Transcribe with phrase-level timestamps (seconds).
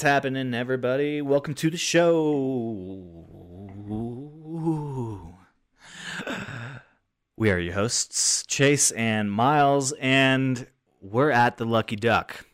[0.00, 1.20] What's happening, everybody?
[1.20, 2.16] Welcome to the show.
[7.36, 10.66] We are your hosts, Chase and Miles, and
[11.02, 12.46] we're at the Lucky Duck.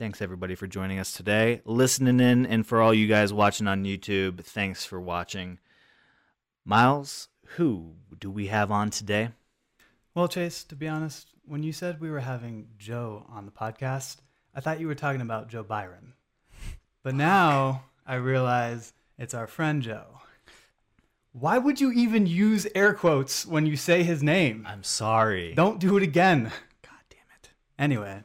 [0.00, 3.84] Thanks, everybody, for joining us today, listening in, and for all you guys watching on
[3.84, 5.60] YouTube, thanks for watching.
[6.64, 9.28] Miles, who do we have on today?
[10.12, 14.16] Well, Chase, to be honest, when you said we were having Joe on the podcast,
[14.52, 16.14] I thought you were talking about Joe Biden.
[17.02, 20.20] But now I realize it's our friend Joe.
[21.32, 24.66] Why would you even use air quotes when you say his name?
[24.68, 25.54] I'm sorry.
[25.54, 26.44] Don't do it again.
[26.82, 27.50] God damn it.
[27.78, 28.22] Anyway,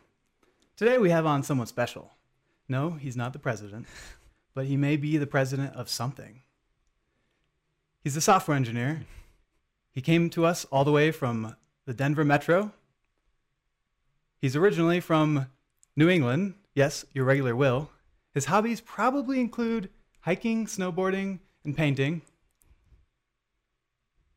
[0.76, 2.12] today we have on someone special.
[2.68, 3.88] No, he's not the president,
[4.54, 6.42] but he may be the president of something.
[8.04, 9.06] He's a software engineer.
[9.92, 12.74] He came to us all the way from the Denver Metro.
[14.40, 15.48] He's originally from
[15.96, 16.56] New England.
[16.76, 17.90] Yes, your regular Will.
[18.38, 22.22] His hobbies probably include hiking, snowboarding, and painting.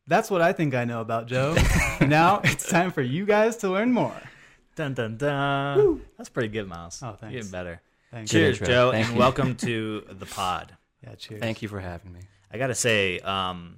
[0.07, 1.55] That's what I think I know about Joe.
[2.01, 4.19] now it's time for you guys to learn more.
[4.75, 6.01] Dun dun dun.
[6.17, 6.99] That's pretty good, Miles.
[7.03, 7.35] Oh, thanks.
[7.35, 7.79] Getting better.
[8.09, 8.31] Thanks.
[8.31, 8.57] Cheers.
[8.57, 9.19] Joe, Thank and you.
[9.19, 10.75] welcome to the pod.
[11.03, 11.39] Yeah, cheers.
[11.39, 12.21] Thank you for having me.
[12.51, 13.77] I gotta say, um,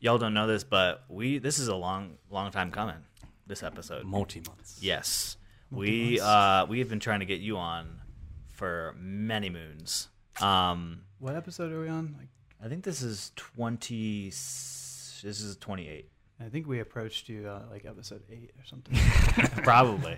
[0.00, 3.04] y'all don't know this, but we this is a long, long time coming.
[3.46, 4.78] This episode, Multi months.
[4.80, 5.36] yes,
[5.70, 7.98] we uh, we have been trying to get you on
[8.62, 10.06] for many moons.
[10.40, 12.14] Um, What episode are we on?
[12.16, 12.28] Like,
[12.64, 14.28] I think this is twenty.
[14.28, 16.08] This is twenty eight.
[16.40, 18.94] I think we approached you uh, like episode eight or something.
[19.64, 20.16] Probably.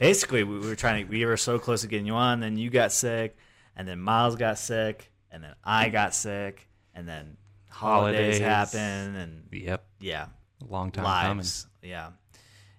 [0.00, 1.10] Basically, we were trying to.
[1.10, 2.40] We were so close to getting you on.
[2.40, 3.36] Then you got sick,
[3.76, 7.36] and then Miles got sick, and then I got sick, and then
[7.70, 8.40] holidays, Holidays.
[8.40, 9.84] happen, and Yep.
[10.00, 10.26] yeah,
[10.68, 11.68] Long time lives.
[11.80, 12.10] Yeah,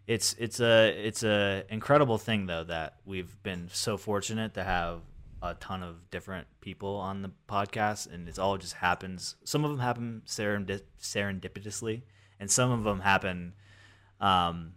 [0.07, 5.01] it's it's a it's a incredible thing though that we've been so fortunate to have
[5.41, 9.35] a ton of different people on the podcast, and it's all just happens.
[9.43, 12.01] Some of them happen serendi- serendipitously,
[12.39, 13.53] and some of them happen
[14.19, 14.73] um,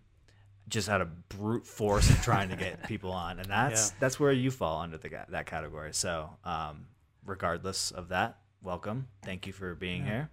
[0.68, 3.96] just out of brute force of trying to get people on, and that's Yeah.
[4.00, 5.94] that's where you fall under the, that category.
[5.94, 6.86] So, um,
[7.24, 9.08] regardless of that, welcome.
[9.22, 10.28] Thank you for being here,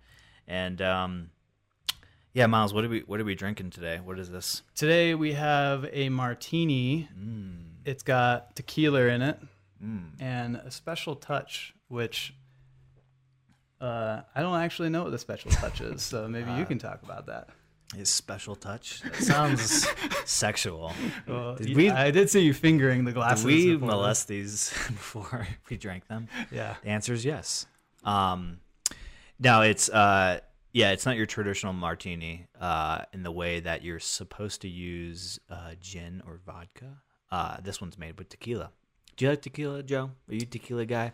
[0.47, 1.29] and um,
[2.35, 3.99] yeah, Miles, what are we what are we drinking today?
[4.03, 4.61] What is this?
[4.75, 7.07] Today we have a martini.
[7.85, 9.39] It's got tequila in it
[10.19, 12.33] and a special touch, which
[13.79, 16.01] uh, I don't actually know what the special touch is.
[16.01, 17.49] So maybe you can talk about that.
[17.95, 19.01] His special touch.
[19.03, 19.87] That sounds
[20.25, 20.91] sexual.
[21.27, 23.45] Well, Did we- I did see you fingering the Did glasses.
[23.45, 26.27] we before molest these before we drank them?
[26.51, 26.75] Yeah.
[26.83, 27.65] The answer is yes.
[28.03, 28.57] Um,
[29.39, 30.39] now it's uh,
[30.75, 35.39] yeah, it's not your traditional martini uh, in the way that you're supposed to use
[35.49, 36.97] uh, gin or vodka.
[37.31, 38.71] Uh, this one's made with tequila.
[39.15, 40.11] Do you like tequila, Joe?
[40.27, 41.13] Are you a tequila guy?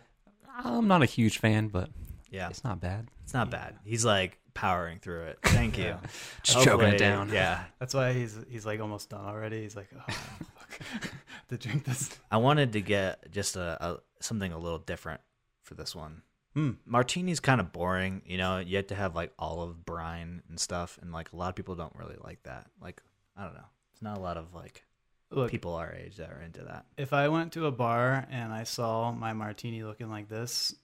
[0.52, 1.90] I'm not a huge fan, but
[2.28, 3.06] Yeah, it's not bad.
[3.22, 3.76] it's not bad.
[3.84, 5.38] He's like powering through it.
[5.44, 5.94] Thank you.
[6.42, 7.28] Just choking it down.
[7.28, 9.62] Yeah, That's why he's he's like almost done already.
[9.62, 11.12] He's like, oh, fuck.
[11.50, 12.10] to drink this.
[12.32, 15.20] I wanted to get just a, a something a little different
[15.62, 16.22] for this one.
[16.54, 16.72] Hmm.
[16.84, 18.58] Martini's kind of boring, you know.
[18.58, 21.74] You have to have like olive brine and stuff, and like a lot of people
[21.74, 22.66] don't really like that.
[22.80, 23.02] Like
[23.36, 24.84] I don't know, it's not a lot of like
[25.30, 26.84] Look, people our age that are into that.
[26.98, 30.74] if I went to a bar and I saw my martini looking like this,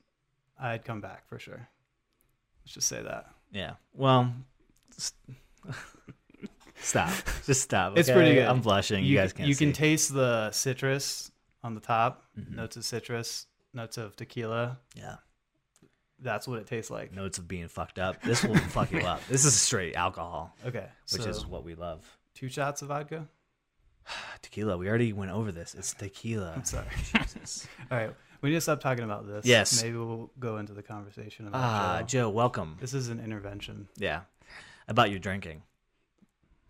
[0.58, 1.68] I'd come back for sure.
[2.64, 3.26] Let's just say that.
[3.52, 3.74] Yeah.
[3.94, 4.32] Well,
[4.96, 5.12] s-
[6.80, 7.12] stop.
[7.46, 7.96] Just stop.
[7.98, 8.46] It's pretty good.
[8.46, 9.04] I'm blushing.
[9.04, 9.48] You, guys can't.
[9.48, 9.64] You see.
[9.66, 11.30] can taste the citrus
[11.62, 12.54] on the top, Mhm.
[12.56, 14.78] notes of citrus, notes of tequila.
[14.94, 15.16] yeah.
[16.20, 17.12] That's what it tastes like.
[17.14, 18.20] Notes of being fucked up.
[18.22, 19.24] This will fuck you up.
[19.28, 22.04] This is straight alcohol, Okay, which so is what we love.
[22.34, 23.28] two shots of vodka.
[24.42, 24.76] Tequila.
[24.76, 25.74] We already went over this.
[25.74, 26.54] It's tequila.
[26.56, 26.86] I'm sorry.
[27.16, 27.66] Jesus.
[27.90, 28.10] All right,
[28.40, 29.44] we need to stop talking about this.
[29.46, 29.82] Yes.
[29.82, 32.06] maybe we'll go into the conversation about Ah, Joe.
[32.06, 32.76] Joe, welcome.
[32.80, 33.88] This is an intervention.
[33.96, 34.22] Yeah.
[34.88, 35.62] About your drinking.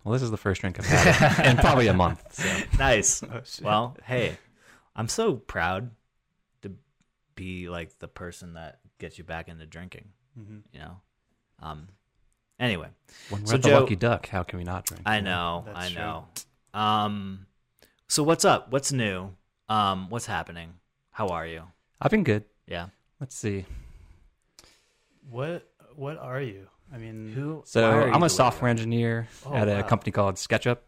[0.05, 2.23] Well, this is the first drink I've had in probably a month.
[2.35, 3.23] So Nice.
[3.23, 4.37] Oh, well, hey,
[4.97, 5.91] I'm so proud
[6.63, 6.73] to
[7.35, 10.09] be like the person that gets you back into drinking,
[10.39, 10.63] Mhm.
[10.73, 11.01] you know?
[11.61, 11.89] Um
[12.61, 12.89] anyway,
[13.31, 15.03] when we're So, at the Joe- Lucky Duck, how can we not drink?
[15.07, 15.97] I know, That's I true.
[16.03, 16.29] know.
[16.75, 17.47] Um
[18.09, 18.71] so what's up?
[18.71, 19.35] What's new?
[19.69, 20.75] Um what's happening?
[21.11, 21.65] How are you?
[22.01, 22.45] I've been good.
[22.67, 22.89] Yeah.
[23.21, 23.65] Let's see.
[25.29, 26.69] What What are you?
[26.93, 29.75] I mean, Who So are you the I'm a software you engineer Oh, at a
[29.77, 29.83] wow.
[29.83, 30.79] company called SketchUp.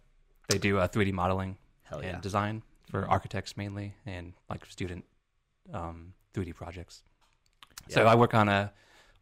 [0.48, 1.56] They do uh, 3D modeling are?
[1.84, 2.20] Hell and yeah.
[2.20, 5.04] design for architects mainly and like student
[5.72, 7.02] um, 3D projects.
[7.88, 8.72] So I work on a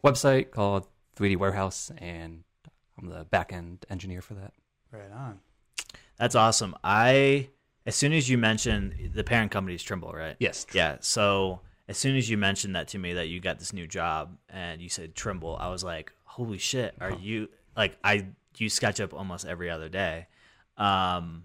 [0.05, 2.45] website called 3D Warehouse, and
[2.99, 4.53] I'm the back end engineer for that.
[4.93, 5.41] right on.
[6.17, 6.75] That's awesome.
[6.83, 7.49] I
[7.87, 10.37] as soon as you mentioned the parent company is Trimble, right?
[10.39, 10.67] Yes.
[10.73, 10.97] Yeah.
[11.01, 14.37] So as soon as you mentioned that to me that you got this new job
[14.51, 18.27] and you said Trimble, I was like, holy shit, are you like I
[18.57, 20.27] use SketchUp almost every other day.
[20.77, 21.45] Um,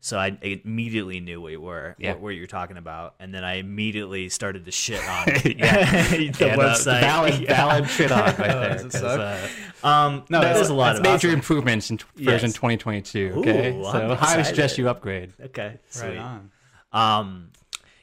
[0.00, 2.12] so I immediately knew what you were, Yeah.
[2.12, 5.92] what, what you were talking about, and then I immediately started to shit on Yeah.
[6.12, 7.00] the website.
[7.00, 7.54] valid, Yeah.
[7.56, 8.68] valid shit on right Oh, there.
[8.74, 9.48] does it 'cause, uh,
[9.82, 12.30] Um, No, no, that's- a lot of major awesome- improvements in t- Yes.
[12.32, 13.32] version 2022.
[13.38, 15.32] Okay, Ooh, so highly suggest you upgrade.
[15.40, 16.16] Okay, sweet.
[16.16, 16.50] Right on.
[16.92, 17.50] Um,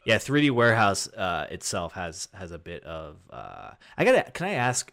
[0.05, 3.17] yeah, 3D Warehouse uh, itself has has a bit of.
[3.29, 4.29] Uh, I gotta.
[4.31, 4.91] Can I ask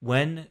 [0.00, 0.46] when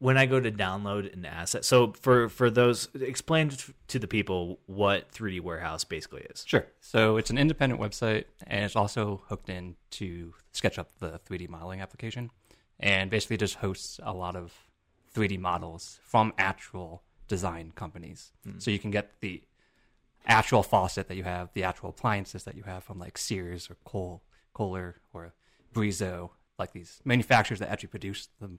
[0.00, 1.64] when I go to download an asset?
[1.64, 3.50] So for for those, explain
[3.88, 6.44] to the people what 3D Warehouse basically is.
[6.46, 6.66] Sure.
[6.80, 11.80] So it's an independent website, and it's also hooked in to SketchUp, the 3D modeling
[11.80, 12.30] application,
[12.78, 14.52] and basically just hosts a lot of
[15.14, 18.32] 3D models from actual design companies.
[18.44, 18.58] Hmm.
[18.58, 19.42] So you can get the
[20.26, 23.76] actual faucet that you have, the actual appliances that you have from like Sears or
[23.84, 24.22] Cole,
[24.52, 25.34] Kohler or
[25.74, 28.50] Brizo, like these manufacturers that actually produce the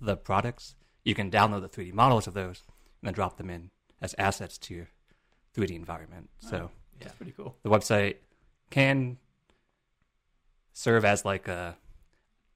[0.00, 0.74] the products.
[1.04, 2.62] You can download the 3D models of those
[3.00, 3.70] and then drop them in
[4.00, 4.88] as assets to your
[5.56, 6.30] 3D environment.
[6.38, 6.70] So
[7.00, 7.56] That's pretty cool.
[7.62, 8.16] the website
[8.70, 9.18] can
[10.72, 11.76] serve as like a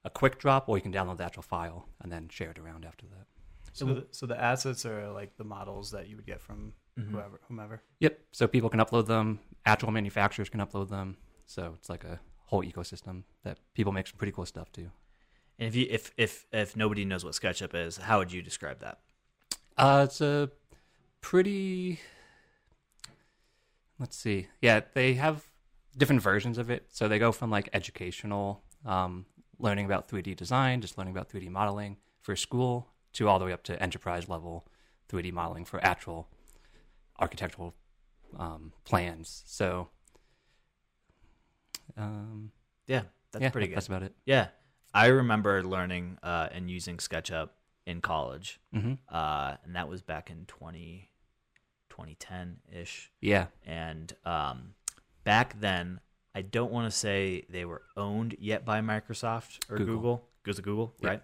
[0.05, 2.85] a quick drop, or you can download the actual file and then share it around
[2.85, 3.25] after that.
[3.73, 7.11] So, the, so the assets are like the models that you would get from Mm-hmm.
[7.13, 7.81] whoever, whomever.
[8.01, 8.19] Yep.
[8.33, 9.39] So people can upload them.
[9.65, 11.15] Actual manufacturers can upload them.
[11.45, 14.89] So it's like a whole ecosystem that people make some pretty cool stuff too.
[15.59, 18.79] And if you if if if nobody knows what SketchUp is, how would you describe
[18.79, 18.99] that?
[19.77, 20.49] Uh, it's a
[21.21, 21.99] pretty.
[23.99, 24.47] Let's see.
[24.61, 25.43] Yeah, they have
[25.97, 26.85] different versions of it.
[26.89, 29.25] So they go from like educational, um,
[29.59, 33.51] learning about 3D design, just learning about 3D modeling for school, to all the way
[33.51, 34.65] up to enterprise level
[35.09, 36.29] 3D modeling for actual
[37.19, 37.75] architectural
[38.37, 39.43] um, plans.
[39.45, 39.89] So,
[41.97, 42.51] um,
[42.87, 43.01] Yeah,
[43.33, 43.75] that's yeah, pretty good.
[43.75, 44.13] That's about it.
[44.25, 44.47] Yeah,
[44.93, 47.49] I remember learning uh, and using SketchUp
[47.85, 51.09] in college, hmm uh, and that was back in 20,
[51.89, 53.11] 2010 ish.
[53.21, 53.47] Yeah.
[53.65, 54.73] And um,
[55.23, 55.99] back then,
[56.35, 59.95] I don't want to say they were owned yet by Microsoft or Google.
[59.95, 60.25] Google.
[60.43, 61.09] Goes to Google, Yeah.
[61.09, 61.21] right?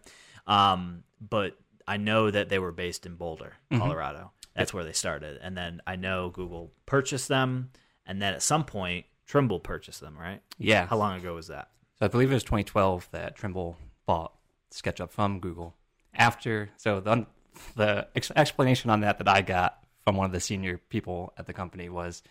[0.47, 1.57] Um, but
[1.87, 3.79] I know that they were based in Boulder, Mhm.
[3.79, 4.31] Colorado.
[4.55, 5.37] That's where they started.
[5.41, 7.71] And then I know Google purchased them,
[8.05, 10.41] and then at some point, Trimble purchased them, right?
[10.57, 10.85] Yeah.
[10.87, 11.69] How long ago was that?
[11.99, 14.33] So I believe it was 2012 that Trimble bought
[14.71, 15.75] SketchUp from Google.
[16.13, 17.25] After, so the
[17.75, 21.45] the ex- explanation on that that I got from one of the senior people at
[21.45, 22.21] the company was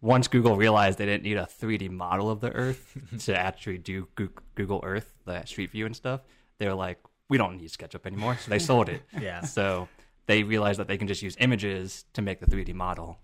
[0.00, 4.08] once Google realized they didn't need a 3D model of the Earth to actually do
[4.54, 6.20] Google Earth, the Street View and stuff,
[6.58, 6.98] they were like,
[7.28, 9.02] we don't need SketchUp anymore, so they sold it.
[9.20, 9.42] Yeah.
[9.42, 9.88] So
[10.26, 13.18] they realized that they can just use images to make the 3D model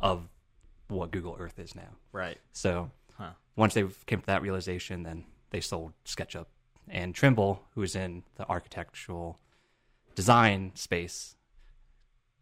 [0.00, 0.28] of
[0.88, 1.96] what Google Earth is now.
[2.12, 2.38] Right.
[2.52, 3.30] So Huh.
[3.56, 6.46] once they came to that realization, then they sold SketchUp.
[6.88, 9.38] And Trimble, who was in the architectural
[10.14, 11.36] design space,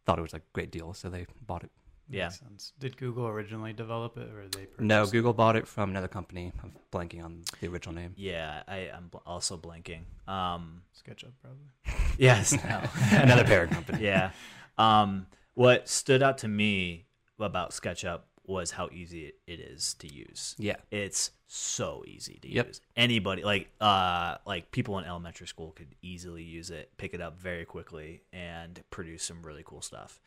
[0.04, 1.70] thought it was a great deal, so they bought it.
[2.10, 2.24] Yeah.
[2.24, 2.72] Makes sense.
[2.78, 4.66] Did Google originally develop it, or they?
[4.78, 5.16] No, purchased it?
[5.16, 6.52] Google bought it from another company.
[6.62, 8.14] I'm blanking on the original name.
[8.16, 10.02] Yeah, I, I'm bl- also blanking.
[10.26, 11.68] Um, SketchUp probably.
[12.18, 12.52] yes.
[12.64, 12.82] No.
[13.12, 14.02] another parent company.
[14.04, 14.30] yeah.
[14.76, 17.06] Um, what stood out to me
[17.38, 18.20] about SketchUp
[18.52, 20.54] was how easy it, it is to use.
[20.58, 20.76] Yeah.
[20.90, 22.66] It's so easy to Yep.
[22.68, 22.80] use.
[22.96, 27.38] Anybody like uh like people in elementary school could easily use it, pick it up
[27.38, 30.20] very quickly, and produce some really cool stuff.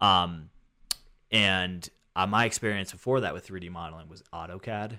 [0.00, 0.50] Um,
[1.30, 4.98] and uh, my experience before that with 3D modeling was AutoCAD,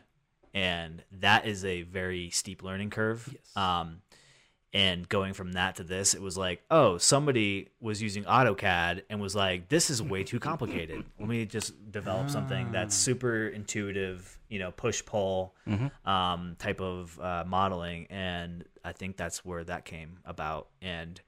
[0.54, 3.30] and that is a very steep learning curve.
[3.32, 3.56] Yes.
[3.56, 4.02] Um,
[4.76, 9.22] and going from that to this, it was like, oh, somebody was using AutoCAD and
[9.22, 11.02] was like, this is way too complicated.
[11.18, 15.56] Let me just develop something that's super intuitive, you know, push pull
[16.04, 18.08] um, type of uh, modeling.
[18.10, 20.68] And I think that's where that came about.
[20.82, 21.22] And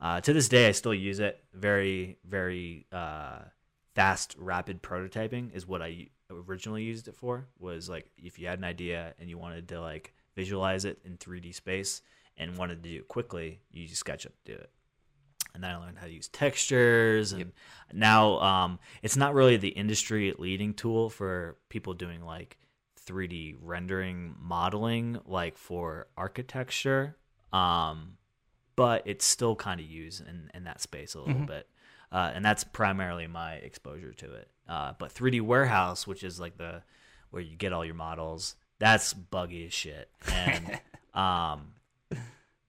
[0.00, 1.44] uh, to this day, I still use it.
[1.52, 3.40] Very, very uh,
[3.94, 7.48] fast, rapid prototyping is what I originally used it for.
[7.58, 11.18] Was like if you had an idea and you wanted to like visualize it in
[11.18, 12.00] 3D space
[12.36, 14.70] and wanted to do it quickly, you use SketchUp to do it.
[15.54, 17.52] And then I learned how to use textures, and
[17.92, 22.58] now um, it's not really the industry leading tool for people doing like
[23.06, 27.16] 3D rendering modeling, like for architecture.
[27.52, 28.16] Um,
[28.76, 31.68] but it's still kind of used in, in that space a little bit.
[32.10, 34.48] Uh, and that's primarily my exposure to it.
[34.68, 36.82] Uh, but 3D Warehouse, which is like the
[37.30, 40.08] where you get all your models, that's buggy as shit.
[40.32, 40.80] And
[41.14, 41.73] um,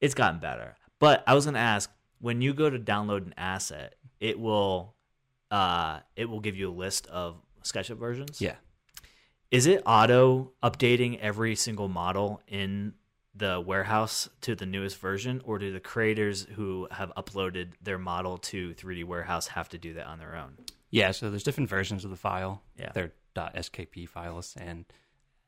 [0.02, 0.75] it's gotten better.
[1.00, 4.96] But I was gonna ask, when you go to download an asset, it will
[5.52, 8.42] uh, it will give you a list of SketchUp versions.
[8.42, 8.56] Yeah.
[9.52, 12.94] Is it auto updating every single model in
[13.36, 18.38] the warehouse to the newest version, or do the creators who have uploaded their model
[18.38, 20.58] to 3D Warehouse have to do that on their own?
[20.90, 22.64] Yeah, so there's different versions of the file.
[22.78, 22.92] Yeah.
[22.94, 24.86] They're .skp files, and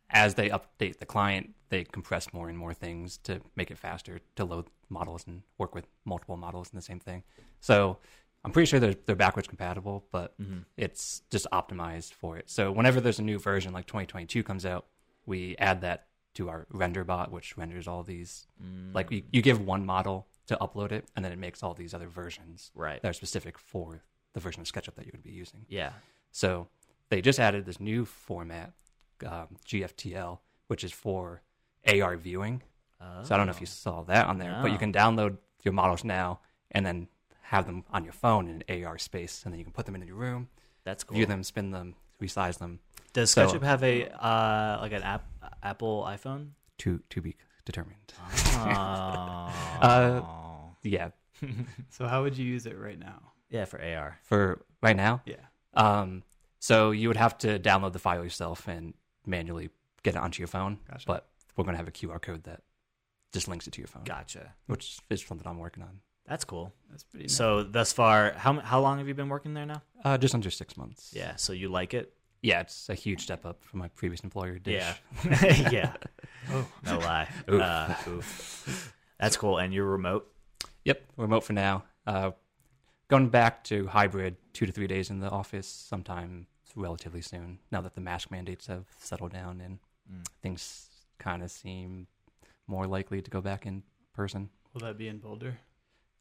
[0.10, 4.20] as they update the client, they compress more and more things to make it faster
[4.36, 7.24] to load models and work with multiple models in the same thing.
[7.60, 7.98] So
[8.44, 10.60] I'm pretty sure they're, they're backwards compatible, but mm-hmm.
[10.78, 12.50] it's just optimized for it.
[12.50, 14.86] So whenever there's a new version, like 2022 comes out,
[15.26, 18.48] we add that to our render bot, which renders all these.
[18.64, 18.94] Mm.
[18.94, 21.94] Like you, you give one model to upload it, and then it makes all these
[21.94, 23.02] other versions Right.
[23.02, 25.66] that are specific for the version of SketchUp that you would be using.
[25.68, 25.92] Yeah.
[26.32, 26.68] So
[27.10, 28.72] they just added this new format,
[29.26, 31.42] um, GFTL, which is for
[31.88, 32.62] AR viewing.
[33.24, 35.74] So I don't know if you saw that on there, but you can download your
[35.74, 36.40] models now
[36.72, 37.08] and then
[37.44, 39.96] have them on your phone in an AR space, and then you can put them
[39.96, 40.50] in your room,
[40.84, 41.16] That's cool.
[41.16, 42.80] view them, spin them, resize them.
[43.14, 45.26] Does So- SketchUp have a uh, like an app
[45.64, 46.50] Apple iPhone?
[46.80, 48.14] To to be determined.
[48.56, 49.54] Oh.
[49.82, 50.22] Uh,
[50.84, 51.10] Yeah,
[51.90, 53.32] So how would you use it right now?
[53.50, 54.20] yeah, for AR.
[54.24, 55.22] for right now.
[55.26, 55.36] Yeah.
[55.74, 56.24] Um,
[56.60, 58.94] so you would have to download the file yourself and
[59.28, 59.70] manually
[60.04, 60.80] get it onto your phone.
[60.90, 61.06] Gotcha.
[61.06, 62.62] But we're gonna have a QR code that
[63.34, 64.04] just links it to your phone.
[64.04, 64.54] Gotcha.
[64.68, 66.00] which is something I'm working on.
[66.26, 66.74] That's cool.
[66.90, 67.26] That's pretty.
[67.26, 67.34] nice.
[67.36, 69.82] So thus far, how how long have you been working there now?
[70.04, 71.12] Uh, just under six months.
[71.16, 71.36] Yeah.
[71.36, 72.14] So you like it?
[72.42, 74.60] yeah, it's a huge step up from my previous employer.
[74.60, 74.84] Dish.
[75.26, 75.70] Yeah.
[75.72, 75.94] yeah.
[76.52, 76.68] Oh.
[76.86, 77.28] No lie.
[77.52, 77.62] Oof.
[77.62, 78.94] Uh, oof.
[79.20, 79.58] That's cool.
[79.58, 80.32] And you're remote.
[80.86, 81.84] Yep, remote for now.
[82.06, 82.32] Uh,
[83.10, 87.60] going back to hybrid, two to three days in the office, sometime relatively soon.
[87.72, 89.80] Now that the mask mandates have settled down and
[90.12, 90.26] Mm.
[90.42, 92.08] things kind of seem
[92.66, 93.84] more likely to go back in
[94.14, 94.50] person.
[94.74, 95.60] Will that be in Boulder?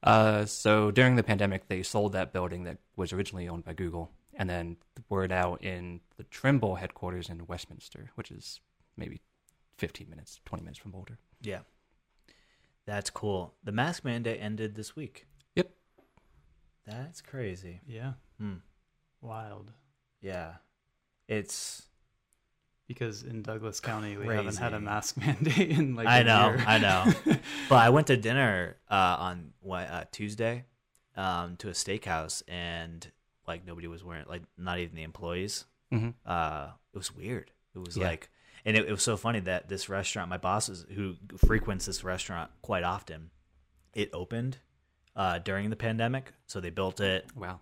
[0.02, 4.10] Uh, so during the pandemic, they sold that building that was originally owned by Google,
[4.34, 8.60] and then the word out in the Trimble headquarters in Westminster, which is
[8.96, 9.20] maybe
[9.78, 11.18] 15 minutes, 20 minutes from Boulder.
[11.40, 11.60] Yeah.
[12.86, 13.54] That's cool.
[13.64, 15.26] The mask mandate ended this week.
[15.54, 15.70] Yep.
[16.86, 17.80] That's crazy.
[17.86, 18.14] Yeah.
[18.38, 18.56] Hmm.
[19.20, 19.72] Wild.
[20.20, 20.54] Yeah.
[21.28, 21.82] It's
[22.88, 26.64] Because in Douglas County we haven't had a mask mandate in like I know, year.
[26.66, 27.12] I know.
[27.68, 30.64] but I went to dinner uh, on what uh, Tuesday
[31.16, 33.10] um, to a steakhouse, and
[33.46, 35.64] like nobody was wearing, like not even the employees.
[35.90, 37.50] hmm Uh, it was weird.
[37.74, 38.08] It was Yeah.
[38.08, 38.30] like,
[38.64, 42.02] and it, it was so funny that this restaurant, my boss is, who frequents this
[42.04, 43.30] restaurant quite often,
[43.94, 44.58] it opened
[45.14, 47.60] uh, during the pandemic, so they built it Wow.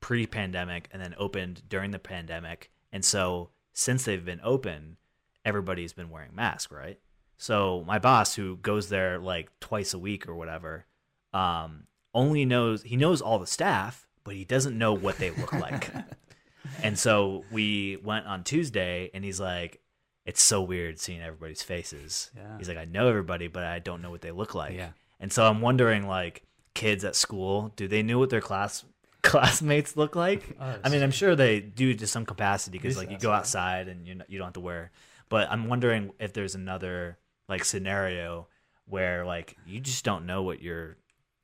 [0.00, 2.70] Pre-pandemic and then opened during the pandemic.
[2.92, 4.96] And so since they've been open
[5.44, 6.98] everybody's been wearing masks right?
[7.38, 10.86] So my boss who goes there like twice a week or whatever
[11.32, 15.52] um only knows he knows all the staff but he doesn't know what they look
[15.52, 15.92] like.
[16.82, 19.80] And so we went on tuesday and he's like
[20.26, 22.30] it's so weird seeing everybody's faces.
[22.36, 22.58] Yeah.
[22.58, 24.74] he's like i know everybody but i don't know what they look like.
[24.74, 24.90] Yeah.
[25.18, 26.42] and so I'm wondering, like,
[26.74, 28.84] kids at school, do they know what their class
[29.22, 30.56] classmates look like?
[30.60, 33.88] Oh, I mean, I'm sure they do to some capacity because, like, you go outside
[33.88, 34.90] and you you don't have to wear.
[35.28, 38.48] But I'm wondering if there's another like scenario
[38.86, 40.96] where like you just don't know what your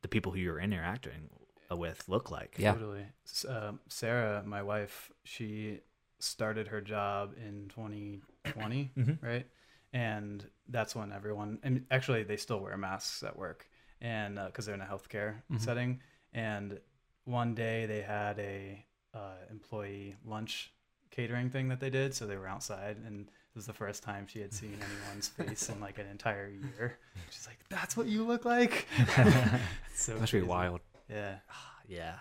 [0.02, 1.30] the people who you're interacting
[1.71, 2.56] with look like.
[2.59, 2.73] Yeah.
[2.75, 3.06] Totally.
[3.26, 5.80] S- Um, Sarah, my wife, she
[6.18, 9.23] started her job in 2020, Mhm.
[9.23, 9.47] right?
[9.92, 13.68] And that's when everyone, and actually, they still wear masks at work,
[14.00, 15.61] and because they're in a healthcare Mhm.
[15.61, 16.00] setting.
[16.33, 16.80] And
[17.26, 20.73] one day they had a uh, employee lunch
[21.11, 24.26] catering thing that they did, so they were outside, and it was the first time
[24.26, 26.99] she had seen anyone's face in like an entire year.
[27.30, 28.87] She's like, "That's what you look like."
[29.95, 30.59] so That's really crazy.
[30.59, 30.80] wild.
[31.11, 31.37] Yeah.
[31.88, 32.16] Yeah.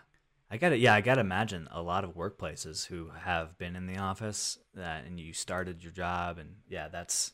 [0.52, 3.76] I got to yeah, I got to imagine a lot of workplaces who have been
[3.76, 7.34] in the office that and you started your job and yeah, that's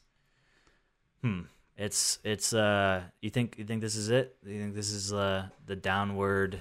[1.22, 1.42] hmm.
[1.76, 4.38] It's it's uh you think you think this is it?
[4.46, 6.58] You think this is uh the downward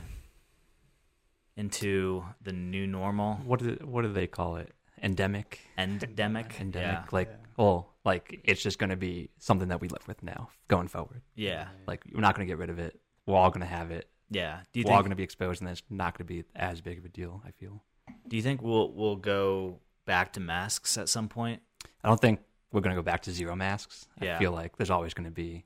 [1.60, 4.72] into the new normal What do what do they call it?
[5.02, 5.60] Endemic.
[5.78, 6.56] endemic?
[6.60, 7.12] Endemic.
[7.12, 7.36] Like, Yeah.
[7.56, 11.22] well, like it's just going to be something that we live with now going forward.
[11.34, 11.68] Yeah.
[11.86, 13.00] Like we're not going to get rid of it.
[13.26, 14.08] We're all going to have it.
[14.30, 14.40] Yeah.
[14.42, 14.60] Yeah.
[14.72, 16.80] Do you We're all going to be exposed, and it's not going to be as
[16.80, 17.42] big of a deal.
[17.44, 17.82] I feel.
[18.28, 21.62] do you think we'll we'll go back to masks at some point?
[22.04, 22.40] I don't think
[22.72, 24.06] we're going to go back to zero masks.
[24.22, 24.36] Yeah.
[24.36, 25.64] I feel like there's always going to be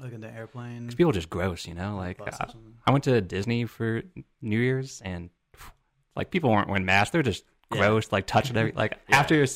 [0.00, 0.82] Look in the airplane.
[0.82, 1.96] because people are just gross, you know.
[1.96, 2.48] Like I.
[2.86, 4.02] I went to Disney for
[4.40, 5.30] New Year's, and
[6.16, 7.10] like people weren't wearing masks.
[7.12, 7.78] They're just Yeah.
[7.78, 9.18] gross, like touching every like Yeah.
[9.20, 9.46] after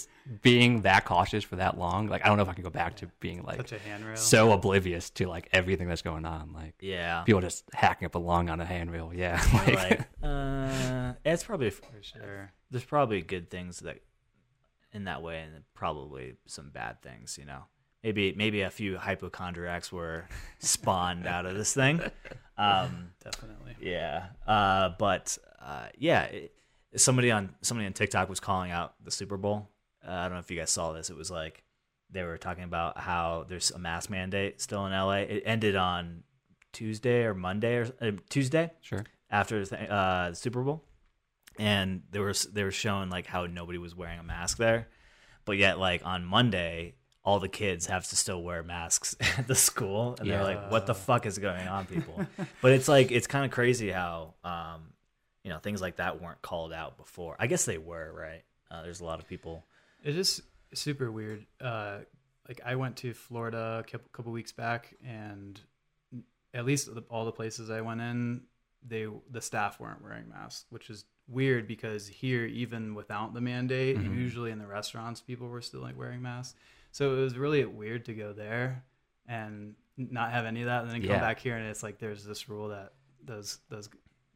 [0.43, 2.07] being that cautious for that long.
[2.09, 4.17] Like I don't know if I can go back to being like Touch a handrail.
[4.17, 6.53] so oblivious to like everything that's going on.
[6.53, 7.23] Like Yeah.
[7.23, 9.13] people just hacking up a lung on a handrail.
[9.15, 12.53] Yeah, like, like uh it's probably for sure.
[12.71, 13.99] there's probably good things that
[14.93, 17.37] in that way, and probably some bad things.
[17.39, 17.65] You know,
[18.05, 20.29] maybe maybe a few hypochondriacs were
[20.61, 22.01] spawned out of this thing.
[22.57, 23.75] Um, Definitely.
[23.81, 26.55] yeah, uh, but uh, yeah, it,
[26.95, 29.71] somebody on somebody on TikTok was calling out the Super Bowl.
[30.07, 31.11] Uh, I don't know if you guys saw this.
[31.11, 31.65] It was like
[32.11, 35.23] they were talking about how there's a mask mandate still in LA.
[35.23, 36.23] It ended on
[36.73, 39.05] Tuesday or Monday or uh, Tuesday Sure.
[39.31, 40.85] after the, uh, the Super Bowl,
[41.59, 44.87] and they were they were showing like how nobody was wearing a mask there,
[45.45, 46.95] but yet like on Monday,
[47.25, 50.37] all the kids have to still wear masks at the school, and Yeah.
[50.45, 52.27] they're like, "What the fuck is going on, people?"
[52.61, 54.93] but it's like it's kind of crazy how um,
[55.43, 57.37] you know things like that weren't called out before.
[57.39, 58.43] I guess they were right.
[58.71, 59.65] Uh, there's a lot of people.
[60.03, 60.43] It is
[60.75, 61.47] super weird.
[61.61, 61.99] Uh,
[62.49, 65.59] like I went to Florida a couple, weeks back, and
[66.53, 68.43] at least the, all the places I went in,
[68.87, 73.97] they the staff weren't wearing masks, which is weird because here, even without the mandate,
[73.97, 74.15] Mhm.
[74.15, 76.55] usually in the restaurants, people were still like wearing masks.
[76.95, 78.85] So it was really weird to go there
[79.27, 82.25] and not have any of that, and then come back here and it's like there's
[82.25, 82.93] this rule that
[83.25, 83.89] those those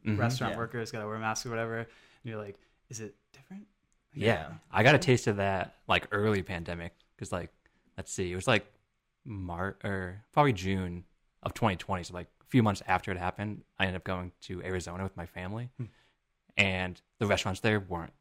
[0.05, 0.19] Mhm.
[0.19, 0.59] restaurant Yeah.
[0.59, 1.79] workers got to wear masks or whatever.
[1.79, 1.87] And
[2.25, 3.69] you're like, is it different?
[4.13, 7.53] Like, Yeah, I got a taste of that like early pandemic because like
[7.97, 8.67] let's see, it was like
[9.25, 11.05] March or probably June
[11.45, 12.03] of 2020.
[12.03, 15.17] So like a few months after it happened, I ended up going to Arizona with
[15.17, 15.71] my family,
[16.57, 18.13] and the restaurants there weren't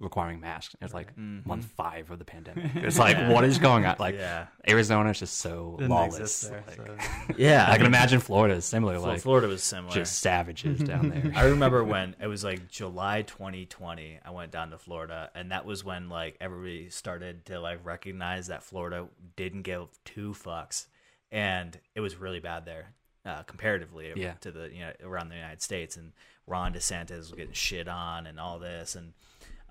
[0.00, 0.74] requiring masks.
[0.80, 1.46] It's like Mhm.
[1.46, 2.70] month five of the pandemic.
[2.76, 3.96] It's like what is going on?
[3.98, 6.40] Like yeah, Arizona is just so Didn't lawless.
[6.42, 6.64] there.
[6.66, 6.96] Like, so.
[7.36, 7.66] yeah.
[7.70, 9.92] I can imagine Florida is similar, like Florida was similar.
[9.94, 11.32] just savages down there.
[11.34, 14.18] I remember when it was like July 2020.
[14.24, 18.48] I went down to Florida, and that was when like everybody started to like recognize
[18.48, 20.86] that Florida didn't give two fucks,
[21.30, 22.94] and it was really bad there
[23.26, 24.34] uh, comparatively Yeah.
[24.40, 25.96] to the you know around the United States.
[25.96, 26.12] And
[26.46, 29.14] Ron DeSantis was getting shit on and all this, and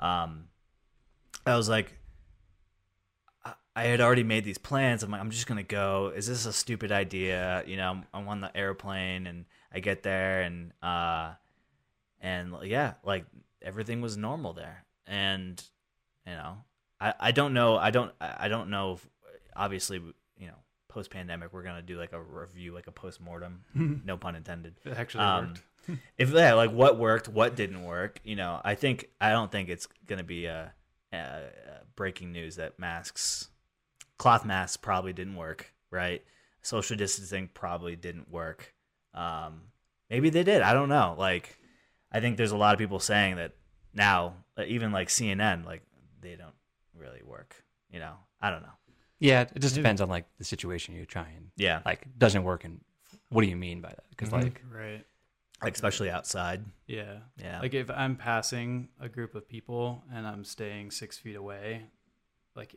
[0.04, 0.46] um,
[1.46, 1.98] I was like.
[3.76, 5.02] I- had already made these plans.
[5.02, 6.14] I'm like, I'm just gonna go.
[6.16, 7.64] Is this a stupid idea?
[7.66, 11.32] You know, I'm, I'm on the airplane and I get there and uh,
[12.22, 13.26] and yeah, like
[13.64, 14.86] everything was normal there.
[15.08, 15.60] And
[16.28, 16.58] you know,
[17.02, 17.76] I, I don't know.
[17.76, 18.94] I don't I I don't know.
[18.94, 19.10] If,
[19.56, 19.98] obviously,
[20.38, 23.64] you know, post pandemic, we're gonna do like a review, like a post mortem.
[24.06, 24.76] no pun intended.
[24.86, 25.64] It actually Um, worked.
[26.18, 28.20] If yeah, like what worked, what didn't work.
[28.24, 30.74] You know, I think I don't think it's gonna be a,
[31.12, 31.50] a, a
[31.96, 33.50] breaking news that masks,
[34.18, 35.74] cloth masks, probably didn't work.
[35.92, 36.24] Right,
[36.62, 38.74] social distancing probably didn't work.
[39.14, 39.62] Um,
[40.10, 40.62] maybe they did.
[40.62, 41.16] I don't know.
[41.18, 41.58] Like,
[42.12, 43.52] I think there's a lot of people saying that
[43.94, 45.84] now, uh, even like CNN, like
[46.22, 46.56] they don't
[46.98, 47.64] really work.
[47.92, 48.70] You know, I don't know.
[49.20, 51.52] Yeah, it just depends on like the situation you're trying.
[51.56, 52.82] Yeah, Like, doesn't work, and
[53.30, 54.04] what do you mean by that?
[54.10, 54.44] Because Mm-hmm.
[54.44, 55.06] like, Right.
[55.64, 56.64] Like especially outside.
[56.88, 57.20] Yeah.
[57.38, 61.86] Yeah, Like if I'm passing a group of people and I'm staying six feet away,
[62.56, 62.76] like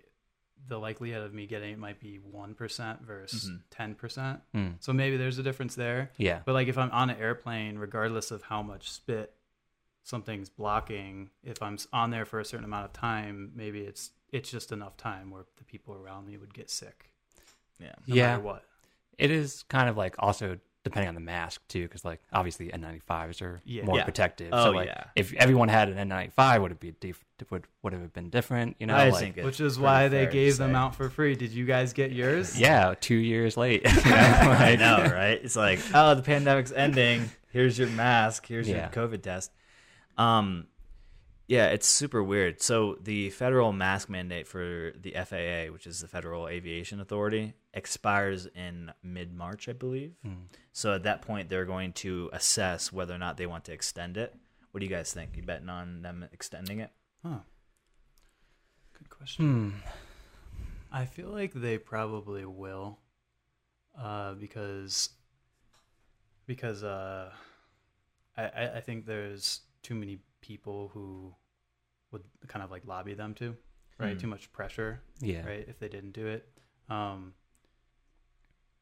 [0.68, 3.60] the likelihood of me getting it might be one percent versus Mhm.
[3.70, 4.40] 10 percent.
[4.52, 6.10] hmm, So maybe there's a difference there.
[6.16, 9.34] yeah, But like if I'm on an airplane, regardless of how much spit
[10.02, 14.50] something's blocking, if I'm on there for a certain amount of time, maybe it's it's
[14.50, 17.10] just enough time where the people around me would get sick.
[17.78, 17.92] yeah.
[18.06, 18.26] No yeah.
[18.28, 18.64] matter what.
[19.18, 23.42] It is kind of like also depending on the mask too, because like obviously N95s
[23.42, 23.84] are Yeah.
[23.84, 24.04] more Yeah.
[24.04, 24.50] protective.
[24.52, 25.04] Oh, so like, yeah.
[25.16, 28.76] if everyone had an N95, would it be dif- would would it have been different?
[28.78, 31.34] You know, I like, think Which is why they gave them out for free.
[31.34, 32.58] Did you guys get yours?
[32.60, 33.82] yeah, two years late.
[33.84, 34.16] You know,
[34.60, 35.40] I know, right?
[35.42, 37.28] It's like, oh, the pandemic's ending.
[37.50, 38.46] Here's your mask.
[38.46, 38.88] Here's Yeah.
[38.94, 39.50] your COVID test.
[40.16, 40.66] Um,
[41.48, 42.60] yeah, it's super weird.
[42.60, 48.46] So the federal mask mandate for the FAA, which is the Federal Aviation Authority, expires
[48.46, 50.14] in mid March, I believe.
[50.24, 50.46] Hmm.
[50.72, 54.16] So at that point, they're going to assess whether or not they want to extend
[54.16, 54.34] it.
[54.72, 55.36] What do you guys think?
[55.36, 56.90] You betting on them extending it?
[57.24, 57.38] Huh.
[58.98, 59.44] Good question.
[59.44, 59.88] Hmm.
[60.90, 62.98] I feel like they probably will,
[64.00, 65.10] uh, because
[66.46, 67.30] because uh,
[68.36, 71.34] I I I think there's too many people who
[72.12, 73.56] would kind of like lobby them to,
[73.98, 74.12] right?
[74.12, 74.18] Hmm.
[74.18, 75.44] Too much pressure, Yeah.
[75.46, 75.64] right?
[75.68, 76.48] If they didn't do it,
[76.88, 77.34] um,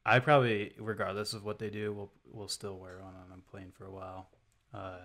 [0.05, 3.71] I probably, regardless of what they do, will will still wear one on a plane
[3.71, 4.29] for a while.
[4.73, 4.99] Uh,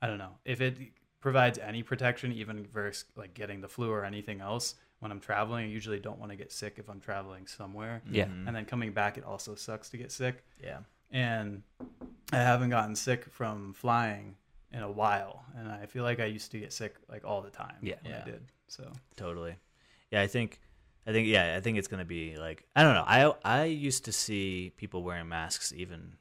[0.00, 0.76] I don't know if it
[1.20, 4.76] provides any protection, even versus like getting the flu or anything else.
[5.00, 8.02] When I'm traveling, I usually don't want to get sick if I'm traveling somewhere.
[8.10, 8.26] Yeah.
[8.26, 8.46] Mhm.
[8.46, 10.44] And then coming back, it also sucks to get sick.
[10.62, 10.80] yeah.
[11.10, 11.62] And
[12.32, 14.36] I haven't gotten sick from flying
[14.76, 17.50] in a while, and I feel like I used to get sick like all the
[17.50, 17.76] time.
[17.80, 17.94] Yeah.
[18.02, 18.22] when Yeah.
[18.22, 18.42] I did.
[18.68, 18.82] So
[19.16, 19.54] Totally.
[20.10, 20.60] Yeah, I think
[21.06, 23.04] I think yeah, I think it's going to be like I don't know.
[23.06, 26.16] I I used to see people wearing masks even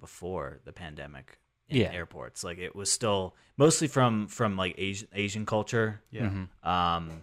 [0.00, 1.92] before the pandemic in Yeah.
[1.92, 2.42] airports.
[2.44, 6.02] Like it was still mostly from from like Asian Asian culture.
[6.10, 6.48] yeah, Mhm.
[6.68, 7.22] Um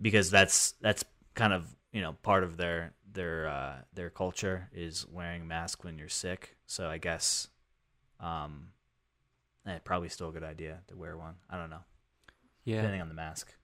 [0.00, 5.06] because that's that's kind of you know part of their their uh, their culture is
[5.08, 6.56] wearing a mask when you're sick.
[6.66, 7.48] So I guess,
[8.18, 8.70] um,
[9.66, 11.34] eh, probably still a good idea to wear one.
[11.50, 11.84] I don't know,
[12.64, 12.76] Yeah.
[12.76, 13.54] depending on the mask.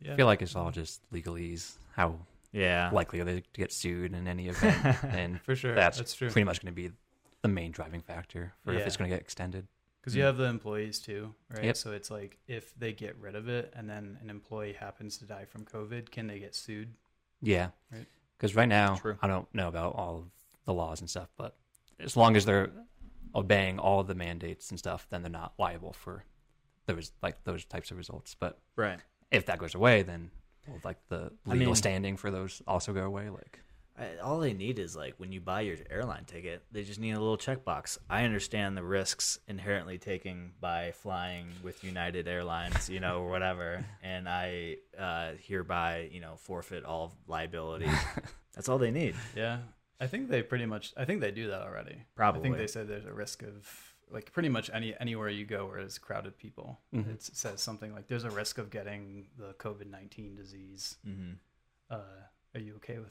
[0.00, 0.14] Yeah.
[0.14, 1.76] I feel like it's all just legalese.
[1.94, 2.18] How
[2.52, 5.04] Yeah, likely are they to get sued in any event?
[5.04, 5.74] and for sure.
[5.74, 6.30] that's, That's true.
[6.30, 6.90] pretty much going to be
[7.42, 9.66] the main driving factor for if it's going to get extended.
[10.00, 11.64] Because you have the employees too, right?
[11.64, 11.76] Yep.
[11.76, 15.26] So it's like if they get rid of it and then an employee happens to
[15.26, 16.94] die from COVID, can they get sued?
[17.42, 17.68] Yeah.
[17.92, 18.06] Right.
[18.38, 19.18] Because right now, True.
[19.20, 20.24] I don't know about all of
[20.64, 21.54] the laws and stuff, but
[21.98, 22.70] as long as they're
[23.34, 26.24] obeying all the mandates and stuff, then they're not liable for
[26.86, 28.34] those like those types of results.
[28.38, 28.98] But right.
[29.30, 30.30] if that goes away, then
[30.66, 33.28] will like the I legal mean- standing for those also go away?
[33.30, 33.60] Like,
[34.22, 37.20] all they need is like when you buy your airline ticket, they just need a
[37.20, 37.98] little checkbox.
[38.08, 43.84] I understand the risks inherently taking by flying with United Airlines, you know, or whatever,
[44.02, 47.90] and I uh, hereby, you know, forfeit all liability.
[48.54, 49.14] That's all they need.
[49.36, 49.58] Yeah.
[50.00, 50.92] I think they pretty much.
[50.96, 52.02] I think they do that already.
[52.16, 52.40] Probably.
[52.40, 53.68] I think they said there's a risk of
[54.10, 56.80] like pretty much any anywhere you go where there's crowded people.
[56.94, 57.12] Mhm.
[57.12, 60.96] It says something like there's a risk of getting the COVID nineteen disease.
[61.04, 61.32] hmm
[61.90, 62.00] Uh,
[62.54, 63.08] are you okay with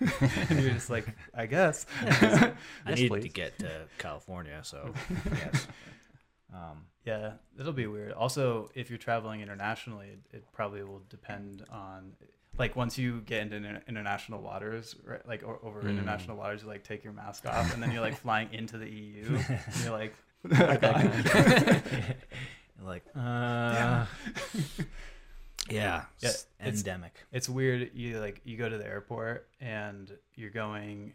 [0.00, 0.50] it?
[0.50, 1.86] and you're just like, I guess.
[2.02, 2.54] I
[2.88, 4.92] Yes, need to get to California, so
[5.32, 5.66] yes.
[6.52, 8.12] Um, Yeah, it'll be weird.
[8.12, 12.12] Also, if you're traveling internationally, it, it probably will depend on,
[12.58, 15.26] like, once you get into international waters, right?
[15.26, 15.90] Like, or, over Mm.
[15.90, 18.88] international waters, you like take your mask off, and then you're like flying into the
[18.90, 19.38] EU.
[19.84, 20.14] you're like,
[22.82, 24.06] like, uh,
[25.70, 27.14] yeah, Yeah, it's- endemic.
[27.32, 27.90] it's weird.
[27.94, 31.14] You like you go to the airport and you're going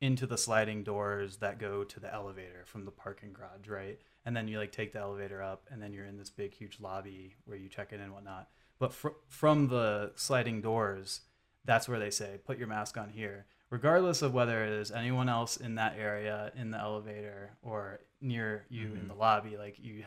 [0.00, 4.00] into the sliding doors that go to the elevator from the parking garage, right?
[4.24, 6.80] And then you like take the elevator up, and then you're in this big, huge
[6.80, 8.48] lobby where you check in and whatnot.
[8.82, 11.20] But fr- from the sliding doors,
[11.64, 15.56] that's where they say put your mask on here, regardless of whether there's anyone else
[15.56, 19.06] in that area in the elevator or near you in Mhm.
[19.08, 19.56] the lobby.
[19.56, 20.04] Like you,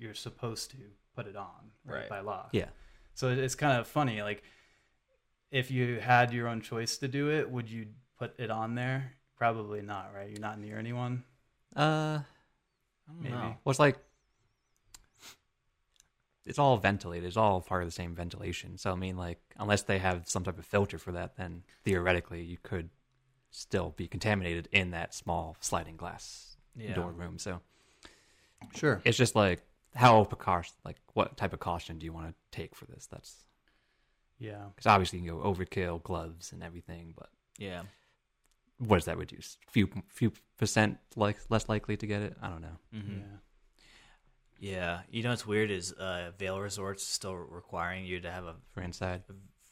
[0.00, 0.76] you're supposed to
[1.14, 2.08] put it on right, Right.
[2.08, 2.48] by law.
[2.50, 2.70] yeah,
[3.14, 4.20] So it's kind of funny.
[4.22, 4.42] Like,
[5.52, 7.86] if you had your own choice to do it, would you
[8.18, 9.12] put it on there?
[9.36, 10.28] Probably not, right?
[10.28, 11.22] You're not near anyone.
[11.76, 12.18] uh,
[13.08, 13.34] I don't Maybe.
[13.36, 13.56] know.
[13.62, 13.98] well, it's like
[16.46, 17.26] it's all ventilated.
[17.26, 18.78] It's all part of the same ventilation.
[18.78, 22.42] So I mean, like, unless they have some type of filter for that, then theoretically
[22.42, 22.88] you could
[23.50, 26.94] still be contaminated in that small sliding glass Yeah.
[26.94, 27.38] door room.
[27.38, 27.60] So
[28.74, 29.00] Sure.
[29.04, 29.62] it's just like
[29.94, 33.06] how precaution, like what type of caution do you want to take for this?
[33.06, 33.44] That's
[34.38, 34.66] Yeah.
[34.74, 37.84] because obviously you can go overkill, gloves and everything, but Yeah.
[38.78, 39.56] what does that reduce?
[39.68, 42.36] Few few percent like less likely to get it.
[42.42, 42.78] I don't know.
[42.92, 43.36] hmm Yeah.
[44.58, 45.00] Yeah.
[45.10, 48.82] You know what's weird is uh, Vail Resorts still requiring you to have a For
[48.82, 49.22] inside,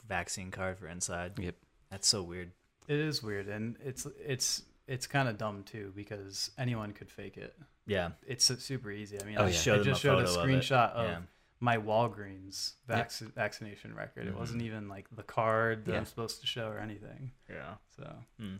[0.07, 1.33] vaccine card for inside.
[1.39, 1.55] Yep.
[1.89, 2.51] That's so weird.
[2.87, 7.37] It is weird, and it's it's it's kind of dumb too because anyone could fake
[7.37, 7.55] it.
[7.87, 8.11] Yeah.
[8.27, 9.19] It's super easy.
[9.19, 9.49] I mean, Oh, I, yeah.
[9.49, 11.17] I just a showed a photo of screenshot of, Yeah.
[11.59, 14.27] my Walgreens vac- vaccination record.
[14.27, 14.39] It Mhm.
[14.39, 15.97] wasn't even like the card that Yeah.
[15.97, 17.31] I'm supposed to show or anything.
[17.49, 17.75] Yeah.
[17.95, 18.55] So Hmm.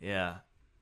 [0.00, 0.38] Yeah.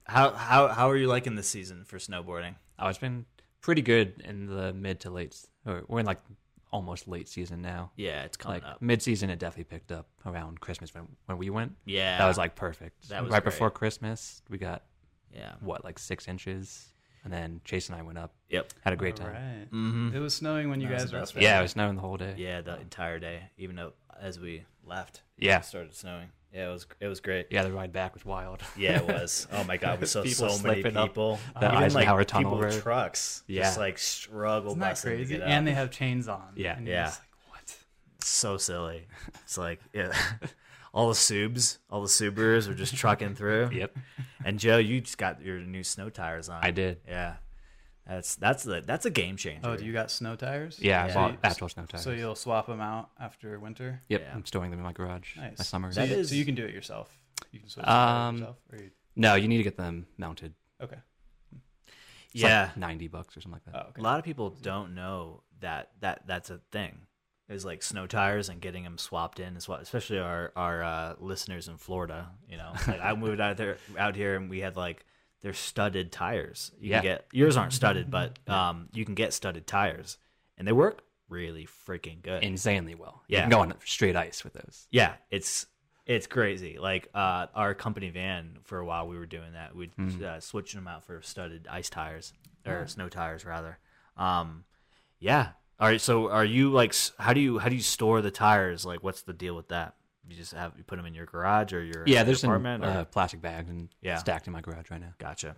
[0.07, 2.57] How how how are you liking this season for snowboarding?
[2.79, 3.27] oh, it's been
[3.65, 5.35] pretty good in the mid to late.
[5.67, 6.21] Or we're in like
[6.71, 7.91] almost late season now.
[7.97, 8.83] Yeah, it's coming like up.
[8.83, 11.73] mid season, it definitely picked up around Christmas when when we went.
[11.87, 12.19] Yeah.
[12.19, 13.09] That was like perfect.
[13.09, 13.53] That was right great.
[13.53, 14.43] before Christmas.
[14.51, 14.83] We got
[15.35, 15.55] Yeah.
[15.61, 16.93] what like six inches,
[17.25, 18.35] and then Chase and I went up.
[18.55, 18.73] Yep.
[18.83, 19.35] Had a great all time.
[19.35, 19.71] right.
[19.73, 20.17] Mm-hmm.
[20.17, 21.35] It was snowing when you That was guys the were up part.
[21.35, 21.43] there.
[21.43, 22.35] Yeah, it was snowing the whole day.
[22.37, 25.59] Yeah, the entire day, even though as we left, Yeah.
[25.59, 26.29] it started snowing.
[26.53, 27.49] Yeah, it was it was great.
[27.51, 28.63] Yeah, the ride back was wild.
[28.77, 29.49] Yeah, it was.
[29.53, 31.41] Oh my god, we saw People so many slipping up people.
[31.59, 32.83] the Even like Tunnel people with Road.
[32.83, 33.63] trucks, Yeah.
[33.63, 35.35] just like struggle Isn't that busting to crazy?
[35.39, 35.65] get And up.
[35.65, 36.53] they have chains on.
[36.55, 36.77] Yeah.
[36.77, 37.07] And you're Yeah.
[37.07, 37.77] just like, what?
[38.21, 39.09] so silly.
[39.43, 40.13] It's like yeah.
[40.95, 43.71] all the Subs, all the Subarus are just trucking through.
[43.73, 43.97] Yep,
[44.45, 46.61] And Joe, you just got your new snow tires on.
[46.63, 47.01] I did.
[47.09, 47.35] Yeah,
[48.07, 49.67] that's that's the that's a game changer.
[49.69, 50.79] Oh, do you got snow tires?
[50.81, 51.15] Yeah, I Yeah.
[51.15, 52.05] bought So- actual snow tires.
[52.05, 54.03] So you'll swap them out after winter.
[54.09, 54.35] Yep, Yeah.
[54.35, 55.37] I'm storing them in my garage.
[55.37, 55.59] Nice.
[55.59, 55.93] My summer.
[55.93, 57.19] So, That you, is- so you can do it yourself.
[57.53, 58.57] You can switch the tires Um, yourself.
[58.73, 60.55] Or you, No, you need to get them mounted.
[60.83, 60.99] okay.
[62.33, 63.85] It's yeah, like ninety bucks or something like that.
[63.87, 64.01] Oh, okay.
[64.01, 67.07] a lot of people don't know that that that's a thing.
[67.49, 71.15] Is like snow tires and getting them swapped in as well, especially our our uh,
[71.21, 72.31] listeners in Florida.
[72.49, 75.05] You know, like I moved out there out here and we had like
[75.45, 76.73] they're studded tires.
[76.81, 76.97] You Yeah.
[76.97, 80.17] can get yours aren't studded, but um, you can get studded tires,
[80.57, 82.43] and they work really freaking good.
[82.43, 83.23] Insanely well.
[83.29, 83.41] You Yeah.
[83.43, 84.89] can go on straight ice with those.
[84.91, 85.67] Yeah, it's
[86.07, 86.79] it's crazy.
[86.79, 89.77] Like uh, our company van for a while, we were doing that.
[89.77, 92.33] We'd uh, switching them out for studded ice tires
[92.67, 92.87] or Oh.
[92.87, 93.79] snow tires rather.
[94.17, 94.65] Um,
[95.21, 96.01] yeah, All right.
[96.01, 96.95] So are you like?
[97.19, 98.87] How do you how do you store the tires?
[98.87, 99.95] Like, what's the deal with that?
[100.29, 102.85] You just have you put them in your garage or your Yeah, there's some apartment?
[102.85, 104.17] or- uh, plastic bags and Yeah.
[104.17, 105.15] stacked in my garage right now.
[105.19, 105.57] gotcha.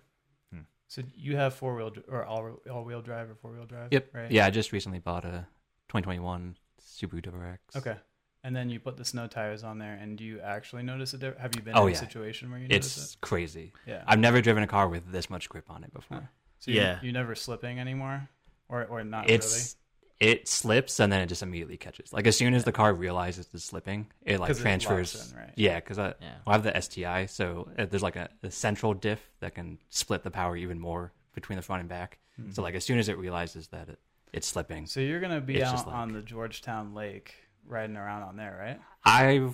[0.89, 3.89] So you have four wheel or all all wheel drive or four wheel drive?
[3.91, 4.07] Yep.
[4.13, 4.31] Right.
[4.31, 5.45] Yeah, I just recently bought a
[5.89, 7.57] 2021 Subaru WRX.
[7.75, 7.97] Okay.
[8.43, 11.17] And then you put the snow tires on there, and do you actually notice a
[11.17, 11.41] difference?
[11.41, 11.97] Have you been Oh, in yeah.
[11.97, 13.01] a situation where you notice it?
[13.01, 13.73] It's crazy.
[13.85, 14.03] Yeah.
[14.07, 16.21] I've never driven a car with this much grip on it before.
[16.21, 16.27] Huh.
[16.59, 17.01] So you, Yeah.
[17.01, 18.29] you never slipping anymore,
[18.69, 19.75] or or not it's
[20.19, 22.11] it slips and then it just immediately catches.
[22.11, 25.31] Like as soon as the car realizes it's slipping, it like 'Cause it locks transfers.
[25.31, 25.53] in, right?
[25.55, 26.33] Yeah, because I, Yeah.
[26.47, 30.23] I have the STI, so uh, there's like a, a central diff that can split
[30.23, 32.17] the power even more between the front and back.
[32.41, 32.51] Mm-hmm.
[32.51, 33.99] So like as soon as it realizes that it,
[34.33, 34.87] it's slipping.
[34.87, 38.37] So you're gonna be It's out just like- on the Georgetown Lake riding around on
[38.37, 38.79] there, right?
[39.05, 39.49] I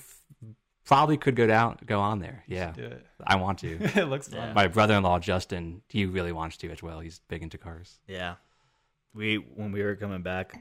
[0.85, 2.43] probably could go down, go on there.
[2.47, 3.05] Yeah, Do it.
[3.25, 3.77] I want to.
[3.99, 4.45] it looks Yeah.
[4.45, 4.53] fun.
[4.53, 6.99] My brother-in-law Justin, he really wants to as well.
[6.99, 7.99] He's big into cars.
[8.07, 8.35] Yeah.
[9.13, 10.57] We when we were coming back,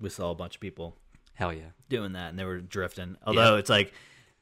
[0.00, 0.96] we saw a bunch of people
[1.34, 1.70] Hell yeah.
[1.88, 3.16] doing that, and they were drifting.
[3.26, 3.92] Although it's like,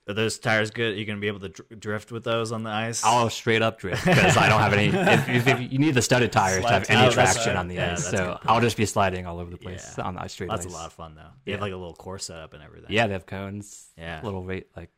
[0.08, 0.94] are those tires good?
[0.94, 3.04] Are you gonna be able to dr- drift with those on the ice?
[3.04, 4.88] I'll straight up drift because I don't have any.
[4.88, 7.14] If, if, if you need the studded tires to have any oh, tires.
[7.14, 8.38] Traction on the Yeah, ice, so.
[8.44, 10.04] I'll just be sliding all over the place Yeah.
[10.04, 10.72] on the ice straight That's ice.
[10.72, 11.30] a lot of fun though.
[11.44, 12.90] They have like a little course set up and everything.
[12.90, 13.88] Yeah, they have cones.
[13.98, 14.20] Yeah.
[14.22, 14.90] little rate like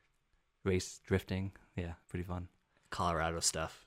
[0.65, 1.53] race drifting.
[1.77, 2.49] Yeah, pretty fun.
[2.91, 3.87] Colorado stuff.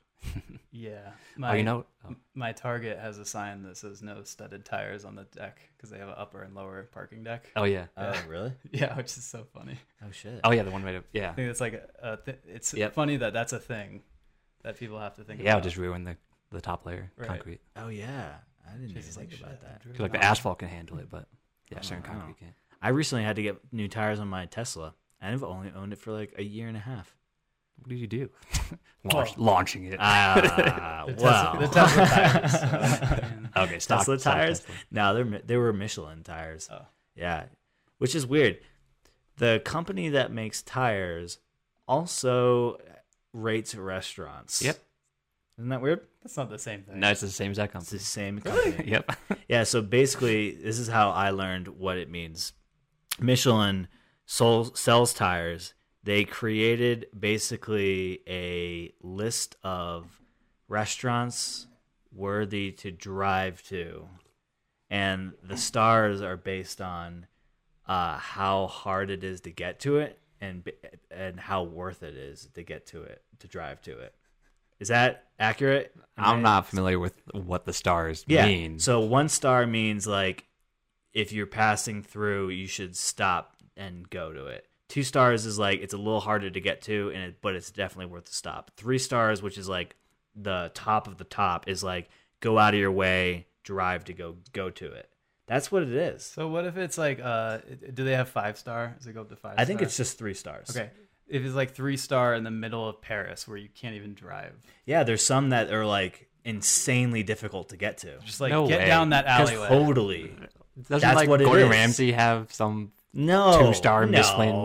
[0.71, 0.97] Yeah.
[1.09, 5.05] oh, My, you know, oh, my Target has a sign that says no studded tires
[5.05, 7.51] on the deck because they have an upper and lower parking deck.
[7.55, 8.53] oh yeah, Oh uh, really?
[8.71, 9.77] Yeah, which is so funny.
[10.03, 10.39] Oh shit.
[10.43, 12.73] oh yeah, the one way to I yeah, think it's like a, a th- it's
[12.73, 12.93] Yep.
[12.93, 14.01] funny that that's a thing
[14.63, 15.45] that people have to think about.
[15.45, 16.17] yeah, it'll just ruin the
[16.51, 17.27] the top layer Right.
[17.27, 17.61] concrete.
[17.75, 18.35] Oh yeah.
[18.67, 19.99] I didn't even She's think like, about "Shit, that.
[19.99, 21.27] I like the asphalt can handle it, but
[21.69, 22.53] yeah, Oh, certain concrete can't.
[22.81, 24.93] I recently had to get new tires on my Tesla.
[25.21, 27.13] and I've only owned it for like a year and a half.
[27.83, 28.29] What did you do?
[29.13, 29.97] Launch, Well- launching it.
[29.99, 31.57] Ah, The wow.
[31.59, 32.51] Tesla, the Tesla tires.
[32.51, 34.59] so, okay, stock, Tesla stock tires?
[34.61, 34.75] Tesla.
[34.91, 36.69] No, they're they were Michelin tires.
[36.71, 36.85] Oh.
[37.15, 37.45] Yeah,
[37.97, 38.59] which is weird.
[39.37, 41.39] The company that makes tires
[41.87, 42.77] also
[43.33, 44.61] rates restaurants.
[44.61, 44.77] Yep.
[45.57, 46.01] Isn't that weird?
[46.23, 46.99] That's not the same thing.
[46.99, 47.95] No, it's the same exact company.
[47.97, 48.89] It's the same company.
[48.89, 49.11] yep.
[49.49, 52.53] Yeah, so basically, this is how I learned what it means.
[53.19, 53.87] Michelin
[54.25, 55.73] sol- sells tires.
[56.03, 60.21] They created basically a list of
[60.67, 61.67] restaurants
[62.11, 64.07] worthy to drive to,
[64.89, 67.27] and the stars are based on
[67.87, 70.69] uh, how hard it is to get to it and
[71.09, 74.13] and how worth it is to get to it to drive to it.
[74.79, 75.95] Is that accurate?
[76.17, 78.45] I'm not familiar with what the stars yeah.
[78.45, 78.79] mean.
[78.79, 80.45] So one star means like
[81.13, 84.67] if you're passing through, you should stop and go to it.
[84.89, 87.71] Two stars is like it's a little harder to get to, and it, but it's
[87.71, 88.71] definitely worth the stop.
[88.77, 89.95] Three stars, which is like
[90.35, 92.09] the top of the top, is like
[92.41, 95.09] go out of your way, drive to go go to it.
[95.47, 96.23] That's what it is.
[96.25, 97.57] So what if it's like, uh,
[97.93, 98.95] do they have five star?
[98.97, 99.55] Does it go up to five?
[99.57, 99.85] I think star?
[99.87, 100.69] it's just three stars.
[100.69, 100.89] okay.
[101.27, 104.53] If it's like three star in the middle of Paris where you can't even drive,
[104.85, 108.19] Yeah, there's some that are like insanely difficult to get to.
[108.25, 108.85] just like No get way.
[108.87, 109.67] down that alleyway.
[109.67, 110.35] Totally.
[110.77, 111.71] Doesn't That's like what Gordon is.
[111.71, 113.59] Ramsay have some No.
[113.59, 114.17] two star no.
[114.17, 114.55] Michelin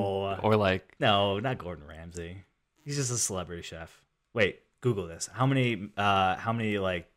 [0.42, 2.44] or like No, not Gordon Ramsay.
[2.84, 4.02] He's just a celebrity chef.
[4.32, 5.28] Wait, Google this.
[5.32, 7.10] How many uh how many like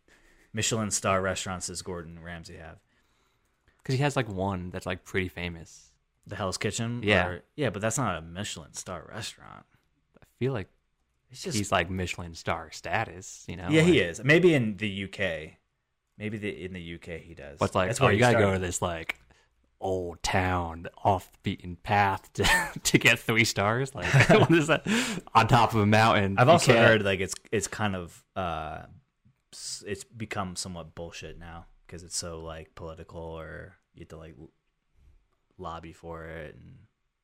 [0.53, 2.77] Michelin star restaurants does Gordon Ramsay have?
[3.81, 5.91] because he has like one that's like pretty famous.
[6.27, 7.01] The Hell's Kitchen?
[7.03, 7.27] Yeah.
[7.27, 9.65] Or- yeah, but that's not a Michelin star restaurant.
[10.21, 10.67] I feel like
[11.31, 13.45] It's just he's like Michelin star status.
[13.47, 13.69] You know?
[13.69, 14.23] Yeah, he is.
[14.23, 15.53] Maybe in the UK.
[16.17, 17.57] Maybe the, in the UK he does.
[17.57, 19.17] But like, That's oh, where you gotta go to this like
[19.81, 22.45] old town, off the beaten path to
[22.83, 23.93] to get three stars.
[23.93, 24.87] Like, what is that?
[25.33, 26.37] On top of a mountain.
[26.37, 28.83] I've also heard like it's it's kind of uh
[29.85, 34.35] it's become somewhat bullshit now because it's so like political or you have to like
[35.57, 36.75] lobby for it and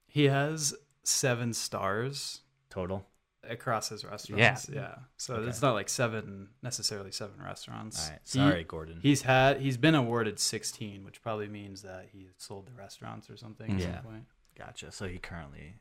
[0.07, 3.05] He has seven stars total.
[3.43, 4.67] Across his restaurants.
[4.69, 4.75] Yeah.
[4.81, 4.95] Yeah.
[5.17, 5.49] So Okay.
[5.49, 8.03] it's not like seven necessarily seven restaurants.
[8.05, 8.99] All right, He- sorry, Gordon.
[9.01, 13.37] He's had he's been awarded 16, which probably means that he sold the restaurants or
[13.37, 13.95] something at Yeah.
[13.95, 14.25] some point.
[14.57, 14.91] Gotcha.
[14.91, 15.75] So he currently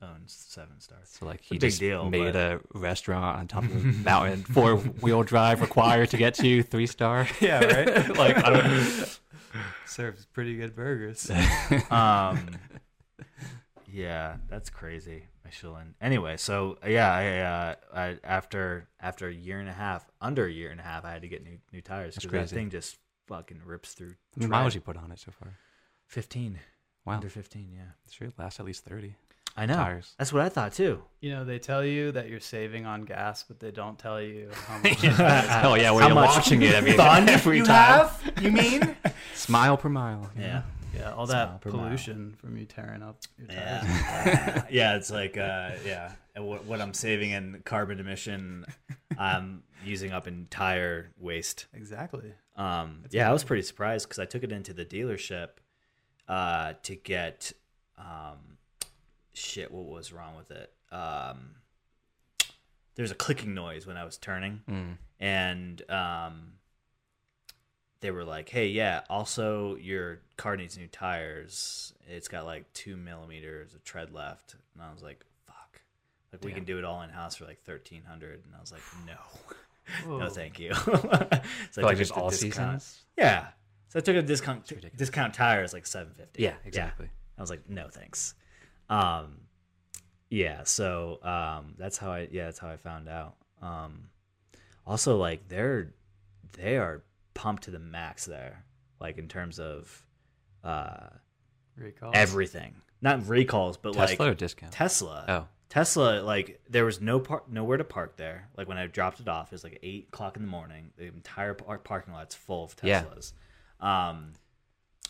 [0.00, 1.08] owns seven stars.
[1.10, 4.42] So like he big just deal, made but- a restaurant on top of a mountain,
[4.42, 7.28] four wheel drive required to get to three star.
[7.40, 8.08] Yeah, right.
[8.16, 9.18] like I don't.
[9.86, 11.30] Serves pretty good burgers.
[11.90, 12.48] Um,
[13.86, 15.94] yeah, that's crazy, Michelin.
[16.00, 20.50] Anyway, so yeah, I, uh, I after after a year and a half, under a
[20.52, 22.98] year and a half, I had to get new new tires because that thing just
[23.26, 24.08] fucking rips through.
[24.10, 25.56] How many miles you put on it so far?
[26.06, 26.58] Fifteen.
[27.04, 27.90] Wow, Under fifteen, yeah.
[28.06, 29.16] it should last at least thirty.
[29.56, 29.74] I know.
[29.74, 30.14] tires.
[30.16, 31.02] That's what I thought too.
[31.20, 34.48] You know, they tell you that you're saving on gas, but they don't tell you
[34.66, 34.98] how much.
[35.64, 38.08] Oh yeah, when How you're watching it every, Fun every you time.
[38.08, 38.32] have?
[38.40, 38.96] You mean?
[39.34, 40.30] Smile per mile.
[40.36, 40.62] you yeah.
[40.94, 41.00] Know?
[41.00, 41.86] yeah, all that per mile.
[41.86, 43.84] pollution from you tearing up your tires.
[43.84, 44.64] Yeah.
[44.70, 48.64] yeah, it's like uh yeah, and what what I'm saving in carbon emission
[49.18, 51.66] I'm using up in tire waste.
[51.74, 52.32] Exactly.
[52.56, 55.48] Um yeah, I was pretty surprised cuz I took it into the dealership
[56.28, 57.52] uh to get
[57.98, 58.58] um
[59.34, 60.72] shit what was wrong with it.
[60.90, 61.56] Um
[62.94, 64.98] there's a clicking noise when I was turning Mm.
[65.18, 66.52] and um
[68.02, 69.02] they were like, "Hey, yeah.
[69.08, 71.94] Also, your car needs new tires.
[72.06, 75.80] It's got like two millimeters of tread left." And I was like, "Fuck!
[76.32, 78.42] Like we can do it all in house for like thirteen hundred.
[78.44, 80.90] And I was like, "No, no, thank you." so
[81.70, 82.82] For, like just all discount.
[82.82, 83.02] seasons.
[83.16, 83.46] Yeah.
[83.88, 84.70] So I took a discount.
[84.96, 86.42] Discount tires like seven fifty.
[86.42, 87.08] Yeah, exactly.
[87.38, 88.34] I was like, "No, thanks."
[88.90, 89.42] Um,
[90.28, 90.64] yeah.
[90.64, 92.28] So um, that's how I.
[92.32, 93.36] Yeah, that's how I found out.
[93.62, 94.08] Um,
[94.84, 95.94] also, like they're
[96.58, 97.04] they are
[97.34, 98.64] pumped to the max there,
[99.00, 100.06] like in terms of
[100.64, 101.08] uh,
[101.76, 102.12] Recall.
[102.14, 102.74] everything.
[103.00, 104.72] Not recalls, but Tesla or like discount?
[104.72, 105.24] Tesla.
[105.28, 108.48] Oh, Tesla, like there was no par- nowhere to park there.
[108.56, 110.90] Like when I dropped it off, it was like eight o'clock in the morning.
[110.96, 113.02] The entire par- parking lot's full of Yeah.
[113.04, 113.32] Teslas.
[113.80, 114.34] Um,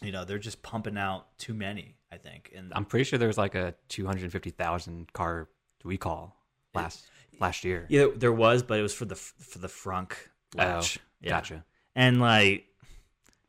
[0.01, 1.97] you know, they're just pumping out too many.
[2.11, 5.49] I think, and I'm pretty sure there was like a 250,000 car
[5.83, 6.37] recall
[6.75, 7.05] last
[7.41, 7.87] last year.
[7.89, 10.13] yeah, there was, but it was for the for the frunk
[10.55, 10.99] latch.
[10.99, 11.31] Oh, Yeah.
[11.31, 11.65] Gotcha.
[11.95, 12.67] And like,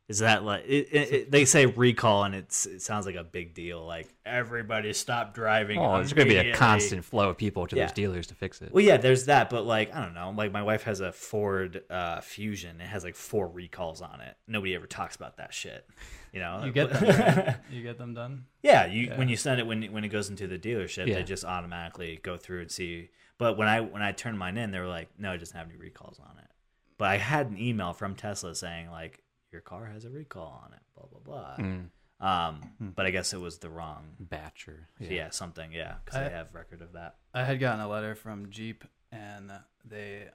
[0.09, 3.23] is that like it, it, it- they say recall, and it's it sounds like a
[3.23, 3.85] big deal.
[3.85, 5.79] Like everybody stop driving.
[5.79, 7.85] Oh, there's going to be a constant flow of people to Yeah.
[7.85, 8.73] those dealers to fix it.
[8.73, 10.33] Well, yeah, there's that, but like I don't know.
[10.35, 12.81] Like my wife has a Ford uh, Fusion.
[12.81, 14.35] It has like four recalls on it.
[14.47, 15.87] Nobody ever talks about that shit.
[16.33, 17.03] You know, You get them.
[17.45, 17.55] right?
[17.71, 18.45] you get them done.
[18.61, 19.17] yeah, you Yeah.
[19.17, 21.15] when you send it when when it goes into the dealership, Yeah.
[21.15, 23.09] they just automatically go through and see.
[23.37, 25.67] But when I when I turned mine in, they were like, no, it doesn't have
[25.69, 26.49] any recalls on it.
[26.97, 30.73] But I had an email from Tesla saying like your car has a recall on
[30.73, 31.55] it, blah blah blah.
[31.65, 34.15] Mm, Um, but I guess it was the wrong.
[34.19, 35.71] batch or Yeah, something.
[35.71, 37.15] Yeah, because I- they have record of that.
[37.33, 39.51] I had gotten a letter from Jeep, and
[39.83, 40.27] they,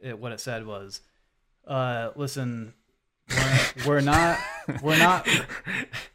[0.00, 1.00] it, what it said was,
[1.66, 2.72] uh, "Listen,
[3.28, 4.38] we're, we're not,
[4.82, 5.28] we're not,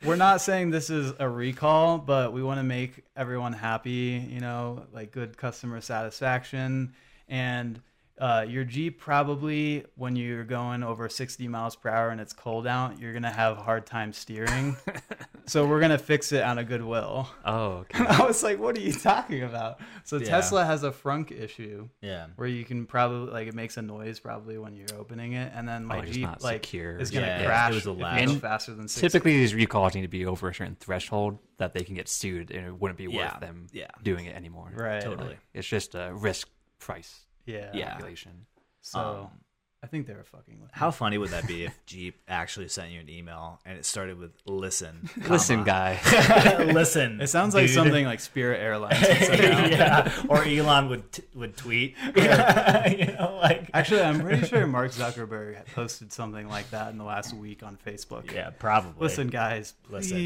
[0.05, 4.25] we're not saying this is a recall, but we want to make everyone happy.
[4.29, 6.93] You know, like good customer satisfaction,
[7.27, 7.81] and."
[8.19, 12.67] Uh, your Jeep probably, when you're going over 60 miles per hour and it's cold
[12.67, 14.75] out, you're gonna have a hard time steering.
[15.45, 17.29] so we're gonna fix it on a goodwill.
[17.45, 18.05] Oh, okay.
[18.05, 19.79] I was like, what are you talking about?
[20.03, 20.25] So Yeah.
[20.27, 22.27] Tesla has a frunk issue Yeah.
[22.36, 25.65] where you can probably like it makes a noise probably when you're opening it, and
[25.65, 26.97] then my Oh, it's Jeep not like secure.
[26.97, 28.25] is gonna Yeah, it crash was a if you latch.
[28.25, 29.08] go And faster than 60.
[29.08, 32.51] Typically, these recalls need to be over a certain threshold that they can get sued,
[32.51, 33.32] and it wouldn't be Yeah.
[33.32, 33.88] worth them Yeah.
[34.03, 34.71] doing it anymore.
[34.75, 35.01] right?
[35.01, 35.38] Totally.
[35.53, 37.71] It's just a risk price Yeah.
[37.73, 37.89] Yeah.
[37.91, 38.45] calculation.
[38.81, 39.39] So Um,
[39.81, 40.63] I think they were fucking with.
[40.71, 40.73] me.
[40.73, 44.17] How funny would that be if Jeep actually sent you an email and it started
[44.17, 45.09] with "listen"?
[45.29, 45.97] Listen, guy.
[46.73, 47.21] listen.
[47.21, 47.75] It sounds like dude.
[47.75, 48.99] something like Spirit Airlines.
[48.99, 49.71] would send out.
[49.71, 51.95] yeah, or Elon would t- would tweet.
[52.13, 56.97] you know, like Actually, I'm pretty sure Mark Zuckerberg had posted something like that in
[56.97, 58.31] the last week on Facebook.
[58.33, 59.01] yeah, probably.
[59.01, 60.17] Listen, guys, Listen.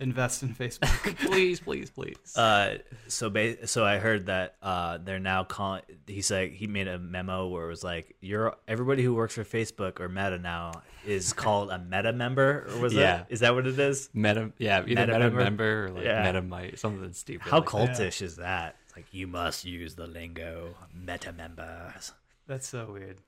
[0.00, 1.16] Please invest in Facebook.
[1.30, 2.36] please, please, please.
[2.36, 5.82] Uh, so ba- so I heard that uh, they're now calling.
[6.06, 9.44] He said he made a memo where it was like, "You're everybody who works for
[9.44, 13.18] Facebook or Meta now is called a Meta member." Or was Yeah.
[13.18, 14.08] that is that what it is?
[14.14, 15.44] Meta, yeah, either Meta Meta, member?
[15.44, 15.84] member?
[15.86, 16.24] or like Yeah.
[16.24, 17.48] Meta might something stupid.
[17.48, 18.76] How like cultish is that?
[18.86, 22.12] It's like you must use the lingo, Meta members.
[22.46, 23.18] That's so weird.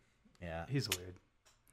[0.43, 1.15] Yeah, He's weird.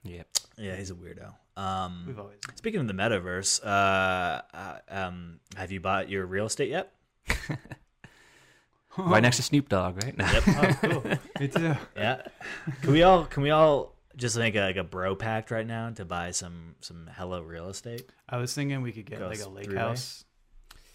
[0.03, 0.27] Yep.
[0.57, 1.33] yeah, he's a weirdo.
[1.57, 2.37] Um, We've always.
[2.55, 6.91] Speaking of the metaverse, uh, uh, um, have you bought your real estate yet?
[8.97, 10.15] Right next to Snoop Dogg, right?
[10.17, 10.43] Yep.
[10.47, 11.03] Oh, cool.
[11.39, 11.75] Me too.
[11.95, 12.21] yeah.
[12.81, 15.89] Can we all can we all just make a, like a bro pact right now
[15.91, 18.09] to buy some some hello real estate?
[18.27, 19.81] I was thinking we could get Goes like a lake three-way?
[19.81, 20.25] house,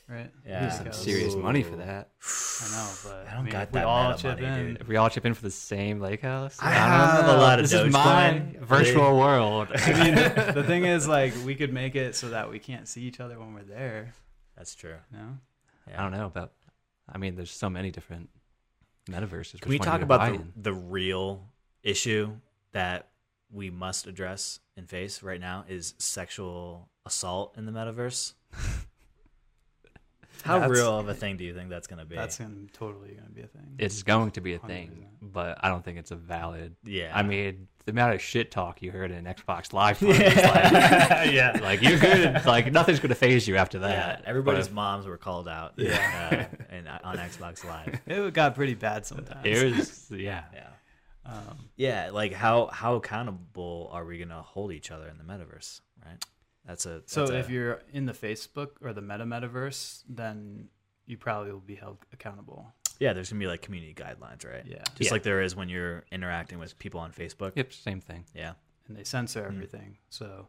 [0.08, 0.30] right?
[0.46, 0.64] Yeah.
[0.64, 1.02] Lake Some house.
[1.02, 2.10] serious money for that.
[2.62, 4.66] I know, but I don't mean, got if we that all chip money, in.
[4.68, 4.80] dude.
[4.80, 7.58] If we all chip in for the same lake house, I don't have a lot
[7.58, 8.60] of This is my Dogecoin.
[8.60, 9.68] virtual world.
[9.74, 12.86] I mean, the, the thing is, like, we could make it so that we can't
[12.88, 14.14] see each other when we're there.
[14.56, 14.94] That's true.
[15.12, 15.38] You know?
[15.88, 16.00] Yeah.
[16.00, 16.52] I don't know about.
[17.12, 18.30] I mean, there's so many different
[19.10, 19.60] metaverses.
[19.60, 21.44] Can we Which one talk about the, the real
[21.82, 22.32] issue
[22.72, 23.08] that
[23.52, 28.32] we must address and face right now is sexual assault in the metaverse?
[30.44, 32.14] How That's- real of a thing do you think that's going to be?
[32.16, 33.74] That's gonna, totally going to be a thing.
[33.78, 35.32] It's going to be a thing, 100%.
[35.32, 36.76] but I don't think it's a valid.
[36.84, 37.10] yeah.
[37.16, 41.58] I mean, the amount of shit talk you heard in Xbox Live, parties, like, yeah.
[41.62, 42.44] like you're good.
[42.44, 44.22] Like nothing's going to phase you after Yeah, that.
[44.26, 45.74] everybody's But moms were called out.
[45.76, 46.46] Yeah.
[46.70, 48.00] uh, in on Xbox Live.
[48.06, 49.44] It got pretty bad sometimes.
[49.46, 50.44] It was yeah.
[50.52, 50.68] Yeah.
[51.26, 55.80] Um, Yeah, like how how accountable are we gonna hold each other in the metaverse,
[56.04, 56.22] right?
[56.66, 60.68] That's a so a- if you're in the Facebook or the Meta Metaverse, then
[61.06, 62.72] you probably will be held accountable.
[63.00, 64.64] yeah, there's gonna be like community guidelines, right?
[64.64, 64.82] Yeah.
[64.94, 65.10] just Yeah.
[65.12, 67.52] like there is when you're interacting with people on Facebook.
[67.56, 68.24] Yep, same thing.
[68.34, 68.54] Yeah,
[68.88, 69.54] and they censor Hmm.
[69.56, 69.98] everything.
[70.08, 70.48] So,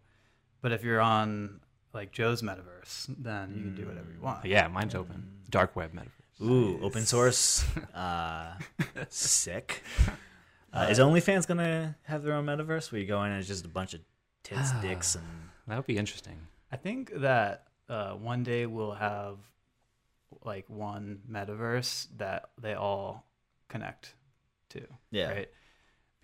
[0.61, 1.59] but if you're on
[1.93, 4.45] like Joe's metaverse, then you can do whatever you want.
[4.45, 5.41] Yeah, mine's open.
[5.49, 6.41] Dark web metaverse.
[6.41, 8.53] Ooh, open source, uh,
[9.09, 9.83] sick.
[10.73, 13.63] Uh, is OnlyFans gonna have their own metaverse where you go in and it's just
[13.63, 14.01] a bunch of
[14.43, 15.23] tits, dicks, and
[15.67, 16.39] That would be interesting.
[16.71, 19.37] I think that uh, one day we'll have
[20.43, 23.25] like one metaverse that they all
[23.69, 24.13] connect
[24.69, 24.81] to.
[25.11, 25.49] yeah, Right.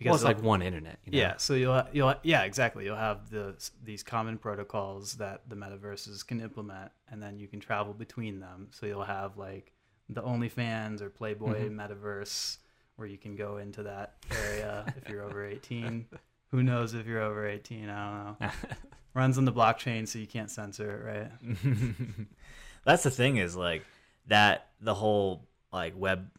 [0.03, 0.99] well, it's they'll- like one internet.
[1.05, 1.17] You know?
[1.17, 6.25] Yeah, so you'll you'll yeah exactly you'll have the these common protocols that the metaverses
[6.25, 8.67] can implement, and then you can travel between them.
[8.71, 9.71] So you'll have like
[10.09, 11.79] the OnlyFans or Playboy Mm-hmm.
[11.79, 12.57] metaverse
[12.97, 16.05] where you can go into that area if you're over 18.
[16.51, 17.89] Who knows if you're over 18?
[17.89, 18.49] I don't know.
[19.13, 21.57] Runs on the blockchain, so you can't censor it, right?
[22.85, 23.83] That's the thing is like
[24.27, 26.29] that the whole like web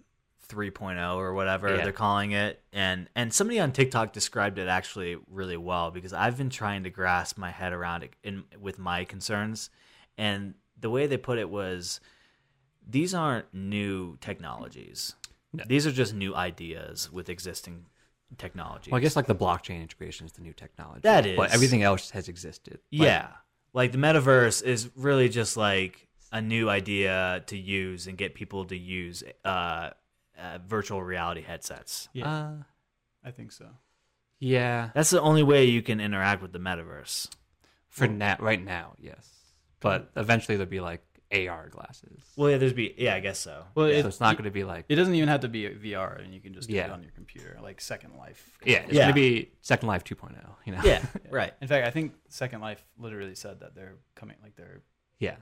[0.49, 1.83] 3.0 or whatever Yeah.
[1.85, 6.37] they're calling it and and somebody on TikTok described it actually really well because I've
[6.37, 9.71] been trying to grasp my head around it in with my concerns
[10.19, 12.01] and the way they put it was
[12.87, 15.15] these aren't new technologies.
[15.55, 15.65] No.
[15.67, 17.87] These are just new ideas with existing
[18.39, 18.91] technologies.
[18.93, 21.01] Well, I guess like the blockchain integration is the new technology.
[21.03, 22.81] That but everything else has existed.
[22.93, 23.29] Like, Yeah.
[23.75, 28.65] Like the metaverse is really just like a new idea to use and get people
[28.67, 29.91] to use uh,
[30.39, 32.09] uh, virtual reality headsets.
[32.13, 32.53] Yeah, Uh,
[33.25, 33.67] I think so.
[34.39, 34.91] yeah.
[34.95, 37.29] That's the only way you can interact with the metaverse.
[37.89, 39.29] For now, right now, yes.
[39.81, 41.03] But eventually there'll be like
[41.33, 42.21] AR glasses.
[42.37, 43.65] Well, yeah, there's be yeah, I guess so.
[43.75, 45.65] Well, so it, it's not going to be like it doesn't even have to be
[45.69, 46.93] VR, and you can just do it Yeah.
[46.93, 48.59] on your computer, like Second Life.
[48.65, 49.03] yeah, it's Yeah.
[49.05, 50.35] going to be Second Life 2.0.
[50.67, 50.81] You know?
[50.85, 51.53] Yeah, right.
[51.61, 54.83] In fact, I think Second Life literally said that they're coming, like they're
[55.19, 55.37] yeah.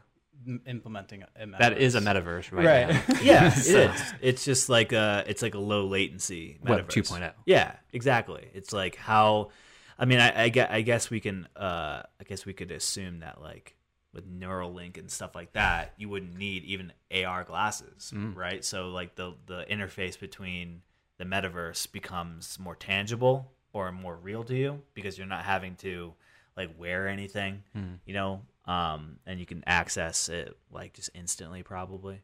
[0.47, 1.59] m- implementing a metaverse.
[1.59, 3.09] That is a metaverse right, Right.
[3.09, 3.21] now.
[3.23, 4.03] Yeah, it So- is.
[4.21, 7.33] It's just like a it's like a low latency Web 2.0.
[7.47, 8.49] Yeah, exactly.
[8.55, 9.51] It's like how
[9.99, 13.21] I mean I, I guess I guess we can uh I guess we could assume
[13.21, 13.77] that like
[14.13, 18.35] with Neuralink and stuff like that, you wouldn't need even AR glasses, Mm.
[18.37, 18.65] right?
[18.65, 20.83] So like the the interface between
[21.19, 26.15] the metaverse becomes more tangible or more real to you because you're not having to
[26.57, 27.99] like wear anything, Mm.
[28.05, 31.63] you know, um, and you can access it like just instantly.
[31.63, 32.21] Probably,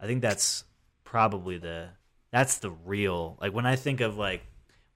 [0.00, 0.64] I think that's
[1.04, 1.90] probably the
[2.30, 4.42] that's the real like when I think of like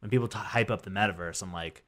[0.00, 1.84] when people t- hype up the metaverse, I'm like,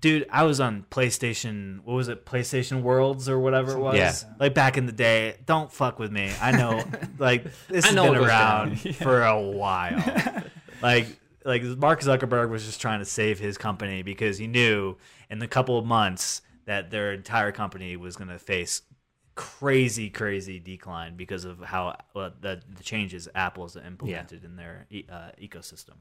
[0.00, 1.80] dude, I was on PlayStation.
[1.84, 3.96] What was it, PlayStation Worlds or whatever it was?
[3.96, 4.12] Yeah.
[4.38, 5.36] Like back in the day.
[5.46, 6.32] Don't fuck with me.
[6.40, 6.82] I know,
[7.18, 8.92] like this I has been around down.
[8.94, 10.44] for a while.
[10.82, 11.06] like
[11.44, 14.96] like Mark Zuckerberg was just trying to save his company because he knew
[15.30, 18.82] in the couple of months that their entire company was going to face
[19.34, 25.06] crazy crazy decline because of how uh, the, the changes Apple's implemented in their e-
[25.10, 25.94] uh, ecosystem.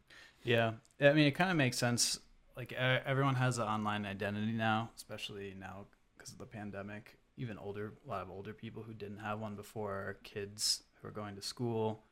[0.44, 2.20] Yeah, I mean, it kind of makes sense.
[2.60, 5.86] Like everyone has an online identity now, especially now
[6.18, 7.18] because of the pandemic.
[7.38, 11.12] Even older, a lot of older people who didn't have one before, kids who are
[11.12, 12.04] going to school,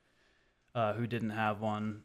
[0.73, 2.03] uh, who didn't have one,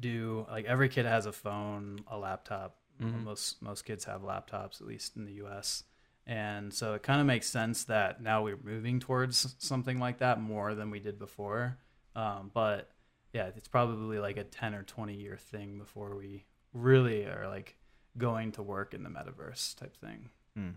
[0.00, 0.46] do.
[0.50, 2.76] Like every kid has a phone, a laptop.
[3.00, 3.24] Mhm.
[3.24, 5.84] Most most kids have laptops, at least in the U.S.
[6.26, 10.38] And so it kind of makes sense that now we're moving towards something like that
[10.38, 11.78] more than we did before.
[12.14, 12.90] Um, but
[13.32, 17.76] yeah, it's probably like a 10 or 20 year thing before we really are like
[18.18, 20.30] going to work in the metaverse type thing.
[20.56, 20.70] Hmm.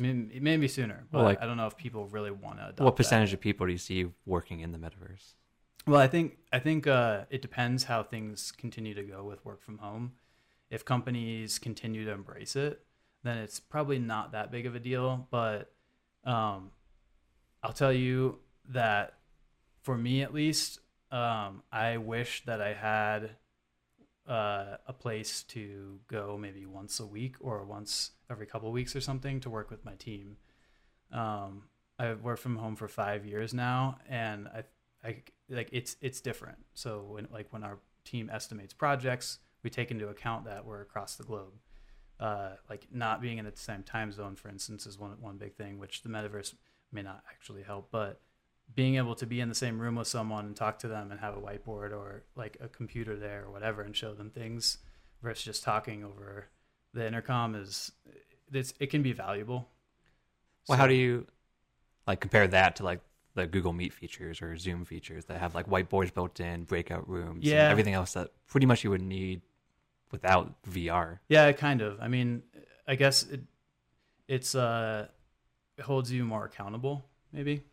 [0.00, 2.30] I mean, it may be sooner, but Well, like- I don't know if people really
[2.30, 2.96] want to adopt What that.
[2.96, 5.34] percentage of people do you see working in the metaverse?
[5.86, 9.62] Well, I think I think uh, it depends how things continue to go with work
[9.62, 10.12] from home.
[10.70, 12.84] If companies continue to embrace it,
[13.24, 15.26] then it's probably not that big of a deal.
[15.30, 15.72] But
[16.24, 16.70] um,
[17.64, 18.38] I'll tell you
[18.68, 19.14] that
[19.82, 20.78] for me, at least,
[21.10, 23.30] um, I wish that I had
[24.28, 28.94] uh, a place to go maybe once a week or once every couple of weeks
[28.94, 30.36] or something to work with my team.
[31.12, 31.64] Um,
[31.98, 34.64] I've worked from home for five years now, and I,
[35.04, 36.58] I like it's it's different.
[36.74, 41.16] So when like when our team estimates projects, we take into account that we're across
[41.16, 41.52] the globe.
[42.18, 45.54] Uh, like not being in the same time zone, for instance, is one one big
[45.54, 46.54] thing, which the metaverse
[46.92, 47.88] may not actually help.
[47.90, 48.20] But
[48.74, 51.20] being able to be in the same room with someone and talk to them and
[51.20, 54.78] have a whiteboard or like a computer there or whatever and show them things
[55.22, 56.46] versus just talking over
[56.94, 57.92] the intercom is
[58.52, 59.68] it's, it can be valuable.
[60.68, 61.26] Well, how do you
[62.06, 63.00] like compare that to like
[63.34, 67.44] the Google Meet features or Zoom features that have like whiteboards built in, breakout rooms,
[67.44, 67.62] Yeah.
[67.64, 69.40] and everything else that pretty much you would need
[70.10, 71.18] without VR.
[71.28, 71.98] Yeah, kind of.
[72.00, 72.42] I mean,
[72.86, 73.40] I guess it
[74.28, 75.08] it's uh
[75.78, 77.64] it holds you more accountable, maybe.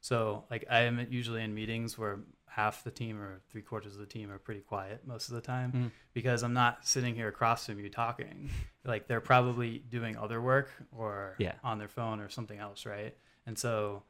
[0.00, 4.00] So like I am usually in meetings where half the team or three quarters of
[4.00, 5.90] the team are pretty quiet most of the time Mhm.
[6.12, 8.50] because I'm not sitting here across from you talking.
[8.84, 11.56] Like they're probably doing other work or Yeah.
[11.62, 13.14] on their phone or something else, right?
[13.46, 14.02] And so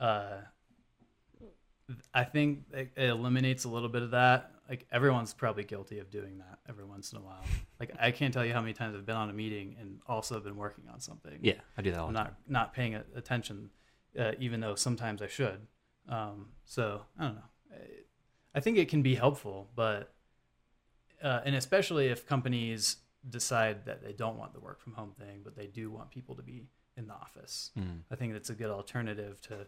[0.00, 0.38] uh
[2.14, 4.50] I think it it eliminates a little bit of that.
[4.68, 7.44] Like everyone's probably guilty of doing that every once in a while.
[7.80, 10.40] Like I can't tell you how many times I've been on a meeting and also
[10.40, 11.38] been working on something.
[11.42, 12.36] Yeah, I do that all I'm the time.
[12.46, 13.70] not not paying attention,
[14.18, 15.66] uh, even though sometimes I should.
[16.08, 17.76] Um, so I don't know.
[18.54, 20.14] I- think it can be helpful, but
[21.22, 22.96] uh, and especially if companies
[23.28, 26.34] decide that they don't want the work from home thing, but they do want people
[26.36, 27.70] to be in the office.
[27.78, 28.00] Mm.
[28.10, 29.66] I think that's a good alternative to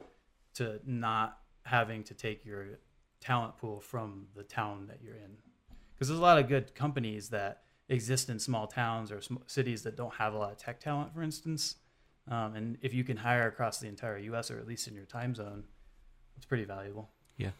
[0.55, 2.79] to not having to take your
[3.21, 5.37] talent pool from the town that you're in.
[5.95, 9.83] Because there's a lot of good companies that exist in small towns or sm- cities
[9.83, 11.77] that don't have a lot of tech talent, for instance.
[12.29, 14.51] Um, and if you can hire across the entire U.S.
[14.51, 15.65] or at least in your time zone,
[16.37, 17.11] it's pretty valuable.
[17.37, 17.51] Yeah,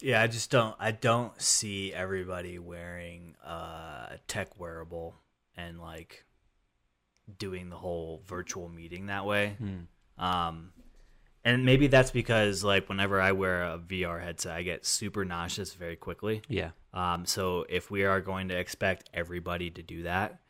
[0.00, 0.76] Yeah, I just don't.
[0.78, 5.16] I don't see everybody wearing uh, a tech wearable
[5.56, 6.24] and like
[7.38, 9.56] doing the whole virtual meeting that way.
[9.60, 9.86] Mm.
[10.22, 10.72] Um,
[11.44, 15.74] and maybe that's because like whenever I wear a VR headset, I get super nauseous
[15.74, 16.42] very quickly.
[16.48, 20.40] Yeah, Um, so if we are going to expect everybody to do that,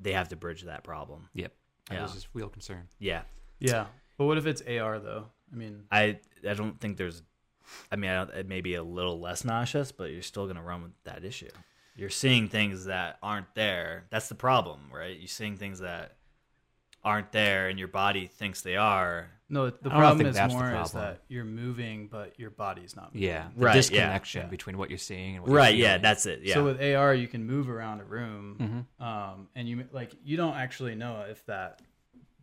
[0.00, 1.28] they have to bridge that problem.
[1.34, 1.52] yep.
[1.88, 2.04] That Yeah.
[2.04, 2.88] is just real concern.
[2.98, 3.22] Yeah,
[3.58, 3.86] Yeah.
[4.18, 5.26] But what if it's AR though?
[5.52, 7.22] I mean, I I don't think there's.
[7.90, 10.62] I mean, I don't, it may be a little less nauseous, but you're still gonna
[10.62, 11.48] run with that issue.
[11.96, 14.06] You're seeing things that aren't there.
[14.10, 15.16] That's the problem, right?
[15.18, 16.16] You're seeing things that
[17.04, 19.28] aren't there, and your body thinks they are.
[19.48, 23.14] no, the problem is that's the more is that you're moving, but your body's not
[23.14, 23.28] moving.
[23.28, 24.48] Yeah, the Right, disconnection yeah.
[24.48, 25.74] between what you're seeing and what Right?
[25.74, 26.40] You're Yeah, that's it.
[26.42, 26.54] Yeah.
[26.54, 29.04] So with AR, you can move around a room, Mhm.
[29.04, 31.82] um, and you like you don't actually know if that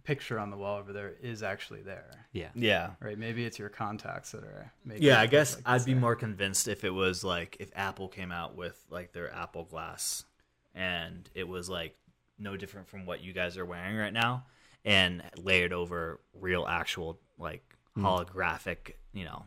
[0.03, 2.49] picture on the wall over there is actually there, yeah.
[2.55, 2.91] yeah.
[2.99, 3.17] right?
[3.17, 4.71] Maybe it's your contacts that are.
[4.83, 6.01] Making Yeah, I guess like I'd be there.
[6.01, 10.25] more convinced if it was like if Apple came out with like their Apple Glass
[10.73, 11.95] and it was like
[12.39, 14.45] no different from what you guys are wearing right now
[14.85, 17.63] and layered over real actual like
[17.97, 19.45] holographic, you know.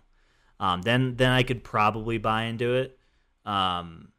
[0.60, 2.98] Um then then I could probably buy into it.
[3.44, 4.12] Um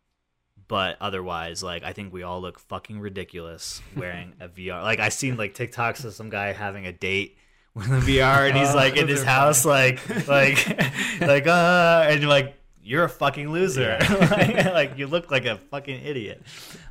[0.68, 4.82] but otherwise like I think we all look fucking ridiculous wearing a VR.
[4.82, 7.38] Like I seen like TikToks of some guy having a date
[7.76, 10.58] with a VR and he's Oh, like in his house like like
[11.22, 12.56] like uh and you're like
[12.86, 16.42] you're a fucking loser like, like, you look like a fucking idiot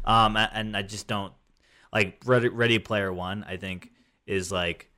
[0.06, 1.34] um and i just don't
[1.92, 3.90] like ready, ready player one i think
[4.26, 4.90] is like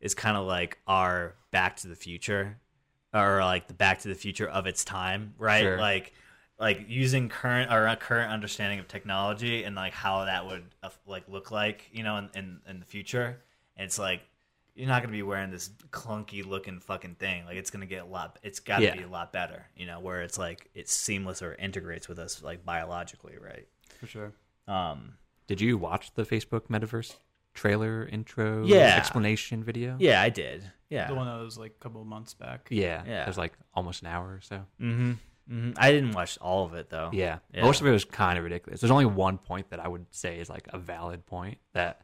[0.00, 2.58] is kind of like our back to the future
[3.14, 5.78] or like the back to the future of its time right Sure.
[5.78, 6.12] like
[6.58, 10.64] like using current our current understanding of technology and like how that would
[11.06, 13.38] like look like you know in, in, in the future
[13.76, 14.22] and it's like
[14.74, 17.44] you're not gonna be wearing this clunky looking fucking thing.
[17.44, 18.38] Like it's gonna get a lot.
[18.42, 18.96] It's got to Yeah.
[18.96, 22.42] be a lot better, you know, where it's like it's seamless or integrates with us
[22.42, 23.68] like biologically, right?
[24.00, 24.32] for sure.
[24.66, 25.12] Um,
[25.52, 27.14] Did you watch the Facebook Metaverse
[27.54, 28.96] trailer intro Yeah.
[28.96, 29.96] explanation video?
[29.98, 30.64] yeah, I did.
[30.88, 32.68] Yeah, The one that was like a couple of months back.
[32.70, 33.02] Yeah.
[33.06, 33.22] Yeah.
[33.24, 34.56] It was like almost an hour or so.
[34.80, 35.12] mm-hmm.
[35.48, 37.10] hmm I didn't watch all of it though.
[37.12, 37.38] Yeah.
[37.52, 37.62] Yeah.
[37.62, 38.80] Most of it was kind of ridiculous.
[38.80, 42.00] There's only one point that I would say is like a valid point that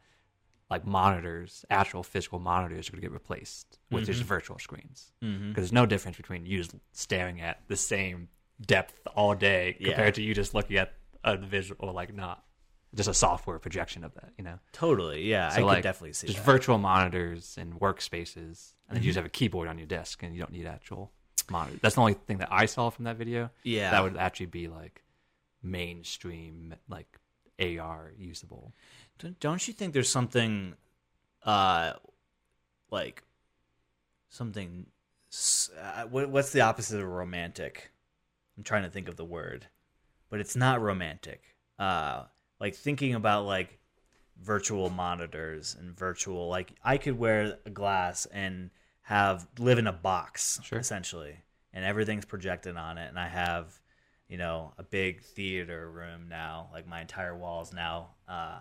[0.69, 5.11] like monitors, actual physical monitors are going to get replaced with just virtual screens.
[5.19, 5.53] Because Mm-hmm.
[5.53, 8.27] there's no difference between you just staring at the same
[8.63, 9.87] depth all day Yeah.
[9.89, 10.93] compared to you just looking at
[11.23, 12.43] a visual or like not
[12.95, 14.59] just a software projection of that, you know?
[14.71, 15.23] Totally.
[15.29, 16.45] Yeah, I So, could definitely see just that.
[16.45, 18.93] virtual monitors and workspaces, and Mm-hmm.
[18.95, 21.11] then you just have a keyboard on your desk, and you don't need actual
[21.51, 21.77] monitor.
[21.81, 23.51] That's the only thing that I saw from that video.
[23.63, 23.91] Yeah.
[23.91, 25.03] that would actually be like
[25.61, 27.19] mainstream, like
[27.59, 28.73] AR usable.
[29.19, 30.75] Don't- Don't you think there's something,
[31.43, 31.93] uh,
[32.91, 33.23] like
[34.29, 34.87] something?
[35.79, 37.91] Uh, what, what's the opposite of romantic?
[38.57, 39.67] I'm trying to think of the word,
[40.29, 41.55] but it's not romantic.
[41.77, 42.23] Uh,
[42.59, 43.79] like thinking about like
[44.41, 48.69] virtual monitors and virtual like I could wear a glass and
[49.03, 50.79] have live in a box Sure.
[50.79, 51.35] essentially,
[51.73, 53.79] and everything's projected on it, and I have
[54.27, 58.09] you know a big theater room now, like my entire walls now.
[58.27, 58.59] Uh,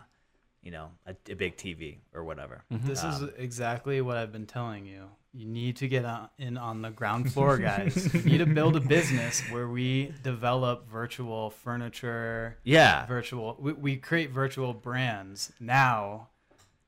[0.63, 2.65] you know, a, a big TV or whatever.
[2.73, 2.87] Mm-hmm.
[2.87, 5.05] This is um, exactly what I've been telling you.
[5.33, 8.13] You need to get on, in on the ground floor, guys.
[8.15, 13.57] you need to build a business where we develop virtual furniture, Yeah, virtual.
[13.59, 16.29] We, we create virtual brands now,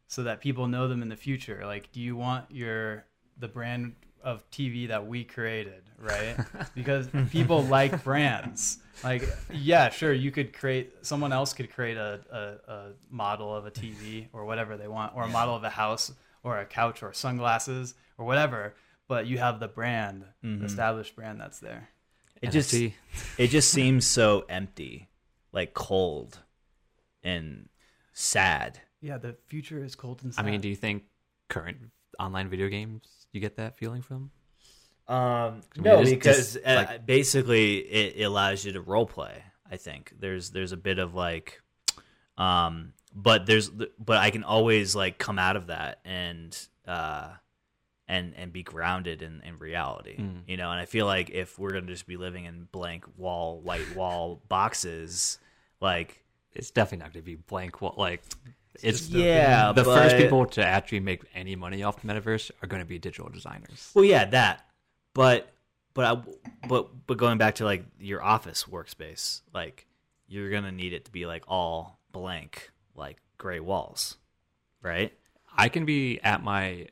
[0.08, 1.62] so that people know them in the future.
[1.64, 3.04] Like, do you want your
[3.38, 6.36] the brand of TV that we created, right?
[6.74, 8.78] because people like brands.
[9.02, 10.92] Like, yeah, sure, you could create.
[11.02, 15.14] Someone else could create a, a, a model of a TV or whatever they want,
[15.14, 16.12] or a model of a house
[16.42, 18.74] or a couch or sunglasses or whatever.
[19.08, 21.88] But you have the brand, the established brand that's there.
[22.42, 25.08] It just it just seems so empty,
[25.52, 26.38] like cold
[27.22, 27.68] and
[28.12, 28.80] sad.
[29.00, 30.44] Yeah, the future is cold and sad.
[30.44, 31.04] I mean, do you think
[31.48, 31.78] current
[32.18, 34.30] online video games you get that feeling from?
[35.08, 38.80] Um, I mean, no, is because just, uh, like- basically it, it allows you to
[38.80, 39.42] role play.
[39.70, 41.60] I think there's there's a bit of like,
[42.38, 46.56] um, but there's but I can always like come out of that and
[46.86, 47.28] uh,
[48.08, 50.42] and and be grounded in in reality, Mm.
[50.46, 50.70] you know.
[50.70, 54.42] And I feel like if we're gonna just be living in blank wall, white wall
[54.48, 55.38] boxes,
[55.80, 56.22] like
[56.52, 57.80] It's definitely not going to be blank.
[57.80, 58.22] Well, like
[58.74, 62.50] it's just yeah, the first but- people to actually make any money off the metaverse
[62.62, 63.90] are going to be digital designers.
[63.94, 64.66] Well, yeah, that.
[65.14, 65.52] But
[65.94, 69.86] but I, but but going back to like your office workspace, like
[70.28, 74.16] you're gonna need it to be like all blank, like gray walls,
[74.82, 75.12] right?
[75.56, 76.86] I can be at my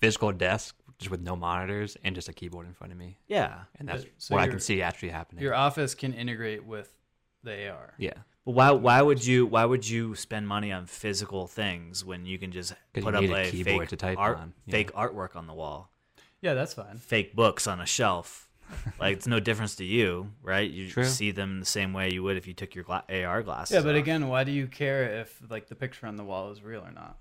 [0.00, 3.60] physical desk just with no monitors and just a keyboard in front of me, Yeah.
[3.78, 5.42] and that's So what I can see actually happening.
[5.42, 6.92] your office can integrate with
[7.42, 7.94] the AR.
[7.98, 8.12] yeah,
[8.44, 12.38] But why why would you why would you spend money on physical things when you
[12.38, 14.72] can just put up a a keyboard fake to type art on, yeah.
[14.72, 15.90] fake artwork on the wall,
[16.40, 16.96] Yeah, that's fine.
[16.98, 18.48] fake books on a shelf?
[18.98, 20.68] like it's no difference to you, right?
[20.70, 21.04] You True.
[21.04, 23.74] see them the same way you would if you took your gla- AR glasses.
[23.74, 24.00] Yeah, but off.
[24.00, 26.90] again, why do you care if like the picture on the wall is real or
[26.90, 27.18] not?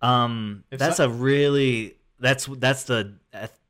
[0.00, 3.14] Um, If that's so- a really that's that's the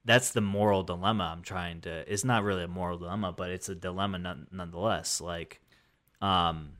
[0.05, 1.91] that's the moral dilemma I'm trying to.
[2.13, 5.21] It's not really a moral dilemma, but it's a dilemma none, nonetheless.
[5.21, 5.61] Like,
[6.21, 6.73] um,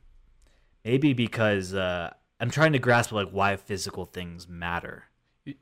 [0.83, 5.03] maybe because uh, I'm trying to grasp like why physical things matter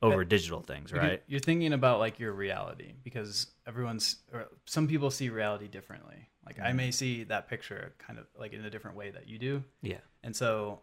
[0.01, 1.21] over I- digital things, right?
[1.27, 6.29] You're thinking about like your reality because everyone's or some people see reality differently.
[6.45, 9.39] Like I may see that picture kind of like in a different way that you
[9.39, 9.63] do.
[9.81, 10.81] yeah, And so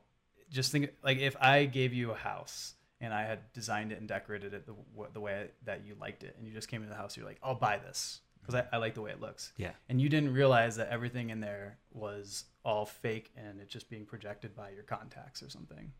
[0.51, 4.09] just think like if I gave you a house and I had designed it and
[4.09, 4.75] decorated it the,
[5.13, 7.39] the way that you liked it and you just came into the house you're like,
[7.43, 9.53] "I'll buy this." Because I, I like the way it looks.
[9.57, 9.71] yeah.
[9.89, 14.05] And you didn't realize that everything in there was all fake and it's just being
[14.05, 15.93] projected by your contacts or something.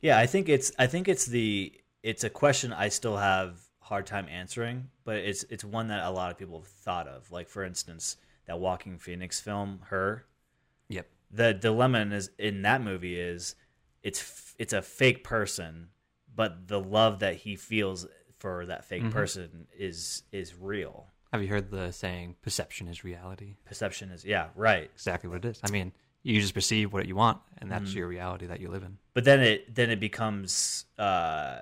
[0.00, 1.72] Yeah, I think it's I think it's the
[2.02, 6.10] it's a question I still have hard time answering, but it's it's one that a
[6.10, 7.30] lot of people have thought of.
[7.32, 8.16] Like for instance,
[8.46, 10.24] that Joaquin Phoenix film, Her.
[10.88, 11.08] Yep.
[11.30, 13.54] The dilemma in, is, in that movie is
[14.02, 15.88] it's it's a fake person,
[16.34, 18.06] but the love that he feels
[18.38, 19.10] for that fake Mhm.
[19.12, 21.08] person is is real.
[21.32, 23.56] Have you heard the saying "perception is reality"?
[23.66, 24.90] Perception is yeah, right.
[24.94, 25.60] Exactly what it is.
[25.62, 27.84] I mean, you just perceive what you want, and Mm-hmm.
[27.84, 28.98] that's your reality that you live in.
[29.14, 31.60] but then it then it becomes uh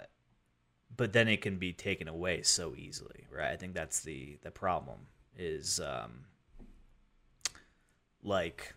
[0.96, 4.50] but then it can be taken away so easily right i think that's the the
[4.50, 4.98] problem
[5.36, 6.24] is um
[8.22, 8.74] like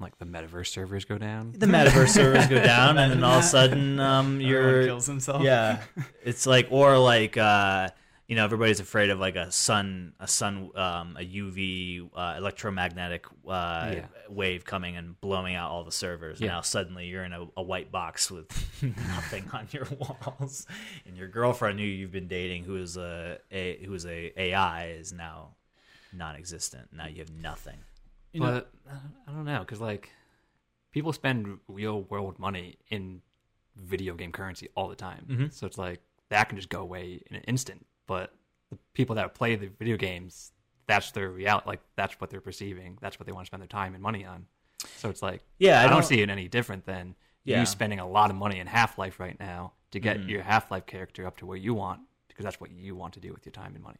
[0.00, 1.52] Like the metaverse servers go down.
[1.56, 5.42] the metaverse servers go down and then all of a sudden um you're kills himself.
[5.42, 5.80] yeah
[6.24, 7.88] it's like or like uh
[8.26, 13.26] you know everybody's afraid of like a sun a sun um a uv uh, electromagnetic
[13.46, 14.06] uh Yeah.
[14.28, 16.48] wave coming and blowing out all the servers Yeah.
[16.52, 18.48] now suddenly you're in a, a white box with
[18.82, 20.66] nothing on your walls
[21.06, 24.86] and your girlfriend who you've been dating who is a, a who is a ai
[24.88, 25.54] is now
[26.12, 27.76] non-existent now you have nothing
[28.32, 28.94] You but uh,
[29.28, 30.10] I don't know because like
[30.92, 33.20] people spend real world money in
[33.76, 35.52] video game currency all the time, Mhm.
[35.52, 37.84] so it's like that can just go away in an instant.
[38.06, 38.34] But
[38.70, 40.52] the people that play the video games,
[40.86, 41.66] that's their reality.
[41.68, 42.98] Like that's what they're perceiving.
[43.00, 44.46] That's what they want to spend their time and money on.
[44.96, 47.60] So it's like yeah I, don't, see it any different than Yeah.
[47.60, 50.28] you spending a lot of money in Half Life right now to get Mhm.
[50.28, 53.20] your Half Life character up to where you want because that's what you want to
[53.20, 53.98] do with your time and money.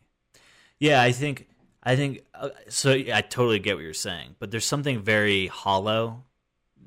[0.79, 1.49] Yeah, I think
[1.83, 2.93] I think uh, so.
[2.93, 6.25] I totally get what you're saying, but there's something very hollow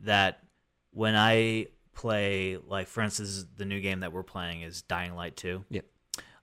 [0.04, 0.44] that
[0.92, 5.36] when I play, like for instance, the new game that we're playing is Dying Light
[5.38, 5.66] Two.
[5.70, 5.86] Yep.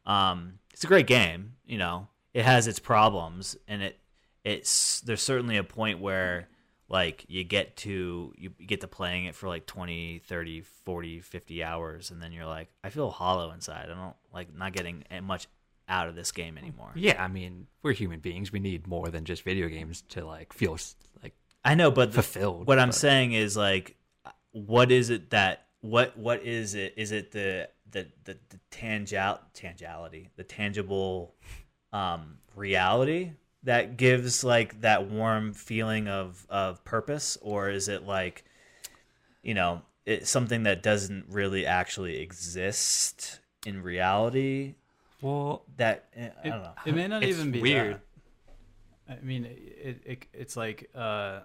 [0.07, 1.55] Um, it's a great game.
[1.64, 3.99] You know, it has its problems, and it
[4.45, 6.49] it's there's certainly a point where
[6.91, 11.64] like you get to you get to playing it for like 20 30 40 50
[11.64, 15.47] hours and then you're like i feel hollow inside i don't like not getting much
[15.89, 18.53] out of this game anymore Yeah, I mean we're human beings.
[18.53, 20.77] We need more than just video games to like feel
[21.22, 21.33] like
[21.64, 22.66] I know, but the- fulfilled.
[22.66, 23.97] what I'm saying is like,
[24.53, 26.95] what is it that what what is it?
[26.97, 31.35] Is it the the the, the tangial tangiality, the tangible
[31.93, 33.32] um, reality
[33.64, 38.45] that gives like that warm feeling of of purpose, or is it like,
[39.43, 44.76] you know, it, something that doesn't really actually exist in reality?
[45.20, 46.72] Well, that eh, I It, don't know.
[46.87, 48.01] it may not It's even be weird.
[49.07, 49.20] that.
[49.20, 51.41] I mean, it, it it's like uh,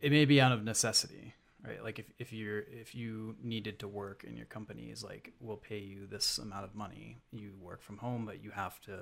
[0.00, 1.34] it may be out of necessity,
[1.66, 1.82] right?
[1.82, 5.56] Like if, if you're if you needed to work and your company is like, we'll
[5.56, 7.18] pay you this amount of money.
[7.32, 8.98] You work from home, but you have to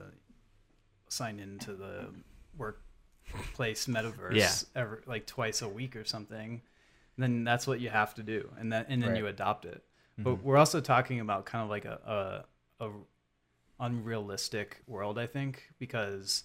[1.08, 2.06] sign into the
[2.56, 4.52] workplace metaverse Yeah.
[4.74, 6.62] every like twice a week or something.
[7.16, 9.18] Then that's what you have to do, and then and then Right.
[9.18, 9.84] you adopt it.
[10.18, 10.24] Mhm.
[10.24, 12.44] But we're also talking about kind of like a,
[12.80, 12.90] a, a
[13.80, 16.44] unrealistic world, I think, because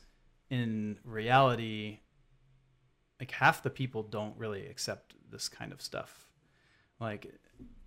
[0.50, 2.00] in reality,
[3.20, 6.28] like half the people don't really accept this kind of stuff.
[7.00, 7.28] Like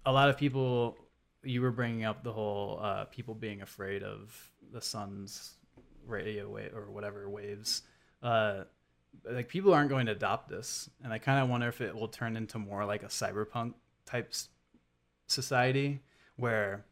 [0.04, 0.96] a lot of people,
[1.42, 5.54] you were bringing up the whole uh, people being afraid of the sun's
[6.06, 7.82] radio wave or whatever waves.
[8.22, 8.64] Uh,
[9.30, 12.08] like people aren't going to adopt this, and I kind of wonder if it will
[12.08, 13.74] turn into more like a cyberpunk
[14.06, 14.32] type
[15.26, 16.00] society
[16.36, 16.84] where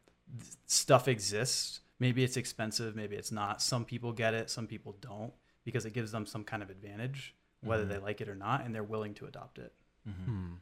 [0.65, 1.79] stuff exists.
[1.99, 3.61] Maybe it's expensive, maybe it's not.
[3.61, 5.33] Some people get it, some people don't,
[5.63, 7.89] because it gives them some kind of advantage, whether Mhm.
[7.89, 9.73] they like it or not, and they're willing to adopt it.
[10.05, 10.53] hmm.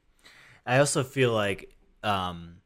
[0.66, 2.58] I also feel like um,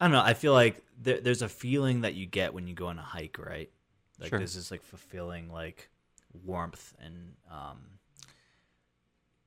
[0.00, 0.22] I don't know.
[0.22, 3.02] I feel like there, there's a feeling that you get when you go on a
[3.02, 3.70] hike, right?
[4.18, 4.38] Like Sure.
[4.38, 5.90] there's this like fulfilling like
[6.44, 7.98] warmth and um,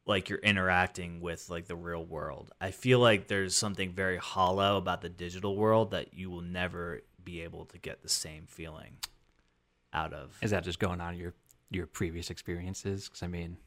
[0.05, 2.51] like you're interacting with like the real world.
[2.59, 7.01] I feel like there's something very hollow about the digital world that you will never
[7.23, 8.97] be able to get the same feeling
[9.93, 10.37] out of.
[10.41, 11.33] is that just going on your
[11.71, 13.07] your previous experiences?
[13.07, 13.57] Because I mean,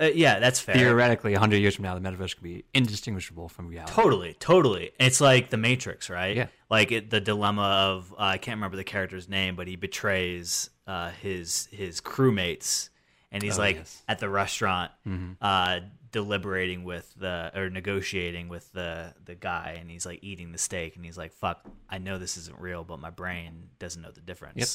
[0.00, 0.76] Uh, yeah, that's fair.
[0.76, 3.92] theoretically, hundred years from now, the metaverse could be indistinguishable from reality.
[3.92, 4.92] Totally, totally.
[5.00, 6.36] It's like the Matrix, right?
[6.36, 6.46] Yeah.
[6.70, 10.70] Like it, the dilemma of uh, I can't remember the character's name, but he betrays
[10.86, 12.90] uh, his his crewmates,
[13.32, 14.02] and he's Oh, like yes.
[14.08, 15.36] at the restaurant, Mhm.
[15.40, 15.80] uh,
[16.12, 20.94] deliberating with the or negotiating with the the guy, and he's like eating the steak,
[20.94, 24.20] and he's like, "Fuck, I know this isn't real, but my brain doesn't know the
[24.20, 24.68] difference." Yep.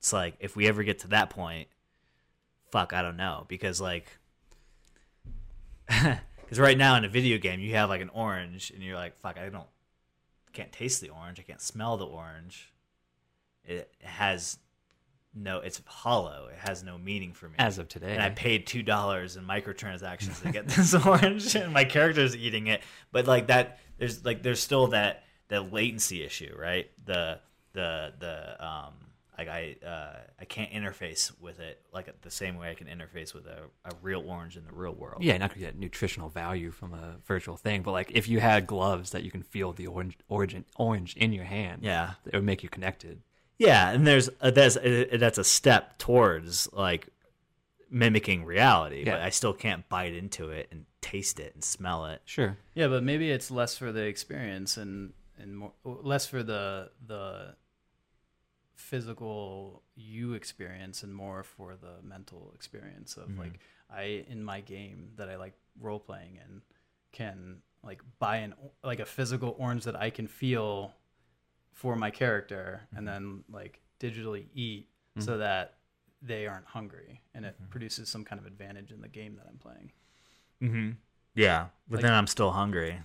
[0.00, 1.68] It's like if we ever get to that point,
[2.70, 4.18] fuck, I don't know, because like
[6.40, 9.16] because right now in a video game you have like an orange and you're like
[9.18, 9.66] fuck i don't
[10.52, 11.38] can't taste the orange.
[11.40, 12.72] I can't smell the orange.
[13.64, 14.58] It has
[15.34, 16.48] no it's hollow.
[16.52, 17.54] It has no meaning for me.
[17.58, 21.72] As of today, and i paid two dollars in microtransactions to get this orange and
[21.72, 22.82] my character's eating it.
[23.12, 26.90] But like that there's like there's still that that latency issue right?
[27.04, 27.40] The
[27.72, 28.94] the the um
[29.40, 33.32] like I uh, I can't interface with it like the same way I can interface
[33.34, 35.22] with a, a real orange in the real world.
[35.22, 38.40] yeah, you're not gonna get nutritional value from a virtual thing, but like if you
[38.40, 42.12] had gloves that you can feel the orange origin orange in your hand, Yeah.
[42.26, 43.22] it would make you connected.
[43.58, 47.08] Yeah, and there's uh, that's uh, that's a step towards like
[47.90, 52.22] mimicking reality, but I still can't bite into it and taste it and smell it.
[52.24, 52.56] Sure.
[52.74, 57.54] Yeah, but maybe it's less for the experience and and more less for the the
[58.80, 63.38] physical you experience and more for the mental experience of Mhm.
[63.38, 63.60] like
[63.90, 66.62] I in my game that I like role playing in
[67.12, 70.94] can like buy an like a physical orange that I can feel
[71.72, 75.76] for my character and then like digitally eat so that
[76.22, 79.58] they aren't hungry and it produces some kind of advantage in the game that I'm
[79.58, 79.92] playing.
[80.62, 80.90] Mm-hmm.
[81.34, 83.00] Yeah, but Like- then I'm still hungry.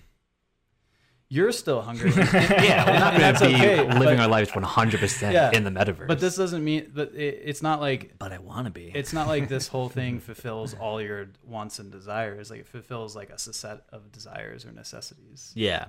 [1.28, 2.10] You're still hungry.
[2.16, 5.70] Yeah, we're not gonna be okay, living but- our lives 100 percent Yeah, in the
[5.70, 6.06] metaverse.
[6.06, 8.92] But this doesn't mean but it, it's not like But I want to be.
[8.94, 12.48] it's not like this whole thing fulfills all your wants and desires.
[12.50, 15.52] Like it fulfills like a set of desires or necessities.
[15.56, 15.86] yeah,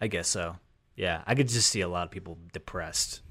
[0.00, 0.56] I guess so.
[0.96, 3.22] Yeah, I could just see a lot of people depressed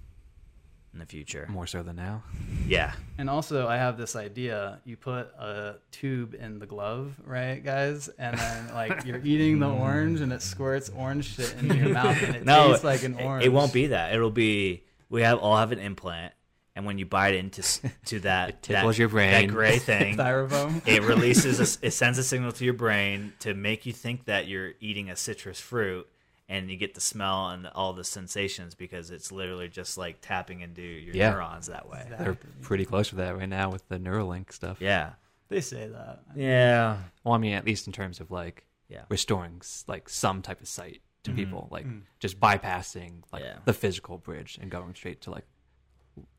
[0.94, 1.46] in the future.
[1.50, 2.24] more so than now.
[2.68, 7.64] Yeah, And also, I have this idea: you put a tube in the glove, right,
[7.64, 8.10] guys?
[8.18, 12.22] And then like you're eating the orange, and it squirts orange shit into your mouth,
[12.24, 13.46] and it no, tastes like an orange.
[13.46, 14.14] It won't be that.
[14.14, 16.34] It'll be we have all have an implant,
[16.76, 19.32] and when you bite into s- to that, It tickles that, your brain.
[19.48, 20.88] that gray thing, styrofoam.
[20.88, 24.26] it releases a s it sends a signal to your brain to make you think
[24.26, 26.08] that you're eating a citrus fruit
[26.50, 30.60] and you get the smell and all the sensations because it's literally just like tapping
[30.62, 31.30] into your Yeah.
[31.32, 34.82] neurons that way They're pretty close to that right now with the Neuralink stuff.
[34.82, 35.14] yeah
[35.48, 36.24] They say that.
[36.36, 39.04] yeah Well, I mean, at least in terms of like Yeah.
[39.10, 42.02] restoring like some type of sight to people, like Mm.
[42.20, 43.60] just bypassing like Yeah.
[43.66, 45.46] the physical bridge and going straight to like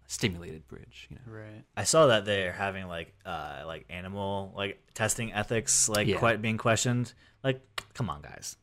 [0.06, 1.06] stimulated bridge.
[1.10, 1.64] You know, Right.
[1.76, 6.18] I saw that they're having like uh like animal like testing ethics like Yeah.
[6.18, 7.12] quite being questioned
[7.44, 7.60] like
[7.94, 8.56] come on guys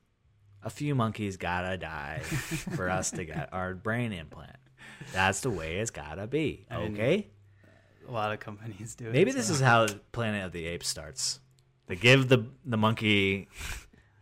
[0.68, 2.20] a few monkeys gotta die
[2.76, 4.56] for us to get our brain implant
[5.14, 7.28] that's the way it's gotta be okay
[8.08, 9.14] A lot of companies do it.
[9.14, 11.40] Maybe this so- is how Planet of the Apes starts.
[11.88, 13.48] They give the the monkey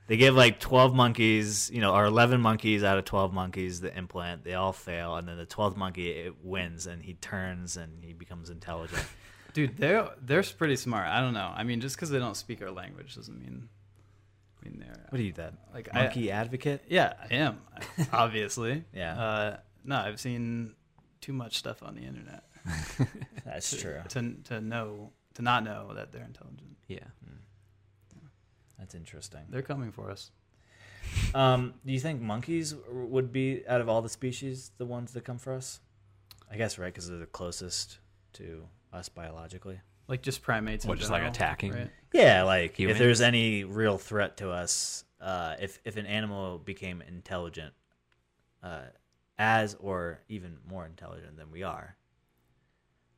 [0.07, 3.95] They give like 12 monkeys, you know, or 11 monkeys out of 12 monkeys the
[3.97, 4.43] implant.
[4.43, 8.13] They all fail, and then the 12th monkey it wins, and he turns and he
[8.13, 9.03] becomes intelligent.
[9.53, 11.07] Dude, they're they're pretty smart.
[11.07, 11.51] I don't know.
[11.55, 13.69] I mean, just because they don't speak our language doesn't mean.
[14.66, 16.84] I mean, they're What are you, that like I- monkey advocate?
[16.89, 17.59] Yeah, I am.
[18.13, 18.84] Obviously.
[18.93, 19.20] Yeah.
[19.22, 20.74] Uh, no, I've seen
[21.22, 22.43] too much stuff on the internet
[23.45, 24.01] That's to, true.
[24.09, 26.78] to to know to not know that they're intelligent.
[26.88, 26.99] Yeah.
[28.80, 29.41] That's interesting.
[29.49, 30.32] They're coming for us.
[31.34, 35.24] Um, do you think monkeys would be out of all the species the ones that
[35.24, 35.80] come for us?
[36.51, 37.99] I guess right because they're the closest
[38.34, 39.80] to us biologically.
[40.08, 40.86] Like just primates.
[40.86, 41.72] in What, just, like, attacking?
[41.74, 41.89] right?
[42.14, 42.95] Yeah, like Humans?
[42.95, 47.74] if there's any real threat to us, uh, if if an animal became intelligent,
[48.64, 48.82] uh,
[49.38, 51.95] as or even more intelligent than we are,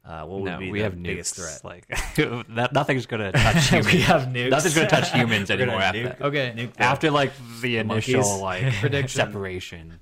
[0.05, 1.59] uh, what would no, be we the have biggest nukes.
[1.59, 1.63] threat?
[1.65, 3.93] Like that, nothing's gonna touch humans.
[3.93, 4.49] we have nukes.
[4.49, 6.21] Nothing's gonna touch humans anymore after nuke- that.
[6.21, 6.53] Okay.
[6.55, 8.13] nuke After like the monkeys.
[8.15, 9.09] initial like Prediction.
[9.19, 9.99] separation.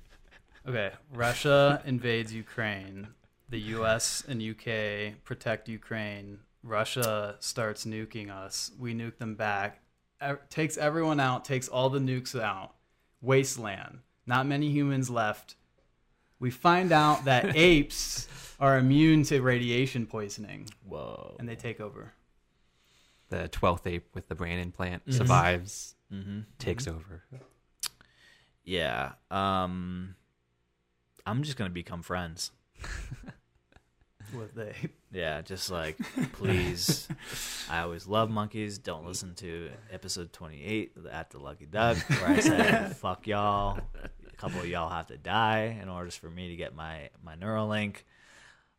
[0.66, 0.90] Okay.
[1.12, 3.08] Russia invades Ukraine.
[3.48, 4.24] The U.S.
[4.26, 6.38] and UK protect Ukraine.
[6.66, 8.72] Russia starts nuking us.
[8.78, 9.80] We nuke them back.
[10.26, 11.44] E- takes everyone out.
[11.44, 12.74] Takes all the nukes out.
[13.20, 14.00] Wasteland.
[14.26, 15.54] Not many humans left.
[16.40, 21.36] We find out that apes are immune to radiation poisoning, Whoa.
[21.38, 22.12] and they take over.
[23.28, 25.12] The twelfth ape with the brain implant Mm-hmm.
[25.16, 27.22] survives, hmm takes over.
[28.64, 29.12] Yeah.
[29.30, 30.14] Um,
[31.24, 32.50] I'm just gonna become friends.
[34.34, 34.72] With the
[35.16, 35.96] Yeah, just like
[36.32, 37.08] please.
[37.70, 38.76] I always love monkeys.
[38.76, 43.80] Don't listen to episode 28 at the Lucky Duck where I said fuck y'all.
[44.04, 47.34] A couple of y'all have to die in order for me to get my my
[47.34, 47.96] Neuralink.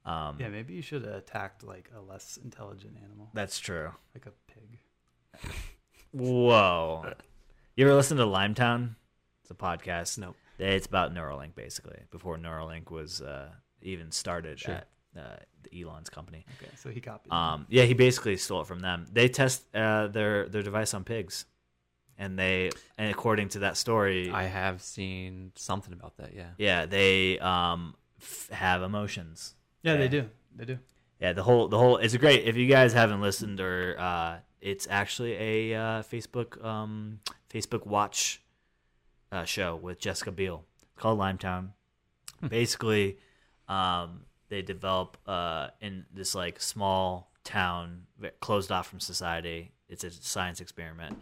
[0.06, 3.92] Um, yeah, maybe you should have attacked like a less intelligent animal, that's true.
[4.14, 4.80] like a pig.
[6.12, 7.14] Whoa.
[7.76, 8.96] You ever listen to Limetown?
[9.42, 10.18] It's a podcast.
[10.20, 10.36] Nope.
[10.60, 12.00] It's about Neuralink basically.
[12.12, 13.50] Before Neuralink was uh,
[13.82, 14.76] even started Sure.
[14.76, 14.88] at
[15.18, 15.38] uh,
[15.78, 16.46] Elon's company.
[16.62, 17.32] Okay, so he copied.
[17.32, 19.06] Um, yeah, he basically stole it from them.
[19.12, 21.46] They test uh, their their device on pigs,
[22.18, 26.34] and they, and according to that story, I have seen something about that.
[26.34, 26.50] Yeah.
[26.58, 29.56] yeah, they um, f- have emotions.
[29.84, 29.98] yeah, yeah.
[29.98, 30.30] they do.
[30.56, 30.80] They do.
[31.20, 32.46] Yeah, the whole the whole it's a great.
[32.46, 37.20] If you guys haven't listened or uh, it's actually a uh, Facebook um,
[37.52, 38.42] Facebook Watch
[39.32, 40.64] uh, show with Jessica Biel
[40.98, 41.70] it's called Limetown.
[42.48, 43.18] Basically,
[43.68, 48.04] um, they develop uh, in this like small town
[48.40, 49.72] closed off from society.
[49.90, 51.18] It's a science experiment.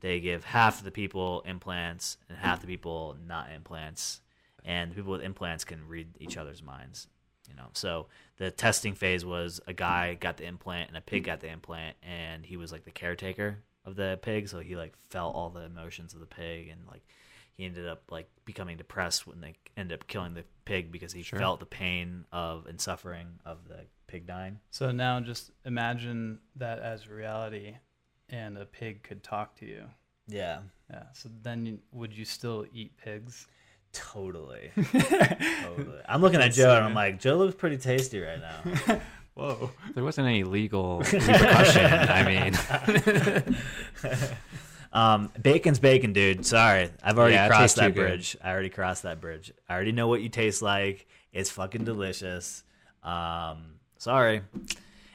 [0.00, 4.20] They give half of the people implants and half the people not implants,
[4.64, 7.08] and the people with implants can read each other's minds.
[7.48, 8.06] You know, so
[8.36, 11.96] the testing phase was a guy got the implant and a pig got the implant,
[12.02, 15.62] and he was like the caretaker of the pig, so he like felt all the
[15.62, 17.02] emotions of the pig, and like
[17.60, 21.22] he ended up like becoming depressed when they ended up killing the pig because he
[21.22, 21.38] Sure.
[21.38, 24.58] felt the pain of and suffering of the pig dying.
[24.70, 27.76] So now just imagine that as reality,
[28.28, 29.84] and a pig could talk to you.
[30.26, 31.04] Yeah, Yeah.
[31.12, 33.46] So then, you, would you still eat pigs?
[33.92, 34.70] totally.
[34.92, 36.00] totally.
[36.08, 39.00] I'm looking at Joe and I'm like, Joe looks pretty tasty right now.
[39.34, 39.70] Whoa.
[39.94, 41.86] There wasn't any legal repercussion.
[41.86, 43.56] I mean,
[44.92, 46.44] Um, bacon's bacon, dude.
[46.44, 48.00] Sorry, I've already Yeah, crossed that good.
[48.06, 48.36] bridge.
[48.42, 49.52] I already crossed that bridge.
[49.68, 51.06] I already know what you taste like.
[51.32, 52.64] It's fucking delicious.
[53.04, 54.42] Um, sorry.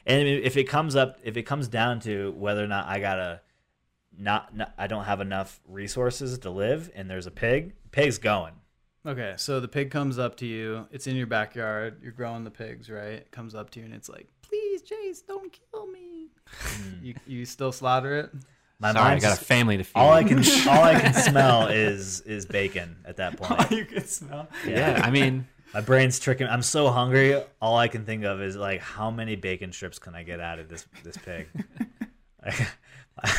[0.06, 3.40] And if it comes up, if it comes down to whether or not I gotta,
[4.16, 8.54] not, not I don't have enough resources to live, and there's a pig, pig's going.
[9.04, 10.86] Okay, so the pig comes up to you.
[10.90, 12.00] It's in your backyard.
[12.02, 13.12] You're growing the pigs, right?
[13.12, 16.30] It comes up to you and it's like, "Please, Chase, don't kill me."
[17.02, 18.30] you you still slaughter it?
[18.78, 19.92] My sorry, I mind's got a family to feed.
[19.94, 23.70] all I can all I can smell is is bacon at that point.
[23.70, 24.48] you can smell.
[24.66, 26.46] yeah, I mean, My brain's tricking.
[26.46, 27.42] I'm so hungry.
[27.60, 30.58] All I can think of is like, how many bacon strips can I get out
[30.58, 31.48] of this this pig?
[33.24, 33.32] I'm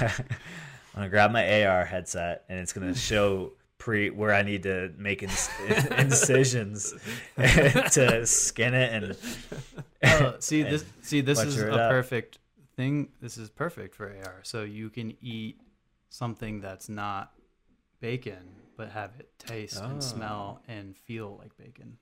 [0.96, 5.22] gonna grab my AR headset and it's gonna show pre where I need to make
[5.24, 5.50] ins-
[5.98, 6.94] incisions
[7.38, 9.18] to skin it and
[10.04, 10.86] Oh, see and this.
[11.02, 12.40] See this is a it perfect
[12.78, 13.09] thing.
[13.21, 14.39] This is perfect for AR.
[14.43, 15.59] So you can eat
[16.09, 17.34] something that's not
[17.99, 18.47] bacon,
[18.78, 21.97] but have it taste and smell and feel like bacon.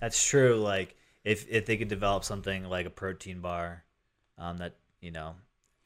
[0.00, 0.56] That's true.
[0.60, 0.94] Like
[1.24, 3.84] if if they could develop something like a protein bar,
[4.38, 5.34] um, that you know,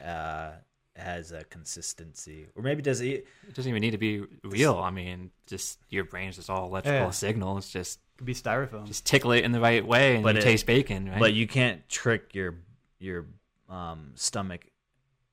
[0.04, 0.50] uh,
[0.96, 3.26] has a consistency, or maybe does it?
[3.48, 4.76] it doesn't even need to be real.
[4.78, 7.10] I mean, just your brain's just all electrical Yeah.
[7.10, 7.70] signals.
[7.70, 8.86] Just Could be styrofoam.
[8.86, 11.08] just tickle it in the right way, and But you it- taste bacon.
[11.08, 11.18] Right?
[11.18, 12.56] But you can't trick your
[13.00, 13.26] your
[13.74, 14.66] um, stomach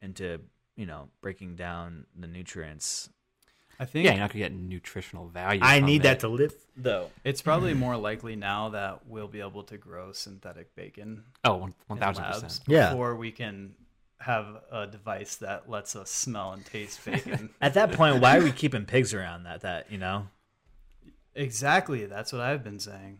[0.01, 0.39] into
[0.75, 3.09] you know breaking down the nutrients.
[3.79, 5.59] I think Yeah, you're not gonna get nutritional value.
[5.63, 7.09] I from need that to live though.
[7.23, 11.61] it's probably more likely now that we'll be able to grow synthetic bacon Oh, one
[11.61, 12.59] one one thousand percent.
[12.67, 12.89] Yeah.
[12.91, 13.73] before we can
[14.19, 17.49] have a device that lets us smell and taste bacon.
[17.59, 19.43] At that point, why are we keeping pigs around?
[19.43, 20.27] That that you know,
[21.35, 23.19] exactly, that's what I've been saying.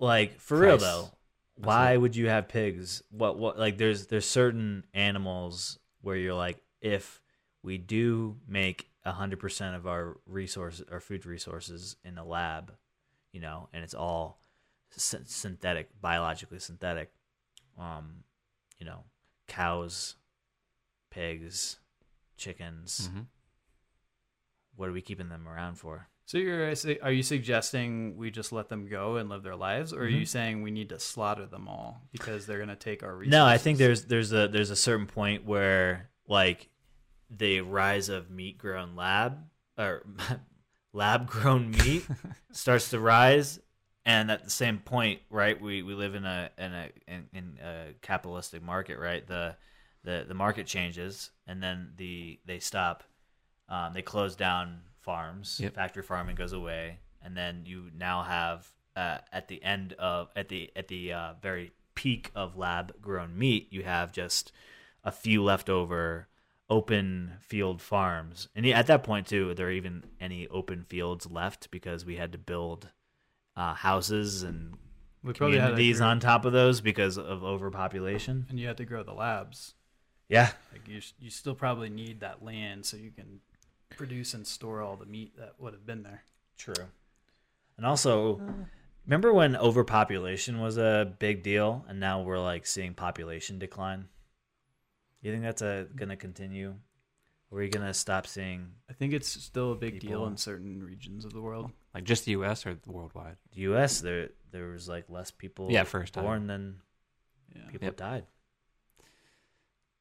[0.00, 1.10] like for real though,
[1.56, 3.02] why would you have pigs?
[3.10, 7.20] What what like there's there's certain animals where you're like, if
[7.62, 12.72] we do make hundred percent of our resources, our food resources in a lab,
[13.32, 14.40] you know, and it's all
[14.90, 17.12] sy- synthetic, biologically synthetic,
[17.78, 18.24] um,
[18.78, 19.04] you know,
[19.48, 20.16] cows,
[21.10, 21.78] pigs,
[22.36, 23.08] chickens.
[23.12, 23.26] Mhm.
[24.76, 26.08] What are we keeping them around for?
[26.32, 26.72] So you're
[27.02, 30.24] are you suggesting we just let them go and live their lives, or are you
[30.24, 33.32] saying we need to slaughter them all because they're going to take our resources?
[33.32, 36.70] No, I think there's there's a there's a certain point where like
[37.28, 39.44] the rise of meat grown lab
[39.76, 40.06] or
[40.94, 42.06] lab grown meat
[42.50, 43.60] starts to rise
[44.06, 47.58] and at the same point right we, we live in a in a in, in
[47.62, 49.54] a capitalistic market right the
[50.02, 53.04] the the market changes and then the they stop
[53.68, 55.74] um, they close down farms Yep.
[55.74, 60.48] factory farming goes away and then you now have uh, at the end of at
[60.48, 64.52] the at the uh, very peak of lab grown meat you have just
[65.04, 66.28] a few leftover
[66.70, 71.30] open field farms and at that point too there are there even any open fields
[71.30, 72.88] left because we had to build
[73.56, 74.74] uh, houses and
[75.22, 78.76] we probably had to communities on top of those because of overpopulation and you had
[78.76, 79.74] to grow the labs.
[80.28, 83.40] yeah Like you, you still probably need that land so you can
[83.96, 86.22] produce and store all the meat that would have been there.
[86.56, 86.74] True.
[87.76, 88.40] And also,
[89.06, 94.08] remember when overpopulation was a big deal, and now we're like seeing population decline.
[95.20, 96.74] You think that's a gonna continue?
[97.50, 100.82] Or are you gonna stop seeing I think it's still a big deal in certain
[100.82, 101.70] regions of the world.
[101.94, 102.64] Like just the U.S.
[102.66, 103.36] or worldwide?
[103.54, 104.00] the U.S.?
[104.00, 106.24] There, there was like less people Yeah, first time.
[106.24, 106.80] born than
[107.54, 107.96] Yeah, people Yep.
[107.96, 108.26] died.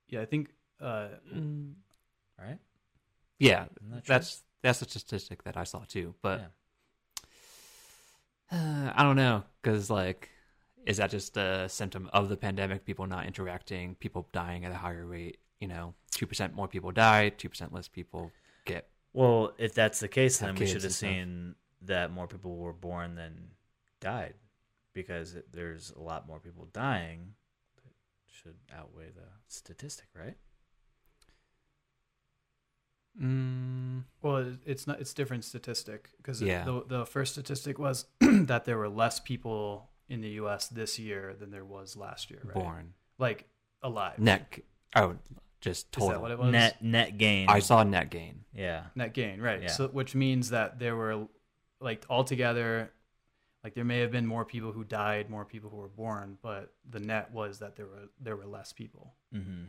[0.07, 0.21] yeah.
[0.21, 1.09] I think uh,
[2.39, 2.57] Right?
[3.41, 4.01] Yeah, Isn't true?
[4.05, 6.13] that's that's a statistic that I saw too.
[6.21, 6.51] But
[8.51, 8.87] Yeah.
[8.87, 10.29] uh, I don't know because like,
[10.85, 12.85] is that just a symptom of the pandemic?
[12.85, 15.37] People not interacting, people dying at a higher rate.
[15.59, 18.31] You know, two percent more people die, two percent less people
[18.65, 18.87] get.
[19.13, 21.09] Well, if that's the case, then we should have and stuff.
[21.09, 23.49] seen that more people were born than
[23.99, 24.35] died,
[24.93, 27.33] because there's a lot more people dying.
[27.83, 27.91] That
[28.27, 30.37] should outweigh the statistic, right?
[33.19, 34.99] Mm, well, it's not.
[35.01, 36.63] It's different statistic because Yeah.
[36.63, 40.67] the the first statistic was that there were less people in the U.S.
[40.67, 42.41] this year than there was last year.
[42.43, 42.53] Right?
[42.53, 43.47] Born like
[43.83, 44.17] alive.
[44.19, 44.59] net.
[44.95, 45.15] Oh,
[45.61, 46.09] just Is total.
[46.09, 46.51] that what it was?
[46.51, 47.49] Net net gain.
[47.49, 48.45] I saw net gain.
[48.53, 48.85] Yeah.
[48.95, 49.61] net gain, right?
[49.63, 49.67] Yeah.
[49.69, 51.27] So which means that there were
[51.79, 52.91] like altogether,
[53.63, 56.73] like there may have been more people who died, more people who were born, but
[56.89, 59.65] the net was that there were there were less people, Mm-hmm.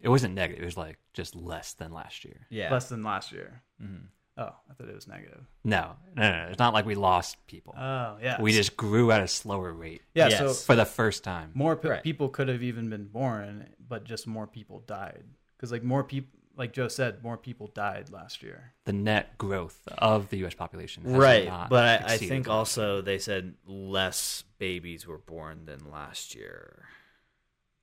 [0.00, 0.62] It wasn't negative.
[0.62, 2.46] It was like just less than last year.
[2.50, 2.70] Yeah.
[2.72, 3.62] less than last year.
[3.82, 4.08] Mhm.
[4.36, 5.46] Oh, I thought it was negative.
[5.62, 6.48] No, no, no, no.
[6.50, 7.72] It's not like we lost people.
[7.78, 8.40] Oh, yeah.
[8.40, 10.28] we just grew at a slower rate yeah.
[10.28, 10.38] Yes.
[10.38, 11.52] So for the first time.
[11.54, 12.02] more pe- Right.
[12.02, 15.22] people could have even been born, but just more people died
[15.56, 18.74] because like more people, like Joe said, more people died last year.
[18.86, 20.54] The net growth of the U.S.
[20.54, 25.18] population, has Right, not but I, I think last also they said less babies were
[25.18, 26.86] born than last year.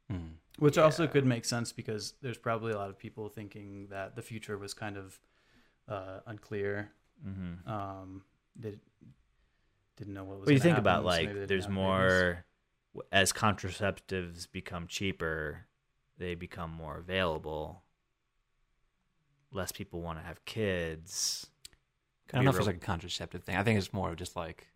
[0.09, 0.19] year.
[0.59, 4.21] Which also could make sense because there's probably a lot of people thinking that the
[4.21, 5.19] future was kind of
[5.87, 6.91] uh, unclear.
[7.25, 7.69] Mm-hmm.
[7.69, 8.23] Um,
[8.55, 8.75] they
[9.97, 10.47] didn't know what was.
[10.47, 11.77] Well, you think happen, about so like maybe they didn't there's have babies.
[11.77, 12.45] more
[13.11, 15.67] as contraceptives become cheaper,
[16.17, 17.83] they become more available.
[19.51, 21.47] Less people want to have kids.
[22.33, 23.57] I don't know if it's like a contraceptive thing.
[23.57, 24.67] I think it's more of just like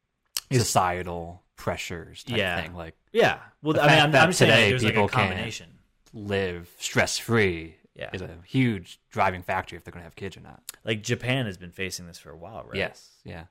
[0.51, 2.61] societal pressures type Yeah.
[2.61, 2.75] thing.
[2.75, 3.39] Like Yeah.
[3.61, 5.79] Well, I mean, I'm, that I'm saying like, today like a people can't- combination.
[6.13, 8.09] live stress free Yeah.
[8.13, 10.61] is a huge driving factor if they're going to have kids or not.
[10.83, 12.75] Like Japan has been facing this for a while, right?
[12.75, 13.09] Yes.
[13.23, 13.45] Yeah.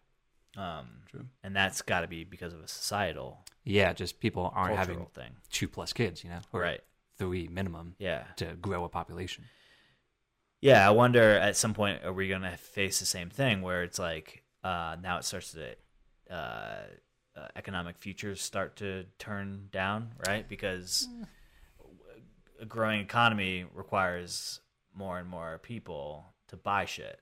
[0.56, 1.26] Um, True.
[1.42, 3.92] and that's got to be because of a societal, Yeah.
[3.92, 5.36] Just people aren't having thing.
[5.50, 6.80] two plus kids, you know, or Right.
[7.16, 8.24] three minimum Yeah.
[8.36, 9.44] to grow a population.
[10.60, 13.98] Yeah, I wonder at some point are we gonna face the same thing where it's
[13.98, 15.76] like uh, now it starts to
[16.30, 16.34] uh,
[17.36, 20.48] uh, economic futures start to turn down, right?
[20.48, 21.08] Because
[22.60, 24.60] a growing economy requires
[24.94, 27.20] more and more people to buy shit,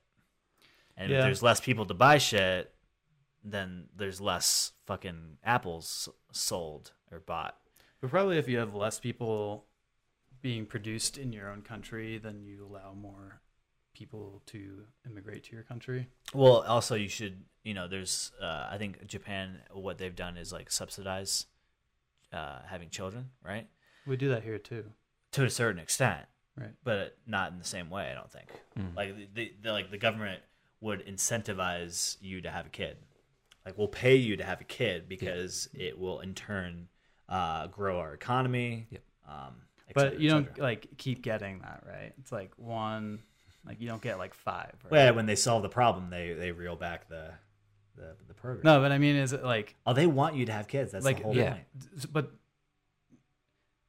[0.96, 1.18] and Yeah.
[1.18, 2.74] if there's less people to buy shit,
[3.42, 7.59] then there's less fucking apples sold or bought.
[8.00, 9.66] But probably if you have less people
[10.42, 13.40] being produced in your own country, then you allow more
[14.03, 16.09] people to immigrate to your country.
[16.34, 20.53] Well, also you should, you know, there's, uh, I think Japan, what they've done is
[20.53, 21.46] like subsidize
[22.32, 23.68] uh, having children, right?
[24.05, 24.84] We do that here too.
[25.32, 26.26] To a certain extent,
[26.59, 26.72] Right.
[26.84, 28.11] but not in the same way.
[28.11, 28.48] I don't think.
[28.78, 28.96] Mm.
[28.96, 30.42] Like the, the, the like the government
[30.80, 32.96] would incentivize you to have a kid.
[33.64, 36.88] Like we'll pay you to have a kid because it will in turn
[37.28, 38.88] uh, grow our economy.
[38.90, 39.03] Yep.
[39.28, 39.55] Um,
[39.94, 42.12] But cetera, you don't like keep getting that, right?
[42.18, 43.20] It's like one,
[43.67, 44.75] like you don't get like five.
[44.85, 44.91] Right?
[44.91, 47.31] Well, when they solve the problem, they they reel back the
[47.97, 48.63] the, the program.
[48.65, 50.93] no, but I mean, is it like Oh, they want you to have kids.
[50.93, 51.53] That's Like, the whole yeah.
[51.55, 52.13] point.
[52.13, 52.33] but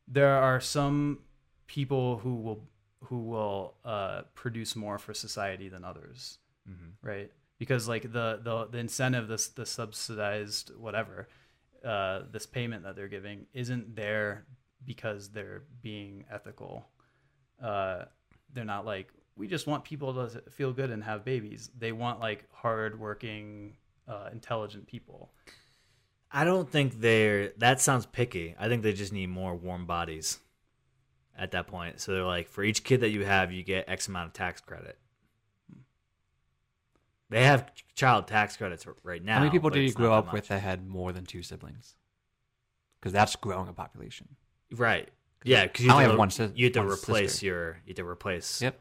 [0.08, 1.20] there are some
[1.68, 2.64] people who will
[3.06, 6.38] who will uh, produce more for society than others,
[6.70, 7.06] Mm-hmm.
[7.08, 7.32] right?
[7.60, 11.28] Because like the the, the incentive, this the subsidized whatever,
[11.86, 14.46] uh, this payment that they're giving isn't there
[14.86, 16.86] because they're being ethical.
[17.62, 18.06] Uh,
[18.54, 21.70] they're not like we just want people to feel good and have babies.
[21.78, 23.76] They want like hardworking,
[24.08, 25.32] uh, intelligent people.
[26.32, 27.52] I don't think they're.
[27.58, 28.56] That sounds picky.
[28.60, 30.40] I think they just need more warm bodies.
[31.36, 34.08] At that point, so they're like, for each kid that you have, you get X
[34.08, 35.00] amount of tax credit.
[37.32, 39.34] They have child tax credits right now.
[39.34, 41.42] How many people but do you grow up that with that had more than two
[41.42, 41.96] siblings?
[43.00, 44.36] Because that's growing a population.
[44.72, 45.10] Right.
[45.44, 47.46] Yeah, because I you, only have have one sis- you have to replace sister.
[47.48, 47.68] your.
[47.86, 48.62] You have to replace.
[48.62, 48.80] Yep.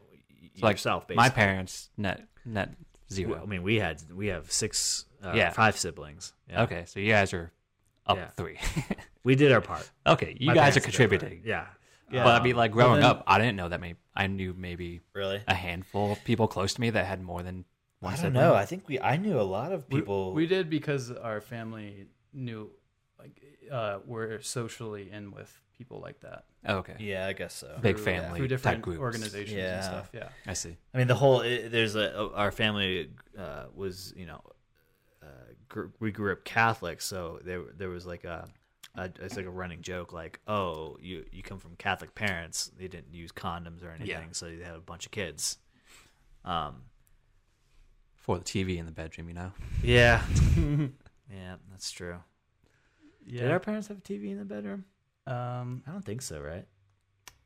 [0.55, 1.05] Y- So, like yourself.
[1.13, 2.69] my parents net net
[3.11, 3.31] zero.
[3.33, 5.51] Well, I mean, we had we have six, uh, Yeah.
[5.51, 6.33] five siblings.
[6.49, 6.63] Yeah.
[6.63, 7.51] Okay, so you guys are
[8.05, 8.29] up Yeah.
[8.31, 8.57] three.
[9.23, 9.89] we did our part.
[10.07, 11.19] okay, you My guys are did their part.
[11.19, 11.41] contributing.
[11.45, 11.67] Yeah.
[12.11, 12.23] Yeah.
[12.23, 13.95] But I mean, like Well, growing then- up, I didn't know that many.
[14.15, 15.41] I knew maybe Really?
[15.47, 17.65] a handful of people close to me that had more than
[17.99, 18.43] one I don't sibling.
[18.43, 18.53] know.
[18.53, 18.99] I think we.
[18.99, 20.33] I knew a lot of We- people.
[20.33, 22.69] We, did because our family knew,
[23.17, 23.41] like,
[23.71, 26.45] uh, we're socially in with people like that.
[26.65, 27.77] Oh, okay, yeah, I guess so.
[27.81, 28.99] Big Through- family through type different groups.
[28.99, 29.75] organizations Yeah.
[29.75, 30.09] and stuff.
[30.13, 30.77] Yeah, I see.
[30.93, 34.41] I mean, the whole it, there's a our family uh, was you know
[35.21, 35.25] uh,
[35.69, 38.47] gr- we grew up Catholic, so there there was like a,
[38.95, 42.87] a it's like a running joke like oh you you come from Catholic parents they
[42.87, 44.31] didn't use condoms or anything Yeah.
[44.31, 45.57] so they had a bunch of kids.
[46.45, 46.83] Um.
[48.15, 49.51] For the TV in the bedroom, you know.
[49.83, 50.21] Yeah.
[51.29, 52.19] yeah, that's true.
[53.27, 54.85] Did our parents have a TV in the bedroom?
[55.25, 56.65] Um, I don't think so, right?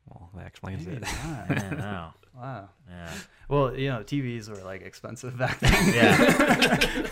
[0.08, 1.04] Well, that explains maybe it.
[1.24, 2.14] I not.
[2.36, 2.68] wow.
[2.88, 3.10] Yeah.
[3.48, 5.94] Well, you know, TVs were like expensive back then.
[5.94, 7.06] Yeah.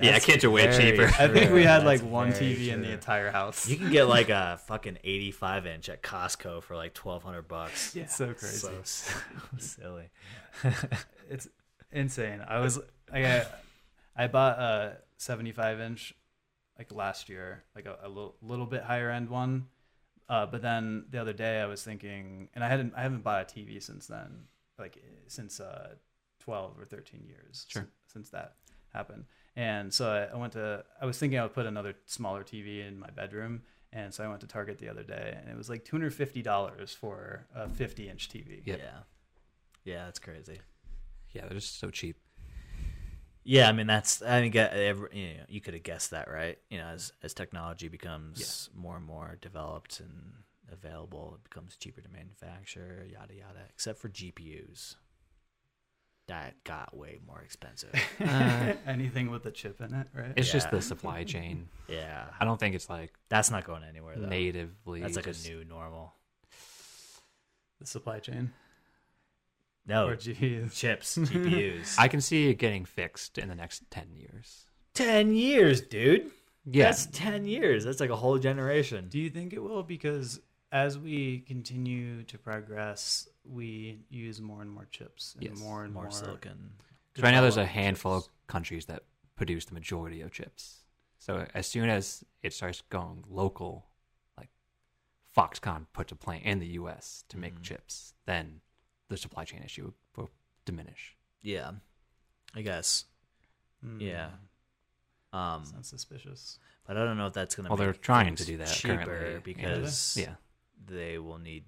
[0.02, 1.06] yeah, kids are way very cheaper.
[1.18, 1.62] I think we true.
[1.62, 3.68] had like That's one very TV in the entire house.
[3.68, 7.96] You can get like a fucking 85 inch at Costco for like 1200 bucks.
[7.96, 8.58] It's so crazy.
[8.58, 9.14] So, so
[9.58, 10.10] silly.
[11.28, 11.48] it's
[11.92, 12.44] insane.
[12.46, 12.78] I was
[13.12, 13.46] I got,
[14.16, 16.14] I bought a 75 inch
[16.78, 19.66] like last year, like a, a little, little bit higher end one.
[20.28, 23.42] Uh, but then the other day I was thinking, and I hadn't I haven't bought
[23.42, 24.44] a TV since then,
[24.78, 25.94] like since uh,
[26.40, 27.82] 12 or 13 years Sure.
[27.82, 28.54] sin- since that
[28.92, 29.24] happened.
[29.56, 32.86] And so I, I went to I was thinking I would put another smaller TV
[32.86, 33.62] in my bedroom.
[33.90, 36.12] And so I went to Target the other day, and it was like two hundred
[36.12, 38.60] fifty dollars for a fifty inch TV.
[38.66, 38.78] Yep.
[38.78, 38.98] Yeah.
[39.84, 40.60] Yeah, that's crazy.
[41.32, 42.18] yeah, they're just so cheap.
[43.50, 46.30] Yeah, I mean that's I mean get every, you, know, you could have guessed that,
[46.30, 46.58] right?
[46.68, 50.34] You know, as as technology becomes more and more developed and
[50.70, 54.96] available, it becomes cheaper to manufacture, yada yada, except for GPUs.
[56.26, 57.94] That got way more expensive.
[58.20, 60.34] Uh, Anything with a chip in it, right?
[60.36, 61.68] It's just the supply chain.
[61.88, 62.26] yeah.
[62.38, 64.26] I don't think it's like That's not going anywhere though.
[64.28, 65.00] natively.
[65.00, 66.12] That's like just- a new normal.
[67.80, 68.52] the supply chain.
[69.88, 70.76] No, Or GPUs.
[70.76, 71.96] chips, GPUs.
[71.98, 74.66] I can see it getting fixed in the next ten years.
[74.94, 76.30] 10 years, dude.
[76.64, 77.84] Yeah, That's 10 years.
[77.84, 79.08] That's like a whole generation.
[79.08, 79.82] Do you think it will?
[79.82, 80.40] Because
[80.72, 85.58] as we continue to progress, we use more and more chips and Yes.
[85.60, 86.72] more and more, More silicon.
[87.14, 88.26] 'Cause right now there's a handful chips.
[88.28, 89.04] of countries that
[89.36, 90.84] produce the majority of chips.
[91.18, 93.86] So as soon as it starts going local,
[94.36, 94.50] like
[95.34, 97.24] Foxconn puts a plant in the U.S.
[97.28, 97.62] to make Mhm.
[97.62, 98.60] chips, then
[99.08, 100.30] the supply chain issue will
[100.64, 101.16] diminish.
[101.42, 101.72] Yeah.
[102.54, 103.04] I guess.
[103.84, 104.00] Hmm.
[104.00, 104.30] Yeah.
[105.32, 106.58] Um, Sounds suspicious.
[106.86, 108.68] but I don't know if that's going to Well, make they're trying to do that
[108.68, 110.34] cheaper currently, because Yeah,
[110.86, 111.64] they will need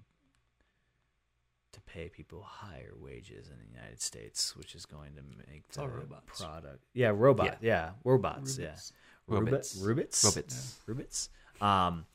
[1.72, 5.86] to pay people higher wages in the United States, which is going to make all
[5.86, 6.40] the robots.
[6.40, 6.82] product.
[6.94, 7.58] Yeah, robot.
[7.60, 8.56] Yeah, robots.
[8.56, 8.92] Rubits.
[9.28, 9.76] Yeah, Robots.
[9.76, 10.24] Rubits.
[10.24, 10.78] robots.
[10.86, 11.28] Rubits.
[11.62, 12.06] Um,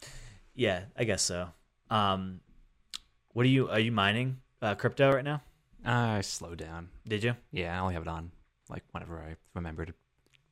[0.55, 1.47] yeah, I guess so.
[1.91, 2.41] Um,
[3.33, 3.69] what are you?
[3.69, 5.41] Are you mining uh, crypto right now?
[5.85, 6.89] I slowed down.
[7.07, 7.35] Did you?
[7.51, 8.31] Yeah, I only have it on
[8.69, 9.93] like whenever I remember to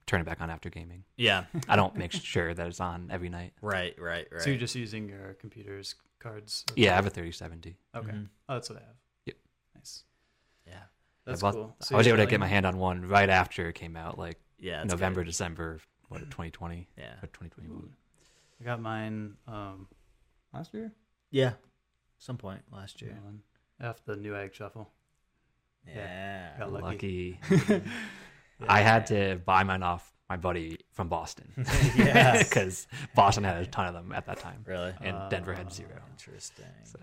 [0.05, 1.03] turn it back on after gaming.
[1.17, 1.45] Yeah.
[1.67, 3.53] I don't make sure that it's on every night.
[3.61, 3.95] right.
[3.99, 4.27] Right.
[4.31, 4.41] Right.
[4.41, 6.65] So you're just using your computer's cards?
[6.75, 7.75] Yeah, I have a 3070.
[7.95, 8.09] Okay.
[8.11, 8.27] Mhm.
[8.47, 8.95] Oh, that's what I have.
[9.25, 9.35] Yep.
[9.75, 10.03] Nice.
[10.67, 10.73] Yeah.
[11.25, 11.75] That's I, bought- cool.
[11.91, 14.39] I was able to get my hand on one right after it came out, like
[14.59, 15.27] Yeah, November, good.
[15.27, 17.89] December, what, 2020 Yeah, or 2021.
[18.61, 19.88] I got mine um,
[20.53, 20.91] last year.
[21.31, 21.53] yeah.
[22.19, 23.17] Some point last year.
[23.27, 23.41] Um,
[23.84, 24.89] After the Newegg shuffle.
[25.88, 26.57] Yeah.
[26.57, 27.39] Got lucky.
[27.49, 27.84] Lucky.
[28.68, 31.51] I had to buy mine off my buddy from Boston.
[31.95, 32.47] Yes.
[32.49, 36.01] Because Boston had a ton of them at that time, Really and Denver had zero.
[36.11, 36.65] interesting.
[36.85, 36.99] So,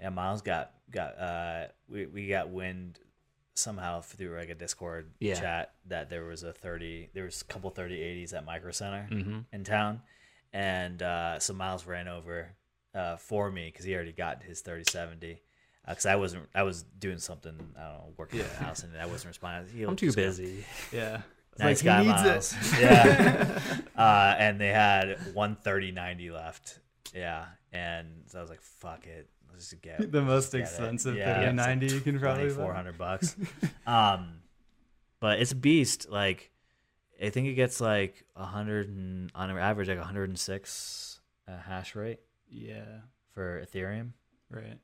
[0.00, 3.00] Yeah, Miles got got uh we we got wind
[3.54, 5.34] somehow through like a Discord Yeah.
[5.34, 9.44] chat that there was a 30 there was a couple 3080s at Micro Center mhm.
[9.52, 10.00] in town
[10.52, 12.54] and uh so Miles ran over
[12.94, 15.42] uh for me cuz he already got his 3070
[15.88, 18.96] because I wasn't I was doing something I don't know working at the house and
[18.96, 19.72] I wasn't responding.
[19.74, 20.64] He'll I'm too just go- busy.
[20.92, 21.22] Yeah.
[21.58, 22.52] Nice like, guy, he needs Miles.
[22.52, 22.80] it.
[22.80, 23.60] Yeah.
[23.96, 26.78] uh, and they had one thirty ninety left.
[27.14, 27.46] Yeah.
[27.72, 29.28] And so I was like, fuck it.
[29.50, 30.62] Let's just get the most get it.
[30.62, 32.74] expensive Yeah, it's like 3090 you can probably four buy.
[32.76, 33.34] hundred bucks.
[33.86, 34.34] um,
[35.20, 36.08] but it's a beast.
[36.08, 36.52] Like,
[37.20, 41.56] I think it gets like a hundred and on average like hundred and six uh,
[41.58, 42.84] hash rate Yeah.
[43.32, 44.10] for Ethereum.
[44.50, 44.78] Right.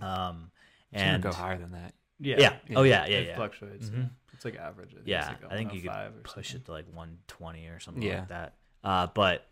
[0.00, 0.50] Um,
[0.92, 1.94] It's and go higher than that.
[2.20, 2.36] Yeah.
[2.38, 2.76] yeah, yeah.
[2.78, 3.36] oh yeah, yeah, it yeah.
[3.36, 3.88] fluctuates.
[3.88, 4.10] Mhm.
[4.32, 4.90] It's like average.
[4.92, 6.60] I think yeah, like I think you could push something.
[6.62, 8.20] it to like 120 or something Yeah.
[8.20, 8.54] like that.
[8.82, 9.46] Uh, but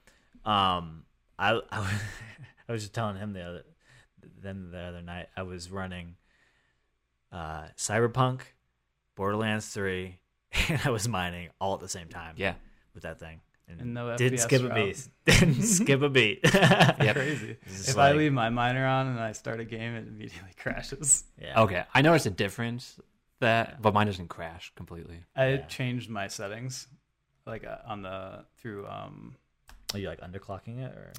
[0.45, 1.05] um,
[1.39, 2.03] I I, was-
[2.69, 3.63] I was just telling him the other
[4.41, 6.17] then the other night I was running
[7.33, 8.41] uh, Cyberpunk,
[9.17, 10.19] Borderlands 3,
[10.69, 12.35] and I was mining all at the same time.
[12.37, 12.55] Yeah.
[12.95, 13.41] with that thing.
[13.81, 15.09] And no didn't FPS skip a beat.
[15.25, 16.41] Didn't skip a beat.
[16.45, 17.15] Yep.
[17.17, 17.57] Crazy.
[17.63, 20.51] It's just If I leave my miner on and I start a game, it immediately
[20.57, 21.25] crashes.
[21.41, 21.61] Yeah.
[21.63, 22.99] Okay, I noticed a difference
[23.41, 25.25] that, but mine doesn't crash completely.
[25.37, 25.67] I Yeah.
[25.67, 26.87] changed my settings,
[27.47, 29.37] like uh, on the through um
[29.95, 31.13] Are you like underclocking it or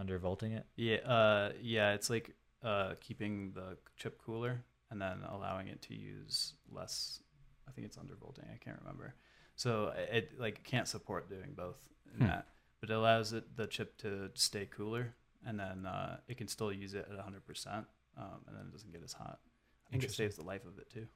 [0.00, 0.64] undervolting it?
[0.76, 5.94] yeah uh yeah it's like uh keeping the chip cooler and then allowing it to
[5.94, 7.20] use less.
[7.68, 8.44] I think it's undervolting.
[8.54, 9.14] I can't remember.
[9.56, 11.76] So it like can't support doing both
[12.14, 12.26] in Hmm.
[12.28, 12.46] that,
[12.80, 15.14] but it allows it the chip to stay cooler
[15.44, 18.72] and then uh, it can still use it at 100 percent, um, and then it
[18.72, 19.38] doesn't get as hot.
[19.86, 21.06] I think it saves the life of it too.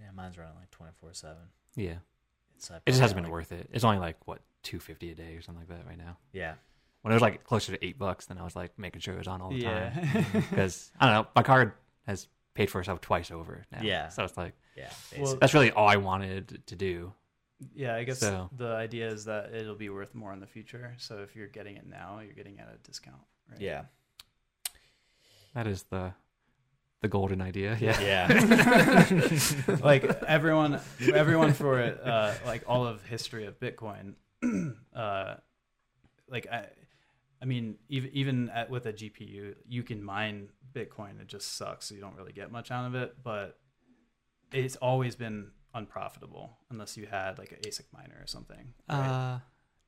[0.00, 1.42] Yeah, mine's running like 24 seven.
[1.76, 1.94] Yeah,
[2.56, 3.68] It's it just hasn't been worth it.
[3.72, 6.16] It's only like what two fifty a day or something like that right now.
[6.32, 6.54] Yeah.
[7.02, 9.18] When it was like closer to eight bucks, then I was like making sure it
[9.18, 11.30] was on all the time because I don't know.
[11.36, 11.72] My card
[12.06, 13.80] has paid for itself twice over now.
[13.82, 14.08] Yeah.
[14.08, 14.90] so it's like Yeah.
[15.18, 17.12] Well, that's really all I wanted to do.
[17.74, 20.94] Yeah, I guess So- the idea is that it'll be worth more in the future.
[20.98, 23.60] So if you're getting it now, you're getting it at a discount, right?
[23.60, 23.84] yeah.
[25.54, 26.12] That is the
[27.00, 27.76] the golden idea.
[27.80, 28.00] Yeah.
[28.00, 29.76] Yeah.
[29.82, 30.80] like everyone,
[31.12, 34.14] everyone for it, uh, like all of history of Bitcoin,
[34.96, 35.34] uh,
[36.28, 36.66] like I,
[37.44, 41.20] I mean, even even at, with a GPU, you can mine Bitcoin.
[41.20, 41.84] It just sucks.
[41.86, 43.58] So you don't really get much out of it, but
[44.50, 48.72] it's always been unprofitable unless you had like an ASIC miner or something.
[48.88, 49.34] right?
[49.34, 49.38] Uh,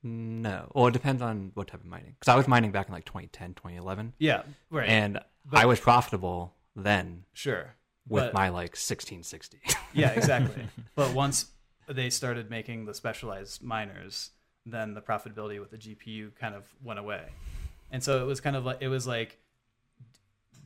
[0.03, 0.71] no.
[0.75, 2.15] Well, it depends on what type of mining.
[2.19, 4.87] Because I was mining back in like 2010, 2011, yeah, right.
[4.87, 7.73] and But- I was profitable then sure.
[8.07, 9.61] with But- my like 1660.
[9.93, 10.67] Yeah, exactly.
[10.95, 11.47] but once
[11.87, 14.29] they started making the specialized miners,
[14.71, 17.23] then the profitability with the GPU kind of went away.
[17.91, 19.37] And so it was kind of like it was like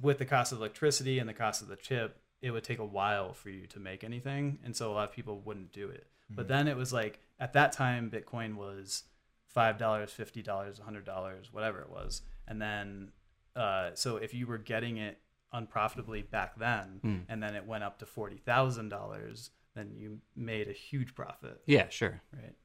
[0.01, 2.85] with the cost of electricity and the cost of the chip, it would take a
[2.85, 6.07] while for you to make anything, and so a lot of people wouldn't do it.
[6.33, 9.03] But then it was like at that time Bitcoin was
[9.47, 13.11] five dollars, fifty dollars, a hundred dollars, whatever it was, and then
[13.55, 15.19] uh, so if you were getting it
[15.53, 17.17] unprofitably back then, Hmm.
[17.29, 21.61] and then it went up to forty thousand dollars, then you made a huge profit,
[21.67, 22.21] yeah, sure.
[22.33, 22.55] right?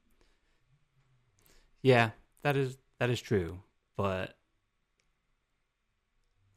[1.86, 2.10] Yeah,
[2.42, 3.60] that is that is true.
[3.96, 4.34] But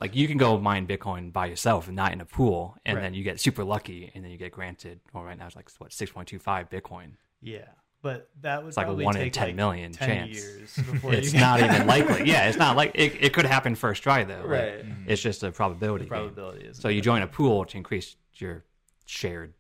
[0.01, 3.03] like you can go mine Bitcoin by yourself and not in a pool, and Right.
[3.03, 4.99] then you get super lucky, and then you get granted.
[5.14, 7.11] Well, right now it's like what 6.25 Bitcoin.
[7.41, 7.68] Yeah,
[8.01, 10.35] but that was like a one in take 10 like million 10 chance.
[10.35, 12.23] years before It's you not even likely.
[12.27, 13.14] Yeah, it's not like it.
[13.23, 14.38] It could happen first try though.
[14.39, 14.85] Like, right.
[14.85, 15.10] Mm-hmm.
[15.11, 16.06] It's just a The probability.
[16.06, 16.10] game.
[16.10, 18.64] probability is So you join a pool to increase your
[19.06, 19.53] shared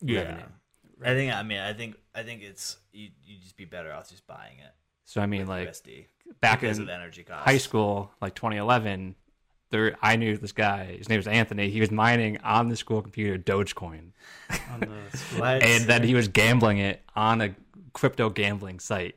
[0.00, 0.20] Yeah.
[0.22, 0.46] revenue.
[1.04, 1.32] I think.
[1.34, 1.96] I mean, I think.
[2.14, 3.08] I think it's you.
[3.24, 4.72] You just be better off just buying it.
[5.04, 6.06] So I mean, like USD
[6.40, 7.44] back because in of energy costs.
[7.44, 9.14] high school, like 2011,
[9.70, 10.96] there I knew this guy.
[10.98, 11.70] His name was Anthony.
[11.70, 14.12] He was mining on the school computer Dogecoin,
[14.72, 17.54] on the and then he was gambling it on a
[17.92, 19.16] crypto gambling site.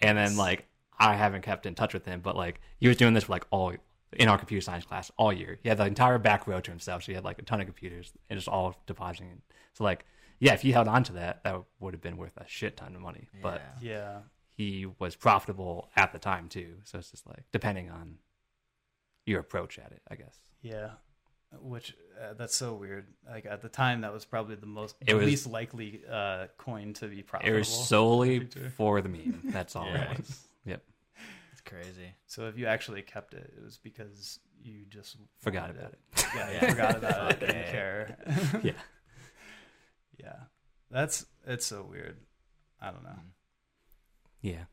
[0.00, 0.66] And then like
[0.98, 3.46] I haven't kept in touch with him, but like he was doing this for like
[3.50, 3.74] all
[4.12, 5.58] in our computer science class all year.
[5.62, 7.66] He had the entire back row to himself, so he had like a ton of
[7.66, 9.30] computers and just all depositing.
[9.30, 9.38] it.
[9.74, 10.04] So like,
[10.38, 12.94] yeah, if he held on to that, that would have been worth a shit ton
[12.94, 13.28] of money.
[13.42, 14.18] But Yeah.
[14.56, 14.64] Yeah.
[14.64, 16.76] he was profitable at the time too.
[16.84, 18.16] So it's just like depending on
[19.26, 20.36] your approach at it, I guess.
[20.62, 20.90] Yeah.
[21.60, 23.06] which uh, that's so weird.
[23.28, 26.46] Like at the time, that was probably the most, It the was- least likely uh,
[26.58, 27.54] coin to be profitable.
[27.56, 29.40] It was solely for the meme.
[29.44, 30.12] That's all Yeah.
[30.12, 30.40] it was.
[30.64, 30.82] Yep.
[31.52, 32.14] It's crazy.
[32.26, 35.98] So if you actually kept it, it was because you just Forgot about it.
[36.34, 36.70] Yeah, you Yeah.
[36.70, 37.40] forgot about it.
[37.40, 37.70] Didn't Okay.
[37.70, 38.18] care.
[38.62, 38.72] Yeah.
[40.18, 40.36] yeah,
[40.90, 42.16] that's it's so weird.
[42.80, 43.18] I don't know.
[44.42, 44.64] Yeah.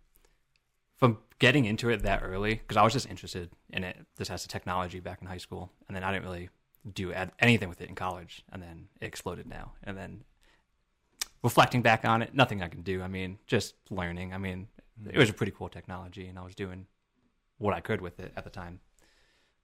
[0.97, 4.43] From getting into it that early, because I was just interested in it, just as
[4.43, 6.49] a technology back in high school, and then I didn't really
[6.93, 9.73] do ad- anything with it in college, and then it exploded now.
[9.83, 10.23] And then
[11.43, 13.01] reflecting back on it, nothing I can do.
[13.01, 14.33] I mean, just learning.
[14.33, 14.67] I mean,
[15.09, 16.87] it was a pretty cool technology, and I was doing
[17.57, 18.81] what I could with it at the time.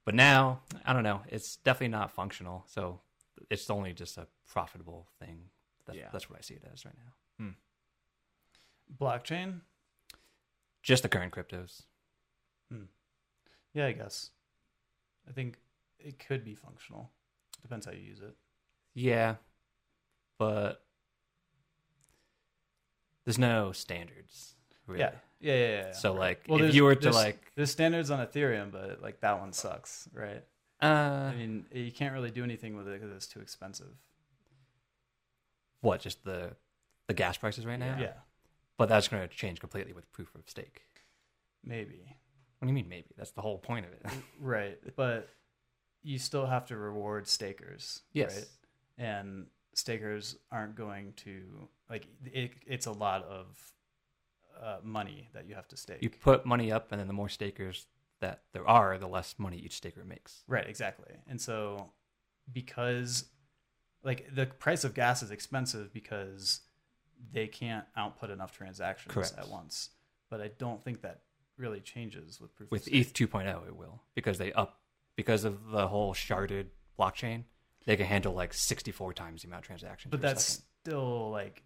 [0.06, 1.22] But now, I don't know.
[1.28, 3.00] It's definitely not functional, so
[3.50, 5.50] it's only just a profitable thing.
[5.84, 6.08] That's, Yeah.
[6.12, 7.44] that's what I see it as right now.
[7.44, 7.50] Hmm.
[8.98, 9.60] Blockchain.
[10.86, 11.82] Just the current cryptos.
[13.74, 14.30] Yeah, I guess.
[15.28, 15.58] I think
[15.98, 17.10] it could be functional.
[17.60, 18.34] Depends how you use it.
[18.94, 19.34] Yeah,
[20.38, 20.82] but
[23.26, 24.54] there's no standards.
[24.86, 25.00] Really.
[25.00, 25.10] Yeah.
[25.40, 25.82] Yeah, yeah, yeah.
[25.88, 25.92] yeah.
[25.92, 29.20] So like, Well, if you were to there's- like, there's standards on Ethereum, but like
[29.20, 30.42] that one sucks, right?
[30.80, 33.92] uh, I mean, you can't really do anything with it because it's too expensive.
[35.82, 36.00] what?
[36.00, 36.56] Just the
[37.08, 37.98] the gas prices right now.
[38.00, 38.12] Yeah,
[38.78, 40.82] But that's going to change completely with proof of stake.
[41.64, 42.04] maybe.
[42.58, 42.88] What do you mean?
[42.88, 44.06] Maybe that's the whole point of it.
[44.40, 45.28] Right, but
[46.02, 48.02] you still have to reward stakers.
[48.12, 48.36] Yes.
[48.36, 48.46] Right?
[49.06, 53.46] And stakers aren't going to like it, it's a lot of
[54.62, 55.98] uh, money that you have to stake.
[56.00, 57.86] you put money up, and then the more stakers
[58.20, 60.42] that there are, the less money each staker makes.
[60.48, 61.14] Right, exactly.
[61.28, 61.90] And so
[62.52, 63.26] because
[64.02, 66.60] like the price of gas is expensive because
[67.32, 69.34] they can't output enough transactions Correct.
[69.38, 69.90] at once.
[70.30, 71.20] But I don't think that
[71.56, 72.88] really changes with proof With.
[72.88, 74.80] ETH 2.0, it will because they up
[75.16, 76.66] because of the whole sharded
[76.98, 77.44] blockchain.
[77.86, 80.10] They can handle like 64 times the amount of transactions.
[80.10, 80.64] But that's second.
[80.82, 81.62] still like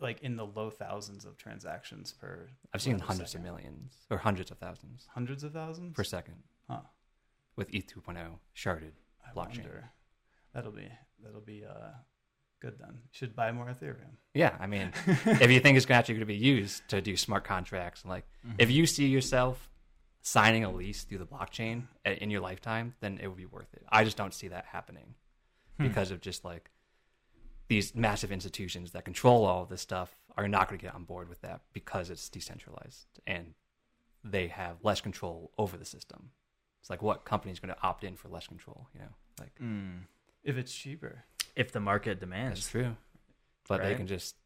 [0.00, 3.46] like in the low thousands of transactions per I've seen hundreds second.
[3.46, 6.36] of millions or hundreds of thousands hundreds of thousands per second
[6.68, 6.80] Huh.
[7.56, 8.92] with ETH 2.0 sharded.
[9.26, 9.58] I blockchain.
[9.58, 9.90] wonder.
[10.54, 10.88] That'll be
[11.22, 11.90] that'll be uh
[12.64, 12.98] good then.
[13.10, 14.16] Should buy more Ethereum.
[14.32, 17.44] Yeah, I mean, if you think it's actually going to be used to do smart
[17.44, 18.56] contracts, like mm-hmm.
[18.58, 19.68] if you see yourself
[20.22, 23.84] signing a lease through the blockchain in your lifetime, then it would be worth it.
[23.90, 25.14] I just don't see that happening
[25.78, 25.86] hmm.
[25.86, 26.70] because of just like
[27.68, 31.04] these massive institutions that control all of this stuff are not going to get on
[31.04, 33.52] board with that because it's decentralized and
[34.24, 36.30] they have less control over the system.
[36.80, 39.14] It's like what company is going to opt in for less control, you know?
[39.38, 39.90] Like hmm.
[40.42, 41.24] If it's cheaper.
[41.56, 42.60] If the market demands.
[42.60, 42.96] that's true.
[43.68, 44.36] But they can just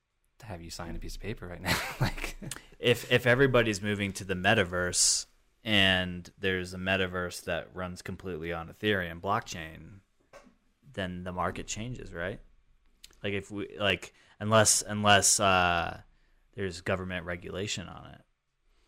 [0.43, 1.77] have you sign a piece of paper right now.
[2.01, 2.37] like
[2.79, 5.27] if if everybody's moving to the metaverse
[5.65, 10.01] and there's a metaverse that runs completely on Ethereum blockchain,
[10.93, 12.41] then the market changes, right?
[13.23, 15.99] Like if we like unless unless uh,
[16.55, 18.21] there's government regulation on it,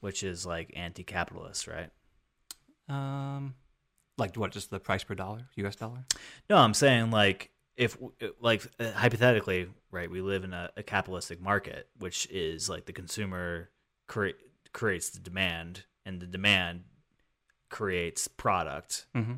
[0.01, 1.91] which is like anti-capitalist, right?
[2.89, 3.55] Um,
[4.19, 4.53] like what?
[4.53, 5.77] Just the price per dollar, U.S.
[5.77, 6.05] dollar?
[6.49, 7.51] No, I'm saying like
[7.81, 7.97] if
[8.43, 10.11] like hypothetically, right?
[10.11, 13.71] We live in a, a capitalistic market, which is like the consumer
[14.07, 14.39] cre-
[14.75, 16.85] creates the demand, and the demand
[17.71, 19.07] creates product.
[19.17, 19.37] Mm-hmm.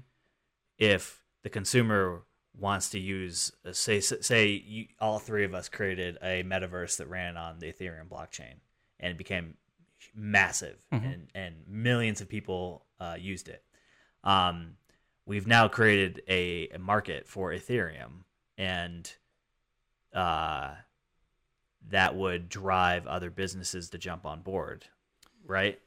[0.77, 2.25] If the consumer
[2.59, 7.09] wants to use, uh, say, say you, all three of us created a metaverse that
[7.09, 8.57] ran on the Ethereum blockchain,
[8.99, 9.55] and it became
[10.13, 13.63] massive, and and millions of people uh, used it.
[14.25, 14.73] Um,
[15.27, 18.25] we've now created a, a market for Ethereum,
[18.63, 19.13] and
[20.15, 20.71] uh,
[21.91, 24.85] that would drive other businesses to jump on board,
[25.45, 25.81] right?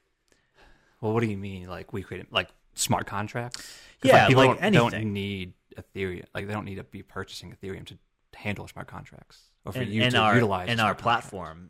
[0.99, 1.68] Well, what do you mean?
[1.68, 3.80] Like we created like smart contracts?
[4.03, 6.26] Yeah, people like don't, don't need Ethereum.
[6.34, 7.97] Like they don't need to be purchasing Ethereum to
[8.35, 11.30] handle smart contracts or for in, you in to our utilize in our smart contracts.
[11.30, 11.69] platform,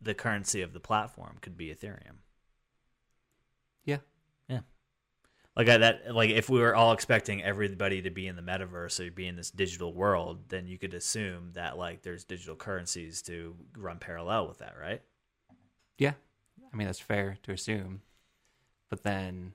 [0.00, 2.18] the currency of the platform could be Ethereum.
[3.84, 3.98] Yeah.
[5.58, 9.04] Like I, that, like if we were all expecting everybody to be in the metaverse
[9.04, 13.22] or be in this digital world, then you could assume that like there's digital currencies
[13.22, 15.02] to run parallel with that, right?
[15.98, 16.12] Yeah,
[16.72, 18.02] I mean that's fair to assume,
[18.88, 19.52] but then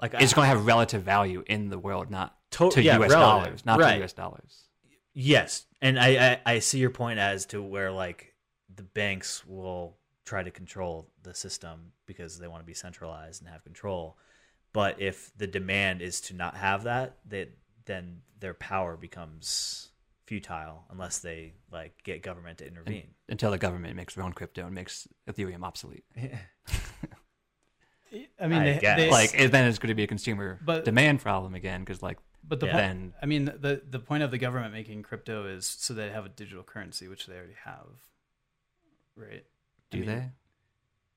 [0.00, 2.96] Like it's I- going to have relative value in the world, not To- to yeah,
[2.98, 3.10] U.S.
[3.10, 3.92] relative, dollars, not right.
[3.94, 4.12] to U.S.
[4.14, 4.64] dollars.
[5.12, 8.34] Yes, and I, I I see your point as to where like
[8.74, 9.97] the banks will
[10.28, 14.16] try to control the system because they want to be centralized and have control.
[14.72, 17.48] But if the demand is to not have that, that
[17.86, 19.88] then their power becomes
[20.26, 23.08] futile unless they like get government to intervene.
[23.30, 26.04] Until the government makes their own crypto and makes Ethereum obsolete.
[28.40, 28.98] I mean, I they, guess.
[28.98, 32.18] they, like then it's going to be a consumer But- demand problem again because like
[32.46, 32.72] but the Yeah.
[32.72, 36.10] po- then I mean, the the point of the government making crypto is so they
[36.10, 37.86] have a digital currency, which they already have,
[39.16, 39.44] right?
[39.92, 40.30] I do mean, they?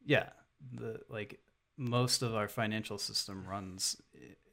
[0.06, 0.30] Yeah,
[0.74, 1.40] the like
[1.78, 4.02] most of our financial system runs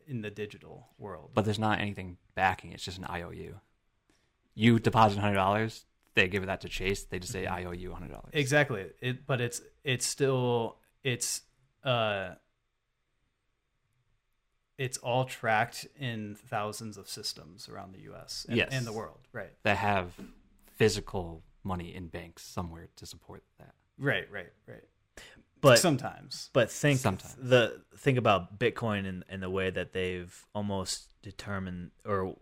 [0.06, 1.30] in the digital world.
[1.34, 2.72] But there's not anything backing.
[2.72, 3.60] It's just an IOU.
[4.54, 5.84] You deposit hundred dollars,
[6.14, 7.04] they give it that to Chase.
[7.04, 8.30] They just say I owe you hundred dollars.
[8.32, 8.86] Exactly.
[9.00, 11.42] It but it's it's still it's
[11.84, 12.30] uh
[14.76, 18.68] it's all tracked in thousands of systems around the US and, Yes.
[18.72, 19.18] and the world.
[19.32, 19.52] Right.
[19.64, 20.12] That have
[20.76, 23.74] physical money in banks somewhere to support that.
[23.98, 24.82] Right, right, right.
[25.60, 26.50] But sometimes.
[26.52, 27.34] But think Sometimes.
[27.36, 32.36] the think about Bitcoin and, and the way that they've almost determined, or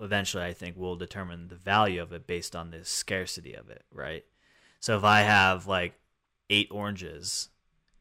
[0.00, 3.84] eventually, I think, will determine the value of it based on the scarcity of it,
[3.92, 4.24] right?
[4.80, 5.94] So if I have like
[6.48, 7.50] eight oranges,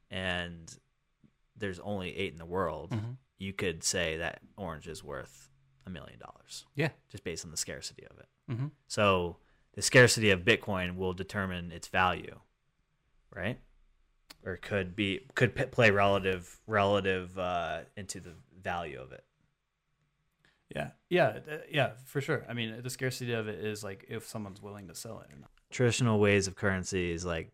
[0.10, 0.76] and
[1.56, 3.18] there's only eight in the world, Mhm.
[3.38, 5.50] you could say that orange is worth
[5.86, 6.90] a million dollars Yeah.
[7.10, 8.28] just based on the scarcity of it.
[8.48, 9.38] hmm So
[9.74, 12.40] the scarcity of Bitcoin will determine its value,
[13.36, 13.60] right?
[14.46, 19.24] Or could be could play relative relative uh, into the value of it.
[20.74, 20.92] Yeah.
[21.10, 21.40] Yeah,
[21.72, 22.46] yeah, for sure.
[22.48, 25.40] I mean, the scarcity of it is like if someone's willing to sell it or
[25.40, 25.50] not.
[25.72, 27.52] Traditional ways of currency is like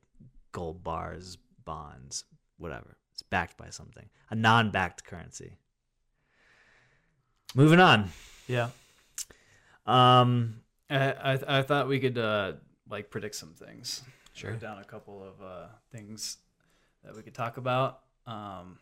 [0.51, 2.25] gold bars, bonds,
[2.57, 2.97] whatever.
[3.13, 4.09] It's backed by something.
[4.29, 5.57] A non-backed currency.
[7.55, 8.09] Moving on.
[8.47, 8.69] Yeah.
[9.85, 12.53] Um, I I, I thought we could uh
[12.89, 14.03] like predict some things.
[14.35, 14.51] Sure.
[14.51, 16.37] Wrote down a couple of uh things
[17.03, 18.01] that we could talk about.
[18.27, 18.77] Um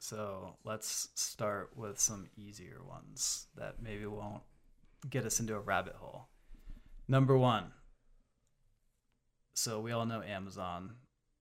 [0.00, 4.42] so let's start with some easier ones that maybe won't
[5.08, 6.28] get us into a rabbit hole.
[7.08, 7.64] Number 1.
[9.54, 10.96] So we all know Amazon.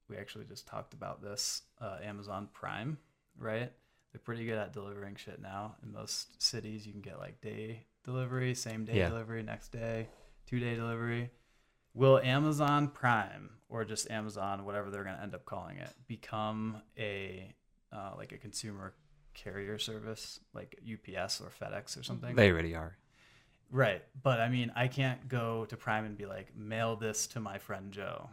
[0.10, 1.64] We actually just talked about this.
[1.81, 2.98] Uh, Amazon Prime,
[3.38, 3.72] right?
[4.11, 5.76] They're pretty good at delivering shit now.
[5.84, 9.10] In most cities, you can get like day delivery, same day Yeah.
[9.10, 10.07] delivery, next day,
[10.45, 11.31] two day delivery.
[11.94, 16.82] Will Amazon Prime or just Amazon, whatever they're going to end up calling it, become
[16.98, 17.53] a
[17.91, 18.94] uh, like a consumer
[19.34, 22.36] carrier service like UPS or FedEx or something?
[22.36, 22.98] They already are.
[23.70, 24.03] Right.
[24.22, 27.57] But I mean, I can't go to Prime and be like, mail this to my
[27.57, 28.30] friend Joe.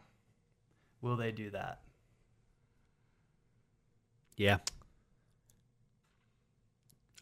[1.00, 1.80] Will they do that?
[4.36, 4.58] Yeah.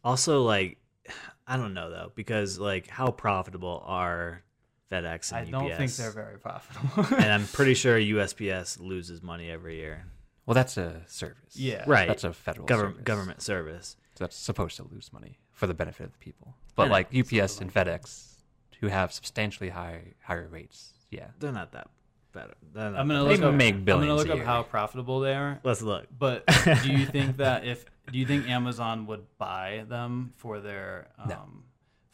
[0.05, 0.79] Also, like,
[1.47, 4.43] I don't know though, because like, how profitable are
[4.91, 5.65] FedEx and UPS.
[5.65, 7.17] I don't think they're very profitable.
[7.17, 10.05] and I'm pretty sure USPS loses money every year.
[10.47, 11.55] Well, that's a service.
[11.55, 11.85] Yeah.
[11.87, 12.09] Right.
[12.09, 13.05] That's a federal Government service.
[13.05, 13.97] government service.
[14.15, 16.55] So that's supposed to lose money for the benefit of the people.
[16.75, 16.93] But know.
[16.93, 18.35] like UPS and FedEx,
[18.81, 21.89] who have substantially high higher rates, yeah, They're not that
[22.33, 22.55] better.
[22.75, 23.55] Not I'm gonna that They look up.
[23.55, 23.85] make billions.
[23.85, 24.47] I'm billions gonna look a up year.
[24.47, 25.61] how profitable they are.
[25.65, 26.07] Let's look.
[26.19, 26.47] But
[26.83, 31.29] do you think that if do you think Amazon would buy them for their um,
[31.29, 31.43] No.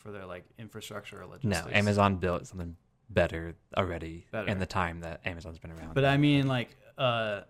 [0.05, 1.67] For their like infrastructure or logistics.
[1.67, 1.73] no.
[1.73, 2.77] Amazon built something
[3.09, 4.49] better already Better.
[4.49, 5.95] in the time that Amazon's been around.
[5.95, 7.41] But I mean, like, uh,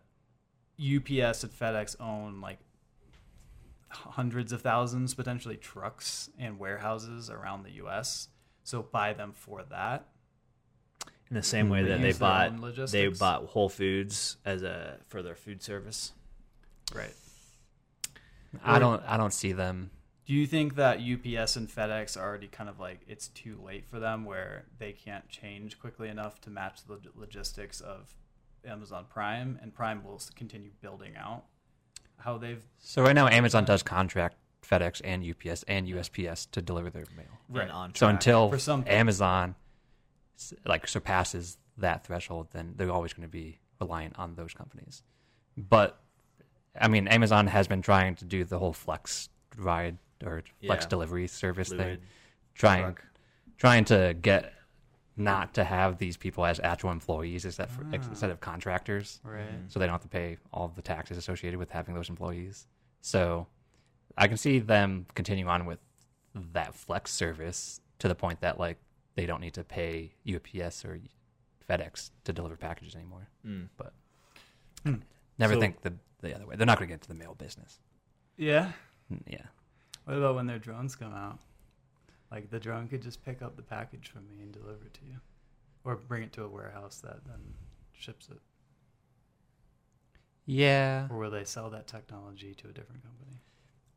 [0.79, 2.59] UPS and FedEx own like
[3.91, 8.29] hundreds of thousands, potentially trucks and warehouses around the U.S.
[8.63, 10.09] So buy them for that.
[11.31, 14.37] In the same way They that they use their bought own they bought Whole Foods
[14.45, 16.13] as a for their food service.
[16.95, 17.15] Right.
[18.63, 19.91] I don't I don't see them.
[20.27, 23.85] Do you think that UPS and FedEx are already kind of like it's too late
[23.87, 28.15] for them, where they can't change quickly enough to match the logistics of
[28.67, 31.45] Amazon Prime, and Prime will continue building out
[32.19, 36.89] how they've So right now, Amazon does contract FedEx and UPS and USPS to deliver
[36.89, 37.27] their mail.
[37.51, 37.65] Right.
[37.65, 39.55] And on So until For some- Amazon
[40.65, 45.03] like surpasses that threshold, then they're always going to be reliant on those companies.
[45.57, 46.01] But
[46.81, 50.89] I mean, Amazon has been trying to do the whole flex ride or flex Yeah.
[50.89, 51.99] delivery service thing,
[52.55, 52.97] trying
[53.59, 54.53] trying to get
[55.17, 57.95] not to have these people as actual employees instead for, Ah.
[57.95, 59.47] instead of contractors right.
[59.69, 62.67] so they don't have to pay all the taxes associated with having those employees.
[63.01, 63.47] So
[64.19, 65.79] I can see them continue on with
[66.35, 68.79] that flex service to the point that like
[69.15, 70.99] they don't need to pay UPS or
[71.71, 73.29] FedEx to deliver packages anymore.
[73.47, 73.69] Mm.
[73.77, 73.93] But
[74.85, 74.97] Hmm.
[75.39, 76.57] never So- think the the other way.
[76.57, 77.79] They're not going to get into the mail business.
[78.39, 78.73] Yeah.
[79.13, 79.47] Mm, Yeah.
[80.05, 81.39] What about when their drones come out?
[82.31, 85.01] Like the drone could just pick up the package from me and deliver it to
[85.07, 85.21] you,
[85.85, 87.41] or bring it to a warehouse that then
[87.93, 88.41] ships it.
[90.47, 91.07] Yeah.
[91.11, 93.41] Or will they sell that technology to a different company?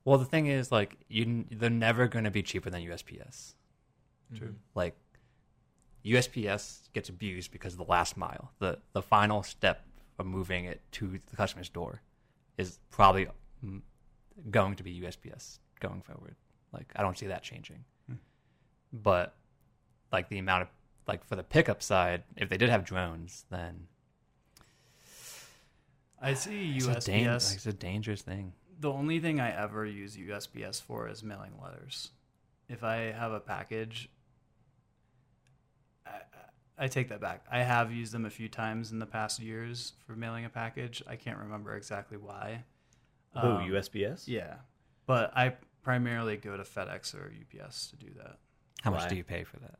[0.05, 3.53] Well, the thing is, like, you they're never going to be cheaper than USPS.
[4.35, 4.55] True.
[4.75, 4.93] like
[6.03, 8.51] USPS gets abused because of the last mile.
[8.59, 9.85] The the final step
[10.19, 12.01] of moving it to the customer's door
[12.57, 13.27] is probably
[13.63, 13.81] mm,
[14.49, 16.35] going to be USPS going forward.
[16.73, 17.83] Like I don't see that changing.
[18.07, 18.15] Hmm.
[18.93, 19.33] But
[20.11, 20.67] like the amount of
[21.07, 23.87] like for the pickup side, if they did have drones, then
[26.21, 27.55] I see it's a, dan- USPS.
[27.55, 28.53] it's a dangerous thing.
[28.79, 32.09] the only thing I ever use USPS for is mailing letters.
[32.69, 34.09] If I have a package,
[36.05, 36.19] I,
[36.77, 37.45] I take that back.
[37.51, 41.01] I have used them a few times in the past years for mailing a package.
[41.07, 42.63] I can't remember exactly why.
[43.35, 44.27] Oh, Um, USPS.
[44.27, 44.55] Yeah,
[45.05, 45.53] but I
[45.87, 48.35] primarily go to FedEx or UPS to do that.
[48.81, 49.07] How much Why?
[49.07, 49.75] do you pay for that?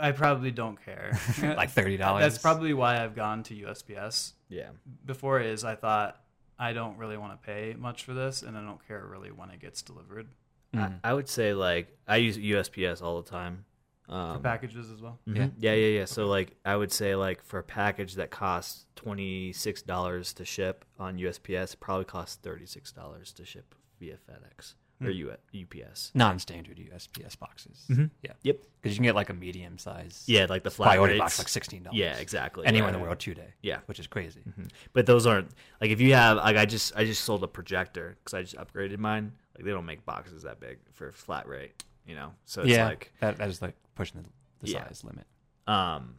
[0.00, 1.16] I probably don't care.
[1.42, 2.22] like thirty dollars.
[2.24, 4.32] That's probably why I've gone to USPS.
[4.48, 4.70] Yeah.
[5.04, 6.20] Before is I thought
[6.58, 9.50] I don't really want to pay much for this, and I don't care really when
[9.50, 10.28] it gets delivered
[10.74, 10.98] Mm.
[11.04, 13.64] I, I would say like I use USPS all the time.
[14.08, 15.20] for Um, packages as well.
[15.28, 15.36] mhm.
[15.36, 15.48] Yeah.
[15.58, 16.04] yeah, yeah, yeah.
[16.06, 20.44] So like I would say like for a package that costs twenty six dollars to
[20.44, 25.12] ship on USPS, it probably costs thirty six dollars to ship via FedEx or Hmm.
[25.12, 26.10] U- UPS.
[26.14, 27.84] non-standard USPS boxes.
[27.90, 28.10] Mhm.
[28.22, 28.32] Yeah.
[28.42, 28.62] Yep.
[28.80, 30.24] Because you can get like a medium size.
[30.26, 31.20] Yeah, like the flat priority rates.
[31.22, 31.98] box like sixteen dollars.
[31.98, 32.66] Yeah, exactly.
[32.66, 32.94] Anywhere Right.
[32.94, 33.52] in the world today.
[33.62, 33.80] Yeah.
[33.86, 34.40] Which is crazy.
[34.48, 34.70] Mhm.
[34.92, 35.50] But those aren't
[35.80, 38.56] like if you have like I just I just sold a projector because I just
[38.56, 39.32] upgraded mine.
[39.54, 42.34] Like they don't make boxes that big for flat rate, you know.
[42.44, 42.86] So it's yeah.
[42.86, 44.28] like that that is like pushing the,
[44.66, 44.86] the Yeah.
[44.86, 45.26] size limit.
[45.66, 46.16] um,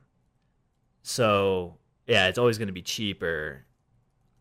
[1.04, 1.78] so
[2.08, 3.66] yeah, it's always going to be cheaper.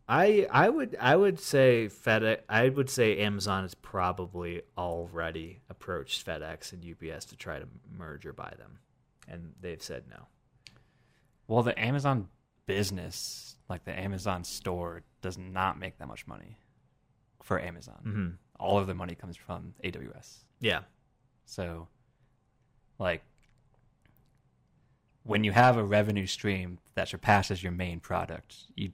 [0.09, 2.41] I I would I would say FedEx.
[2.49, 7.67] I would say Amazon has probably already approached FedEx and UPS to try to
[7.97, 8.79] merge or buy them,
[9.29, 10.29] and they've said no.
[11.49, 12.29] Well, the Amazon
[12.67, 16.57] business, like the Amazon store, does not make that much money
[17.43, 18.01] for Amazon.
[18.05, 18.29] Mm-hmm.
[18.59, 20.45] All of the money comes from AWS.
[20.61, 20.81] Yeah,
[21.45, 21.89] So,
[22.99, 23.23] like,
[25.23, 28.93] when you have a revenue stream that surpasses your main product, you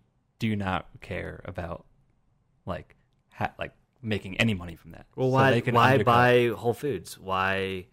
[0.51, 1.85] do not care about
[2.67, 2.97] like
[3.31, 5.07] ha- like making any money from that.
[5.15, 7.17] Well, So why they can why undercut- buy Whole Foods?
[7.19, 7.87] Why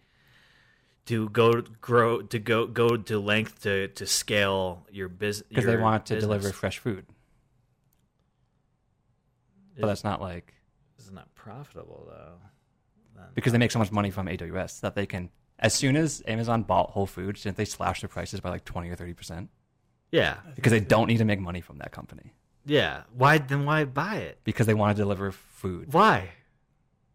[1.06, 5.48] do go grow to go go to length to to scale your business?
[5.48, 7.06] Because they want to deliver fresh food,
[9.78, 10.54] but that's not like
[10.98, 12.34] It's not profitable though.
[13.34, 15.28] Because they make so much money from AWS that they can.
[15.58, 18.88] As soon as Amazon bought Whole Foods, didn't they slash their prices by like twenty
[18.88, 19.50] or thirty percent?
[20.10, 22.32] yeah, Because they don't need to make money from that company
[22.64, 23.02] yeah.
[23.16, 23.64] Why then?
[23.64, 24.38] Why buy it?
[24.44, 26.30] because they want to deliver food Why?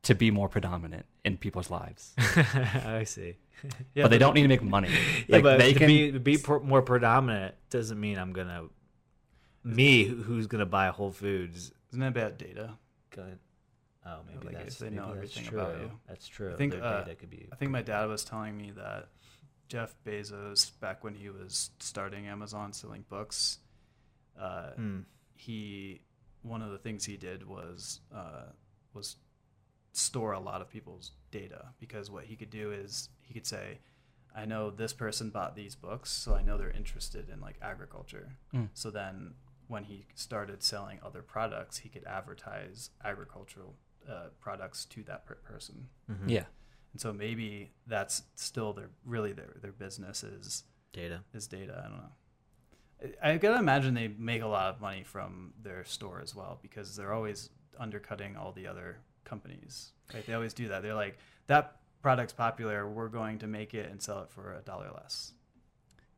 [0.03, 2.13] to be more predominant in people's lives.
[2.17, 3.35] I see.
[3.95, 4.89] Yeah, but they don't need to make money.
[5.27, 5.88] Yeah, Like, but they to can.
[5.88, 8.63] be, be pro- more predominant doesn't mean I'm gonna.
[9.63, 11.72] Me, who's gonna buy Whole Foods?
[11.89, 12.73] Isn't that bad data?
[13.09, 13.39] Good.
[14.05, 15.59] Oh, maybe Like, that's if they maybe know that's everything true.
[15.61, 15.91] about you.
[16.07, 16.53] That's true.
[16.53, 17.47] I think, Their uh, data could be.
[17.51, 19.07] I think my dad was telling me that
[19.69, 23.57] Jeff Bezos, back when he was starting Amazon selling books,
[24.39, 24.99] uh, Hmm.
[25.36, 26.02] He
[26.41, 28.48] one of the things he did was uh,
[28.94, 29.18] was
[29.94, 33.80] store a lot of people's data because what he could do is he could say,
[34.36, 38.34] I know this person bought these books, so I know they're interested in like agriculture.
[38.53, 38.70] Mm.
[38.74, 39.34] So then
[39.68, 43.76] when he started selling other products, he could advertise agricultural
[44.10, 45.88] uh, products to that per- person.
[46.12, 46.30] Mhm.
[46.30, 46.45] Yeah.
[46.91, 50.64] And so maybe that's still their really their their business is
[50.94, 51.22] data.
[51.34, 51.82] is data.
[51.84, 52.12] I don't know.
[53.22, 56.59] I, I gotta imagine they make a lot of money from their store as well
[56.61, 57.49] because they're always
[57.80, 59.91] undercutting all the other companies.
[60.13, 60.26] Right?
[60.26, 60.81] They always do that.
[60.84, 61.17] They're like
[61.47, 62.88] that product's popular.
[62.88, 65.34] We're going to make it and sell it for a dollar less,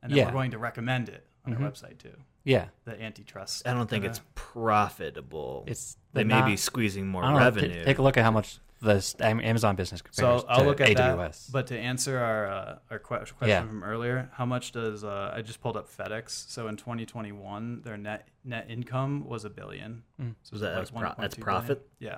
[0.03, 0.25] and then Yeah.
[0.25, 1.61] we're going to recommend it on Mhm.
[1.61, 2.15] our website too.
[2.43, 2.67] Yeah.
[2.85, 3.67] The antitrust.
[3.67, 5.63] I don't think kinda- it's profitable.
[5.67, 7.83] It's they they're may be squeezing more I don't know, ta- revenue.
[7.85, 10.89] take a look at how much the Amazon business compares So I'll to look at
[10.89, 11.45] AWS.
[11.47, 11.51] that.
[11.51, 13.65] But to answer our uh, our question Yeah.
[13.65, 16.49] from earlier, how much does uh, I just pulled up FedEx?
[16.49, 20.03] So in 2021, their net net income was a billion.
[20.21, 20.35] Mm.
[20.43, 21.43] So Was that- it that's pro- that's 1.2 billion.
[21.43, 21.89] profit?
[21.99, 22.17] Yeah.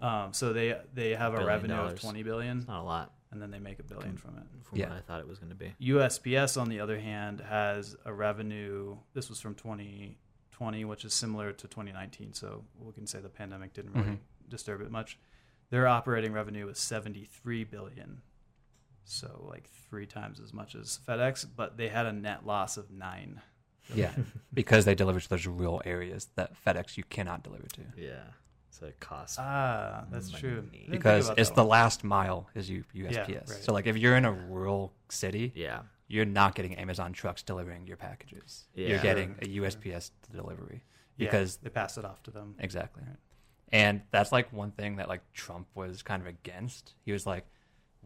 [0.00, 1.92] Um, so they they have a Billion revenue dollars.
[1.94, 4.44] of 20 billion, It's not a lot and then they make a billion from it.
[4.64, 4.88] from Yeah.
[4.90, 5.74] what I thought it was going to be.
[5.80, 8.98] USPS, on the other hand, has a revenue.
[9.14, 12.34] This was from 2020, which is similar to 2019.
[12.34, 14.18] So we can say the pandemic didn't really
[14.50, 15.18] disturb it much.
[15.72, 18.20] Their operating revenue was 73 billion,
[19.04, 21.46] so like three times as much as FedEx.
[21.56, 23.40] But they had a net loss of nine.
[23.94, 24.12] yeah,
[24.54, 27.80] because they deliver to those rural areas that FedEx you cannot deliver to.
[27.96, 28.20] Yeah.
[28.68, 29.38] So it costs.
[29.40, 30.56] Ah, that's true.
[30.56, 30.68] Money.
[30.80, 31.68] didn't Because it's the one.
[31.70, 33.50] last mile is U- USPS.
[33.50, 33.62] right.
[33.64, 35.80] So like if you're in a rural city, yeah.
[36.08, 38.66] you're not getting Amazon trucks delivering your packages.
[38.74, 38.88] Yeah.
[38.88, 40.84] You're getting a USPS delivery.
[41.16, 42.56] Yeah, because- they pass it off to them.
[42.58, 43.02] Exactly.
[43.06, 43.16] Right.
[43.72, 46.94] And that's like one thing that like Trump was kind of against.
[47.04, 47.46] He was like,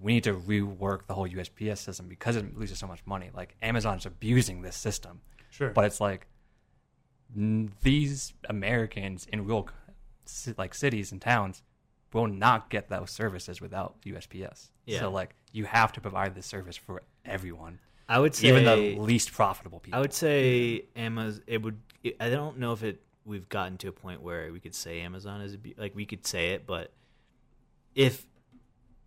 [0.01, 3.31] we need to rework the whole USPS system because it loses so much money.
[3.35, 5.21] Like Amazon's abusing this system.
[5.51, 6.27] Sure, But it's like
[7.35, 9.69] these Americans in rural
[10.27, 11.63] ci- like cities and towns
[12.13, 14.71] will not get those services without USPS.
[14.85, 15.01] Yeah.
[15.01, 19.01] So like you have to provide this service for everyone, I would say even the
[19.01, 19.99] least profitable people.
[19.99, 21.43] I would say Amazon.
[21.47, 21.81] It would.
[22.21, 23.03] I don't know if it.
[23.27, 26.27] We've gotten to a point where we could say Amazon is abu- like we could
[26.27, 26.93] say it, but
[27.95, 28.25] if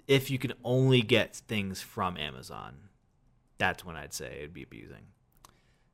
[0.07, 2.75] if you can only get things from Amazon,
[3.57, 5.05] that's when I'd say it'd be abusing.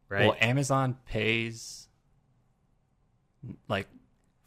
[0.10, 0.28] Right?
[0.28, 1.88] Well, Amazon pays
[3.68, 3.88] like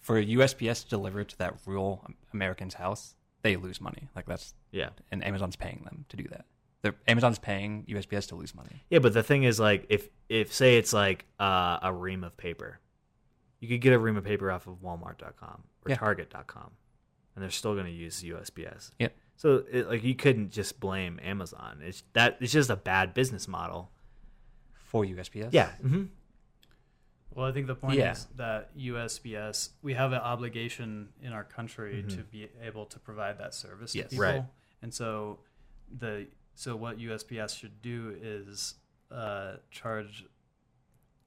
[0.01, 4.09] for USPS to deliver to that rural American's house, they lose money.
[4.17, 4.91] Like that's yeah.
[5.13, 6.45] and Amazon's paying them to do that.
[6.83, 8.85] They're, Amazon's paying USPS to lose money.
[8.89, 12.37] Yeah, but the thing is, like, if if say it's like uh, a ream of
[12.37, 12.79] paper,
[13.61, 15.97] you could get a ream of paper off of Walmart.com or Yeah.
[15.97, 16.71] Target.com,
[17.35, 18.93] and they're still going to use USPS.
[18.99, 19.17] Yep.
[19.37, 21.81] So, it, like, you couldn't just blame Amazon.
[21.83, 23.91] It's that it's just a bad business model.
[24.73, 25.71] For USPS, Yeah.
[25.77, 26.05] hmm
[27.31, 28.13] Well, I think the point Yeah.
[28.13, 32.17] is that USPS, we have an obligation in our country Mhm.
[32.17, 34.07] to be able to provide that service Yes.
[34.07, 34.25] to people.
[34.25, 34.45] Right.
[34.83, 35.41] And so
[35.91, 38.75] the so what USPS should do is
[39.11, 40.25] uh, charge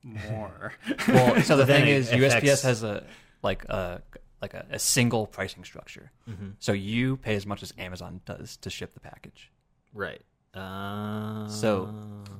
[0.03, 0.73] more.
[1.07, 3.03] Well, so the thing is, it is, USPS affects- has a
[3.43, 4.01] like a
[4.41, 6.11] like a, a single pricing structure.
[6.25, 9.51] hmm So you pay as much as Amazon does to ship the package.
[9.93, 10.21] Right.
[10.53, 11.93] Uh, So,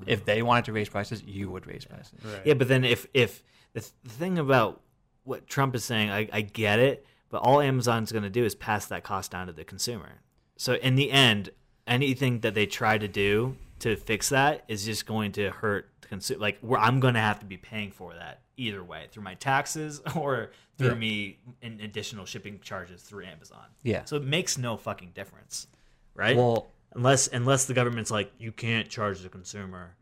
[0.05, 2.13] If they wanted to raise prices, you would raise prices.
[2.23, 2.41] right.
[2.45, 3.43] Yeah, but then if if
[3.73, 4.81] the, th- the thing about
[5.23, 8.55] what Trump is saying, I, I get it, but all Amazon's going to do is
[8.55, 10.21] pass that cost down to the consumer.
[10.57, 11.51] So in the end,
[11.87, 16.15] anything that they try to do to fix that is just going to hurt the
[16.15, 16.39] consumer.
[16.41, 19.33] Like where I'm going to have to be paying for that either way through my
[19.35, 20.93] taxes or through Yeah.
[20.95, 23.65] me in additional shipping charges through Amazon.
[23.83, 24.05] Yeah.
[24.05, 25.67] So it makes no fucking difference,
[26.15, 26.35] right?
[26.37, 29.95] Well, unless unless the government's like you can't charge the consumer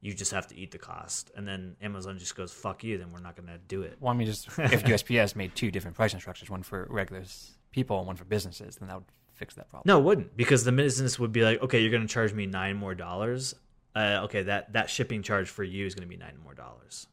[0.00, 3.12] you just have to eat the cost and then amazon just goes fuck you then
[3.12, 5.94] we're not going to do it well, I mean, just if USPS made two different
[5.94, 7.22] pricing structures, one for regular
[7.70, 9.04] people and one for businesses, then that would
[9.34, 9.82] fix that problem.
[9.86, 12.46] no it wouldn't because the business would be like okay you're going to charge me
[12.46, 13.54] nine more dollars
[13.94, 17.06] uh, okay that that shipping charge for you is going to be nine more dollars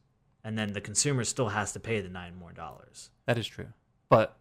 [0.44, 3.68] and then the consumer still has to pay the nine more dollars That is true.
[4.10, 4.38] But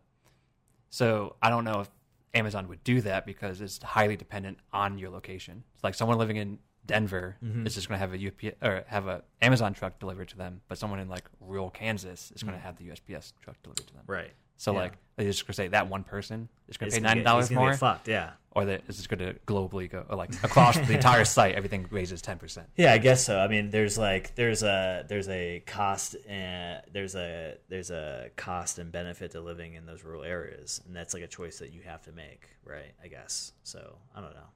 [0.90, 1.90] so I don't know if
[2.34, 5.64] Amazon would do that because it's highly dependent on your location.
[5.74, 7.66] It's like someone living in Denver Mhm.
[7.66, 10.62] is just going to have a UPS or have a Amazon truck delivered to them,
[10.68, 13.94] but someone in like rural Kansas is going to have the USPS truck delivered to
[13.94, 14.04] them.
[14.06, 14.78] right So Yeah.
[14.80, 17.14] like they're just going to say that one person is going It's to pay gonna
[17.14, 19.34] nine get- dollars he's gonna more, get fucked yeah or that is just going to
[19.46, 22.66] globally go or like across the entire site, everything raises ten percent.
[22.76, 23.38] Yeah, I guess so.
[23.38, 28.78] I mean, there's like there's a there's a cost and there's a there's a cost
[28.80, 31.82] and benefit to living in those rural areas, and that's like a choice that you
[31.82, 32.92] have to make, right?
[33.04, 33.52] I guess.
[33.62, 34.48] So I don't know.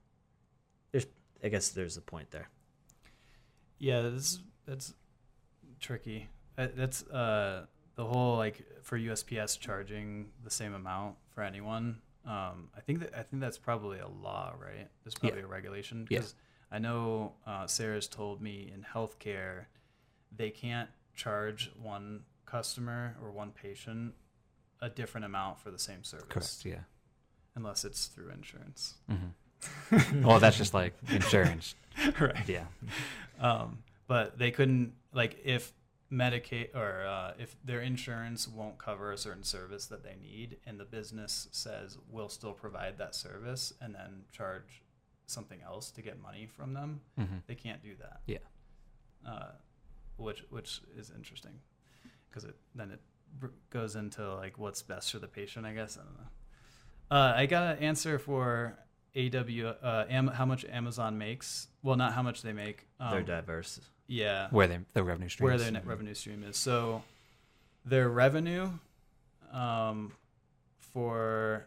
[0.91, 1.07] There's
[1.45, 2.49] I guess there's a point there.
[3.79, 4.95] Yeah, this that's
[5.81, 6.29] tricky.
[6.59, 7.67] Uh, That's uh,
[7.97, 11.99] the whole like for USPS charging the same amount for anyone.
[12.25, 14.89] Um, I think that I think that's probably a law, right?
[15.05, 16.19] There's probably a regulation Yeah.
[16.21, 16.35] because
[16.71, 19.67] I know uh, Sarah's told me in healthcare
[20.35, 24.15] they can't charge one customer or one patient
[24.81, 26.65] a different amount for the same service Correct.
[26.65, 26.85] Yeah.
[27.55, 28.95] unless it's through insurance.
[29.09, 31.75] hmm well, that's just like insurance.
[32.21, 32.49] right.
[32.49, 32.65] Yeah.
[33.41, 33.79] um,
[34.09, 35.73] but they couldn't like if
[36.13, 40.79] Medicaid or uh, if their insurance won't cover a certain service that they need, and
[40.79, 44.83] the business says we'll still provide that service and then charge
[45.27, 48.21] something else to get money from them, hmm they can't do that.
[48.27, 48.39] Yeah.
[49.27, 49.53] Uh,
[50.17, 51.53] which which is interesting
[52.29, 53.01] because it then it
[53.39, 55.65] br- goes into like what's best for the patient.
[55.65, 57.17] I guess I don't know.
[57.17, 58.79] Uh, I got an answer for
[59.17, 61.69] AW uh, Am- how much Amazon makes.
[61.83, 62.87] Well, not how much they make.
[63.01, 63.81] Um, They're diverse.
[64.13, 65.49] Yeah, Where they, the revenue stream.
[65.49, 66.57] where their net revenue stream is.
[66.57, 67.03] So
[67.85, 68.71] their revenue
[69.53, 70.13] um,
[70.79, 71.67] for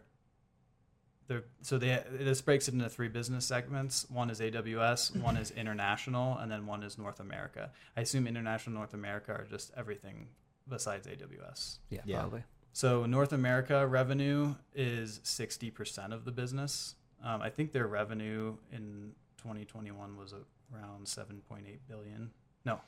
[1.28, 4.06] their so they this breaks it into three business segments.
[4.10, 7.70] One is AWS, one is international, and then one is North America.
[7.96, 10.28] I assume international North America are just everything
[10.68, 11.78] besides AWS.
[11.90, 12.20] Yeah, Yeah.
[12.20, 12.44] probably.
[12.72, 16.94] So North America revenue is sixty percent of the business.
[17.24, 20.34] Um, I think their revenue in 2021 was
[20.74, 22.30] around 7.8 billion.
[22.64, 22.80] No,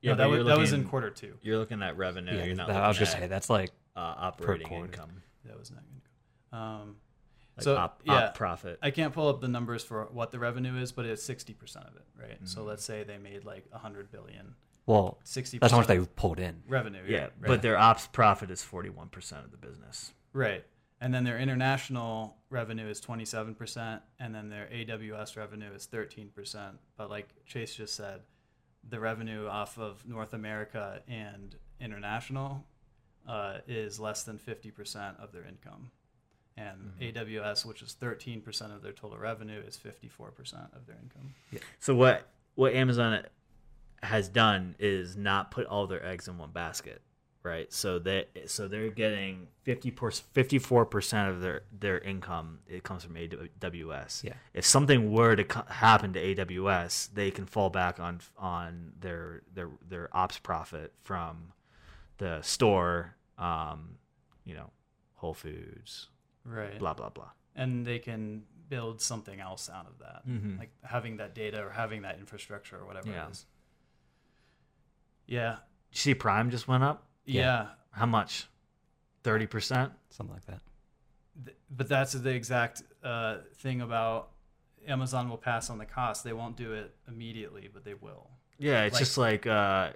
[0.00, 1.36] Yeah, no, that was you're that was in quarter two.
[1.42, 2.36] You're looking at revenue.
[2.36, 2.68] Yeah, you're not.
[2.68, 4.86] that- I was looking gonna say that's like uh, operating quarter.
[4.86, 6.56] income, That was not good.
[6.58, 6.96] Um,
[7.56, 8.30] like So, op, yeah.
[8.30, 8.78] profit.
[8.82, 11.96] I can't pull up the numbers for what the revenue is, but it's 60% of
[11.96, 12.38] it, right?
[12.44, 12.66] So Mhm.
[12.66, 14.54] let's say they made like 100 billion.
[14.86, 16.62] well, 60% that's how much they pulled in.
[16.68, 17.02] revenue.
[17.08, 17.32] yeah, right?
[17.42, 20.12] but their ops profit is 41 percent of the business.
[20.32, 20.64] Right.
[21.00, 26.78] And then their international revenue is 27%, and then their AWS revenue is 13%.
[26.96, 28.20] But like Chase just said,
[28.88, 32.64] the revenue off of North America and international
[33.28, 35.90] uh, is less than 50% of their income.
[36.56, 41.34] And AWS, which is 13% of their total revenue, is 54% of their income.
[41.50, 41.58] yeah.
[41.78, 43.22] So what what Amazon
[44.02, 47.02] has done is not put all their eggs in one basket,
[47.46, 47.72] right?
[47.72, 53.14] So they so they're getting 50 54 percent of their their income it comes from
[53.14, 54.24] AWS.
[54.24, 54.34] Yeah.
[54.52, 59.42] If something were to co- happen to AWS, they can fall back on on their
[59.54, 61.52] their their ops profit from
[62.18, 63.96] the store, um,
[64.44, 64.70] you know,
[65.14, 66.08] Whole Foods,
[66.44, 66.78] Right.
[66.78, 67.30] blah blah blah.
[67.54, 70.58] And they can build something else out of that, Mhm.
[70.58, 73.26] like having that data or having that infrastructure or whatever Yeah.
[73.28, 73.46] it is.
[75.26, 75.56] Yeah.
[75.92, 77.06] You see, Prime just went up.
[77.26, 77.66] Yeah.
[77.90, 78.48] How much?
[79.22, 79.92] Thirty percent.
[80.10, 80.60] Something like that.
[81.44, 84.30] Th- but that's the exact uh, thing about
[84.86, 86.22] Amazon will pass on the cost.
[86.24, 88.30] They won't do it immediately, but they will.
[88.58, 89.92] Yeah, it's Like- just like uh, uh,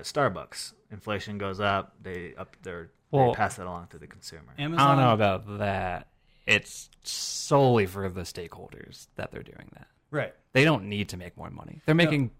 [0.00, 0.72] Starbucks.
[0.90, 4.52] Inflation goes up, they up their Well- they pass that along to the consumer.
[4.58, 6.08] Amazon, I don't know about that.
[6.46, 9.86] It's solely for the stakeholders that they're doing that.
[10.10, 10.34] right.
[10.52, 11.80] They don't need to make more money.
[11.86, 12.30] They're making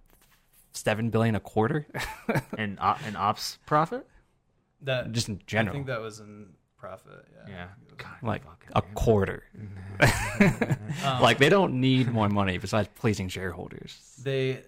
[0.72, 1.86] seven billion a quarter,
[2.58, 4.06] and uh, and ops profit.
[4.82, 5.74] That just in general.
[5.74, 7.24] I think that was in profit.
[7.46, 7.52] Yeah.
[7.54, 9.44] Yeah, God, like fucking- a quarter.
[11.04, 13.98] Um, like they don't need more money besides pleasing shareholders.
[14.22, 14.62] they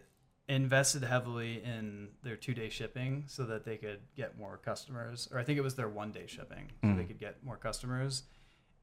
[0.49, 5.39] invested heavily in their two day shipping so that they could get more customers or
[5.39, 6.97] i think it was their one day shipping so Mm.
[6.99, 8.25] they could get more customers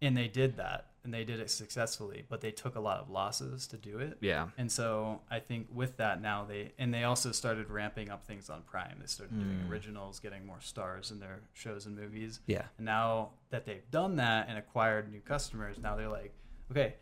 [0.01, 3.09] and they did that and they did it successfully but they took a lot of
[3.09, 4.17] losses to do it.
[4.21, 8.25] Yeah, and so i think with that now they and they also started ramping up
[8.25, 8.97] things on prime.
[8.99, 9.69] They started doing Mm.
[9.71, 12.39] originals getting more stars in their shows and movies.
[12.47, 16.33] Yeah, and now that they've done that and acquired new customers now they're like
[16.71, 16.95] okay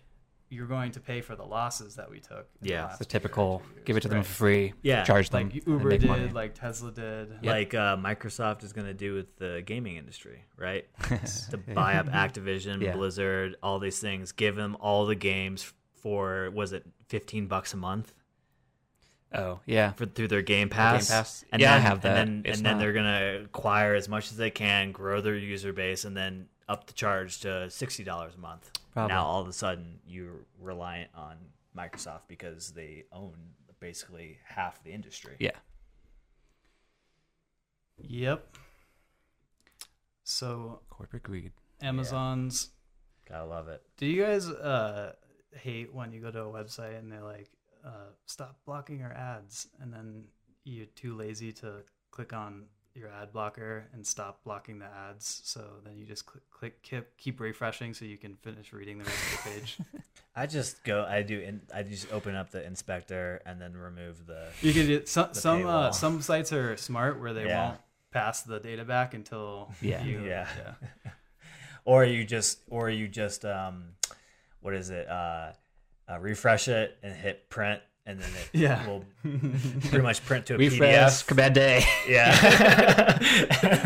[0.52, 2.86] you're going to pay for the losses that we took the Yeah.
[2.86, 3.84] last the typical years.
[3.86, 4.74] give it to them for free.
[4.82, 5.50] Yeah, charge them.
[5.54, 6.28] like Uber did, money.
[6.30, 7.30] like Tesla did.
[7.42, 7.52] Yeah.
[7.52, 10.88] like uh, Microsoft is going to do with the gaming industry, right?
[11.52, 12.94] to buy up Activision, Yeah.
[12.96, 15.72] Blizzard, all these things, give them all the games
[16.02, 18.14] for was it fifteen bucks a month
[19.34, 21.10] oh yeah, for through their Game Pass?
[21.10, 21.46] Pass?
[21.52, 22.18] And Yeah, I then, have that.
[22.28, 25.74] And then, and then they're gonna acquire as much as they can, grow their user
[25.74, 28.72] base, and then up the charge to sixty dollars a month.
[28.94, 29.14] Probably.
[29.14, 31.36] Now all of a sudden you're reliant on
[31.78, 33.34] Microsoft because they own
[33.82, 35.36] basically half the industry.
[35.40, 35.52] yeah.
[37.98, 38.56] Yep.
[40.24, 41.52] So Corporate greed.
[41.82, 42.70] Amazon's.
[43.28, 43.82] Gotta love it.
[43.98, 45.14] Do you guys uh,
[45.52, 47.50] hate when you go to a website and they're like,
[47.86, 50.26] uh, "Stop blocking our ads," and then
[50.64, 52.66] you're too lazy to click on
[53.00, 55.42] your ad blocker and stop blocking the ads?
[55.46, 59.06] So then you just click, click keep, keep refreshing so you can finish reading the
[59.06, 59.78] rest of the page.
[60.36, 61.06] I just go.
[61.10, 61.40] I do.
[61.40, 64.48] In, I just open up the inspector and then remove the.
[64.62, 67.70] You can do some some uh, some sites are smart where they Yeah.
[67.70, 67.80] won't
[68.12, 70.04] pass the data back until Yeah.
[70.04, 70.48] you, Yeah.
[71.06, 71.12] yeah.
[71.86, 73.94] Or you just, or you just, um,
[74.62, 75.08] what is it?
[75.10, 75.54] Uh,
[76.08, 78.86] uh, refresh it and hit print, and then it Yeah.
[78.88, 81.24] will pretty much print to a Refresh.
[81.24, 81.36] PDF.
[81.36, 81.84] Bad day.
[82.08, 83.18] Yeah.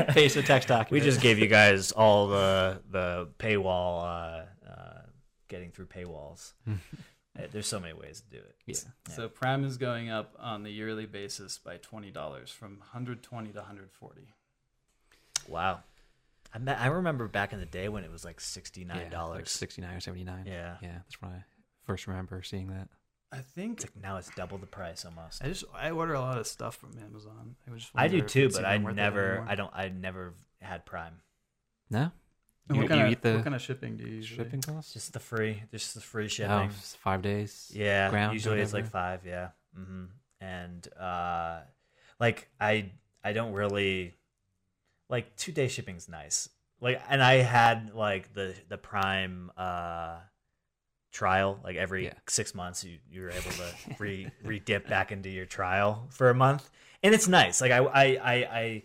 [0.14, 0.92] Paste a text document.
[0.92, 5.02] we just gave you guys all the the paywall, uh, uh,
[5.48, 6.54] getting through paywalls.
[7.36, 8.56] Uh, There's so many ways to do it.
[8.68, 8.76] Yeah.
[9.16, 13.58] So Prime is going up on the yearly basis by twenty dollars from 120 to
[13.58, 14.22] 140.
[15.48, 15.80] Wow.
[16.54, 18.98] I, me- I remember back in the day when it was like sixty Yeah, nine
[19.06, 19.50] like dollars.
[19.50, 20.46] sixty nine or seventy nine.
[20.46, 20.76] yeah.
[20.84, 21.00] yeah.
[21.08, 21.44] That's when I
[21.88, 22.88] first remember seeing that.
[23.34, 25.44] I think It's like now it's double the price almost.
[25.44, 27.56] I just I order a lot of stuff from Amazon.
[27.68, 29.46] I, just I do too, but I even worth it never.
[29.48, 31.22] I don't, I never had Prime.
[31.90, 32.12] No,
[32.70, 34.38] you, what kind you of eat the what kind of shipping do you usually?
[34.38, 34.94] shipping costs?
[34.94, 36.70] Just the free, just the free Oh, shipping.
[36.70, 37.72] it's five days.
[37.74, 39.22] yeah, ground or usually it's like five.
[39.26, 40.06] Yeah, mm-hmm.
[40.40, 41.62] and uh,
[42.20, 42.92] like I,
[43.24, 44.14] I don't really
[45.10, 46.50] like two day shipping's nice.
[46.80, 50.18] Like, and I had like the the Prime uh
[51.14, 51.60] trial.
[51.64, 52.14] Like every Yeah.
[52.28, 56.34] six months, you you're able to re re dip back into your trial for a
[56.36, 56.70] month,
[57.02, 57.62] and it's nice.
[57.62, 58.84] Like I I I I,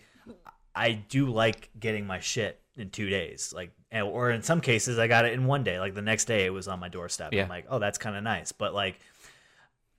[0.76, 3.52] I do like getting my shit in two days.
[3.52, 5.80] Like, or in some cases, I got it in one day.
[5.80, 7.32] Like the next day, it was on my doorstep.
[7.32, 7.42] Yeah.
[7.42, 8.52] I'm like, oh, that's kind of nice.
[8.52, 9.00] But like,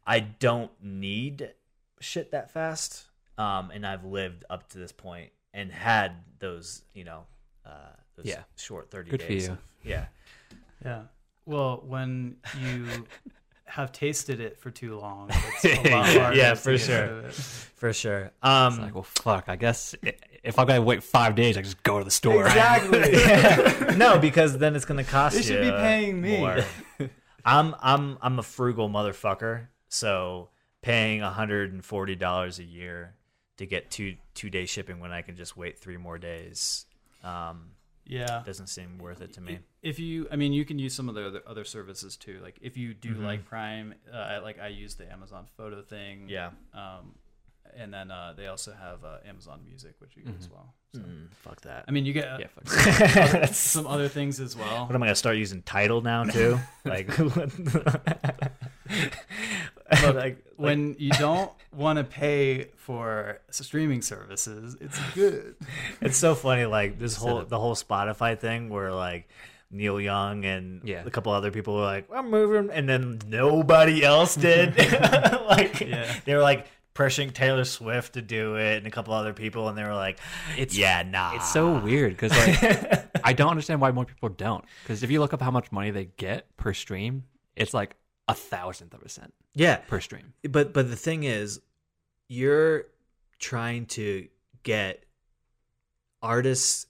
[0.07, 1.51] I don't need
[1.99, 3.05] shit that fast.
[3.37, 7.23] Um, and I've lived up to this point and had those, you know,
[7.65, 8.43] uh, those Yeah.
[8.55, 9.47] short thirty Good for days.
[9.47, 9.57] you.
[9.83, 10.05] yeah.
[10.85, 11.01] Yeah.
[11.49, 12.85] Well, when you
[13.65, 17.01] have tasted it for too long, it's a lot harder Yeah, for get sure.
[17.01, 17.33] rid of it.
[17.33, 18.19] For sure.
[18.25, 19.45] It's Um, like, well, fuck.
[19.47, 19.95] I guess
[20.43, 22.45] if I gotta wait five days, I just go to the store.
[22.45, 23.95] Exactly.
[23.97, 25.47] no, because then it's gonna cost They you.
[25.47, 26.37] should be paying me.
[26.37, 26.59] more.
[27.45, 30.49] I'm I'm I'm a frugal motherfucker, so
[30.81, 33.15] paying hundred and forty dollars a year
[33.57, 36.85] to get two two day shipping when I can just wait three more days
[37.23, 37.71] Um,
[38.05, 38.43] Yeah.
[38.45, 39.59] doesn't seem worth it to me.
[39.81, 42.39] If you, I mean, you can use some of the other, other services too.
[42.43, 43.23] Like if you do Mhm.
[43.23, 46.27] like Prime, uh, like I use the Amazon Photo thing.
[46.27, 46.49] Yeah.
[46.73, 47.15] Um,
[47.77, 50.73] and then uh, they also have uh, Amazon Music, which you get as well.
[50.93, 51.01] So.
[51.01, 51.85] Mm, fuck that.
[51.87, 52.63] I mean, you get uh, Yeah, fuck
[53.13, 54.85] That's- some other things as well.
[54.87, 56.59] What am I gonna start using Tidal now too?
[56.85, 57.07] like,
[60.03, 65.55] Look, like when you don't want to pay for streaming services, it's good.
[66.01, 66.65] it's so funny.
[66.65, 69.29] Like this whole the whole Spotify thing, where like
[69.71, 71.03] Neil Young and Yeah.
[71.05, 74.77] a couple other people were like, "I'm moving," and then nobody else did.
[75.47, 76.11] like Yeah.
[76.25, 79.77] they were like pressuring Taylor Swift to do it, and a couple other people, and
[79.77, 80.19] they were like,
[80.57, 84.65] It's "Yeah, nah." It's so weird because like I don't understand why more people don't.
[84.83, 87.23] Because if you look up how much money they get per stream,
[87.55, 87.95] it's like
[88.27, 90.33] a thousandth of a cent yeah, per stream.
[90.49, 91.59] but but the thing is
[92.27, 92.85] you're
[93.39, 94.27] trying to
[94.63, 95.03] get
[96.21, 96.85] artists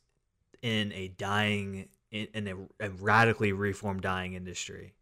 [0.62, 2.48] in a dying in, in
[2.80, 4.94] a, a radically reformed dying industry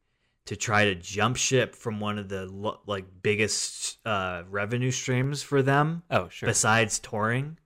[0.45, 5.43] to try to jump ship from one of the lo- like biggest uh, revenue streams
[5.43, 6.47] for them Oh sure.
[6.47, 7.57] besides touring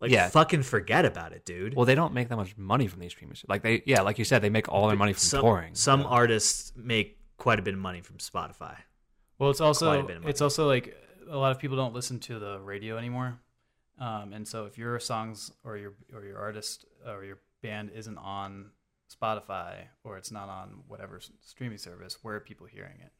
[0.00, 0.28] like Yeah.
[0.28, 3.44] fucking forget about it dude Well, they don't make that much money from these streamers.
[3.48, 5.74] Like they, yeah, like you said, they make all their money from some, touring.
[5.74, 8.76] some so- artists make quite a bit of money from spotify
[9.38, 10.30] Well, it's Quite a also bit of money.
[10.30, 10.96] it's also like
[11.30, 13.38] a lot of people don't listen to the radio anymore,
[13.98, 18.18] um, and so if your songs or your or your artist or your band isn't
[18.18, 18.70] on
[19.14, 19.74] Spotify
[20.04, 23.12] or it's not on whatever streaming service, where are people hearing it?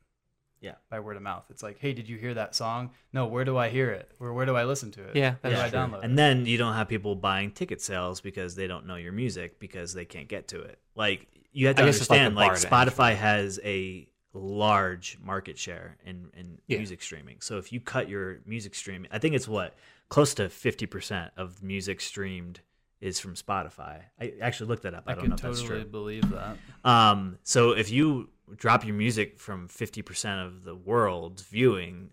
[0.60, 0.76] Yeah.
[0.88, 1.44] by word of mouth.
[1.50, 2.90] It's like, hey, did you hear that song?
[3.12, 4.10] No, where do I hear it?
[4.18, 5.14] Or where do I listen to it?
[5.14, 5.78] Yeah, where do I true.
[5.78, 6.16] download And it?
[6.16, 9.92] then you don't have people buying ticket sales because they don't know your music because
[9.92, 10.78] they can't get to it.
[10.94, 12.92] Like you have to I guess it's like understand, like, bar to.
[12.92, 16.78] Spotify has a large market share in in Yeah.
[16.78, 17.40] music streaming.
[17.40, 19.74] So if you cut your music streaming, I think it's what
[20.08, 22.60] close to fifty percent of music streamed
[23.04, 24.00] is from Spotify.
[24.18, 25.04] I actually looked that up.
[25.06, 25.90] I, I don't know if that's totally true.
[25.90, 26.56] believe that.
[26.84, 32.10] Um, so if you drop your music from fifty percent of the world's viewing,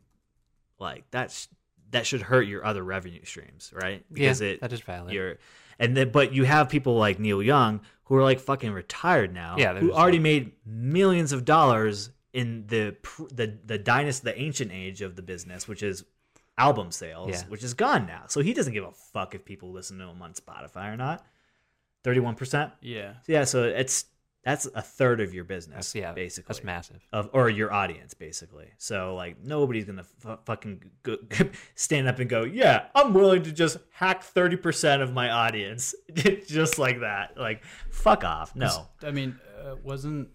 [0.79, 1.47] like that's
[1.91, 4.03] that should hurt your other revenue streams, right?
[4.13, 5.13] yeah, it that is valid.
[5.13, 5.37] you're
[5.79, 9.55] and then but you have people like Neil Young who are like fucking retired now,
[9.57, 12.95] Yeah, who already like- made millions of dollars in the
[13.33, 16.03] the the dynasty, the ancient age of the business, which is
[16.61, 17.43] album sales, Yeah.
[17.49, 18.23] which is gone now.
[18.27, 21.25] So he doesn't give a fuck if people listen to him on Spotify or not.
[22.03, 22.71] Thirty-one percent.
[22.81, 23.13] Yeah.
[23.27, 24.05] Yeah, so it's
[24.43, 26.99] that's a third of your business, That's, yeah, basically that's massive.
[27.13, 28.69] of or your audience basically.
[28.79, 31.17] So like nobody's gonna f- fucking go,
[31.75, 35.93] stand up and go, yeah, I'm willing to just hack thirty percent of my audience
[36.47, 37.37] just like that.
[37.37, 38.55] Like fuck off.
[38.55, 40.29] No, I mean, uh, wasn't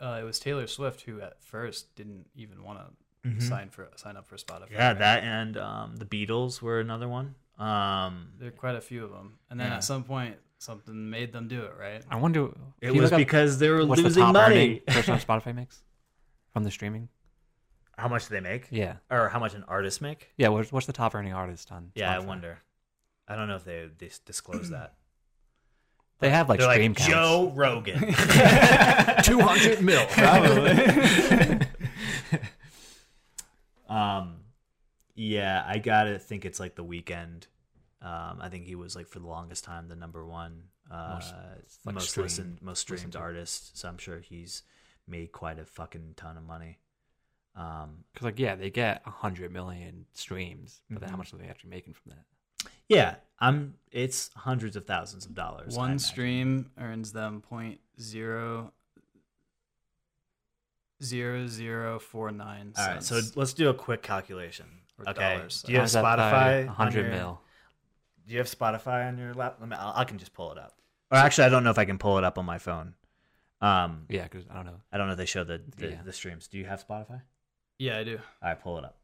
[0.00, 2.84] uh, it was Taylor Swift who at first didn't even want to
[3.40, 4.64] sign for sign up for Spotify?
[4.64, 4.74] Mm-hmm.
[4.74, 4.98] yeah, right?
[4.98, 7.34] that and um, the Beatles were another one.
[7.58, 9.76] Um, There are quite a few of them, and then Yeah.
[9.76, 12.02] at some point, something made them do it, right?
[12.10, 12.50] I wonder.
[12.80, 14.54] it was look up because they were what's the losing top money.
[14.54, 15.82] earning person on Spotify makes
[16.52, 17.08] from the streaming.
[17.96, 20.28] How much do they make, Yeah, or how much an artist make?
[20.36, 20.48] yeah.
[20.48, 21.90] What's, what's the top earning artist on?
[21.96, 22.58] Yeah, I wonder.
[23.26, 24.94] I don't know if they dis- disclose that.
[26.20, 27.12] They have like They're stream like counts.
[27.12, 28.00] Joe Rogan.
[29.22, 30.72] Two hundred mil, probably.
[33.88, 34.36] Um,
[35.14, 37.46] yeah, I gotta think it's like the Weeknd.
[38.00, 41.30] Um, I think he was like for the longest time the number one, uh, Most,
[41.34, 41.36] the
[41.86, 43.76] like, most streamed- listened, most streamed listened artist.
[43.78, 44.62] So I'm sure he's
[45.06, 46.78] made quite a fucking ton of money.
[47.56, 51.38] Um, Because like yeah, they get a hundred million streams, but then how much are
[51.38, 52.70] they actually making from that?
[52.88, 53.74] yeah, I'm.
[53.90, 55.76] It's hundreds of thousands of dollars.
[55.76, 58.72] One stream earns them point zero
[61.02, 62.72] zero zero four nine.
[62.76, 64.66] All right, so let's do a quick calculation.
[64.98, 66.60] Or Okay, dollars, do you have Times that by Spotify?
[66.62, 67.40] on 100 your- mil.
[68.26, 69.56] Do you have Spotify on your lap?
[69.60, 70.74] Let me, I'll, I can just pull it up.
[71.10, 72.94] Or actually, I don't know if I can pull it up on my phone.
[73.60, 74.80] Um, Yeah, because I don't know.
[74.92, 76.02] I don't know if they show the the, Yeah.
[76.04, 76.46] the streams.
[76.48, 77.22] Do you have Spotify?
[77.78, 78.16] yeah, I do.
[78.42, 78.96] All right, pull it up.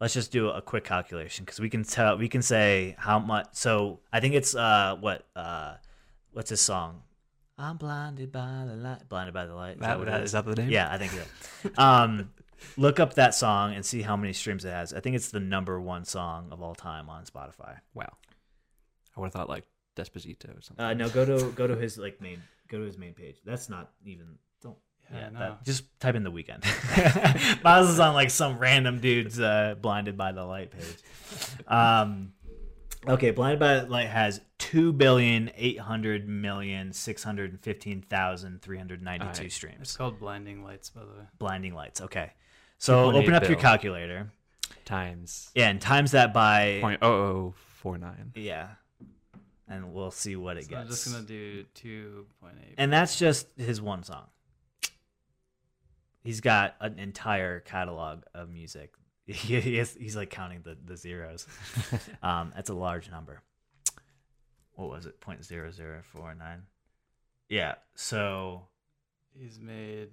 [0.00, 3.48] Let's just do a quick calculation because we can tell we can say how much.
[3.52, 5.74] So I think it's uh what uh
[6.32, 7.02] what's his song?
[7.58, 9.08] I'm blinded by the light.
[9.08, 9.74] Blinded by the light.
[9.76, 10.70] Is That, what that, it is that the name?
[10.70, 11.70] Yeah, I think so.
[11.78, 12.30] um,
[12.76, 14.92] look up that song and see how many streams it has.
[14.92, 17.78] I think it's the number one song of all time on Spotify.
[17.94, 18.12] Wow.
[19.16, 19.64] I would have thought like
[19.96, 20.84] Despacito or something.
[20.84, 23.36] Uh, no, go to go to his like main go to his main page.
[23.46, 24.26] That's not even
[24.62, 24.76] don't
[25.10, 25.28] Yeah, yeah.
[25.30, 25.38] no.
[25.38, 27.62] that- just type in the Weeknd.
[27.64, 30.96] Miles is on like some random dude's uh, blinded by the light page.
[31.66, 32.32] Um,
[33.08, 38.62] okay, blinded by the light has two billion eight hundred million six hundred fifteen thousand
[38.62, 39.44] three hundred ninety two Alright.
[39.46, 39.96] It's streams.
[39.96, 41.26] called Blinding Lights, by the way.
[41.38, 42.00] Blinding lights.
[42.00, 42.32] Okay,
[42.78, 44.30] so open up your calculator.
[44.84, 48.32] Times Yeah, and times that by point oh oh four nine.
[48.34, 48.68] yeah.
[49.68, 50.80] and we'll see what it So gets.
[50.80, 52.74] I'm just gonna do two point eight.
[52.78, 54.26] and that's just his one song.
[56.22, 58.92] He's got an entire catalog of music.
[59.26, 61.46] He, he is, he's like counting the, the zeros.
[62.22, 63.42] um, that's a large number.
[64.76, 65.20] What was it?
[65.20, 66.62] Point zero zero four nine.
[67.48, 67.74] Yeah.
[67.94, 68.62] So
[69.38, 70.08] He's made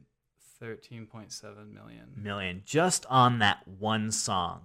[0.60, 2.06] thirteen point seven million.
[2.16, 4.62] million just on that one song.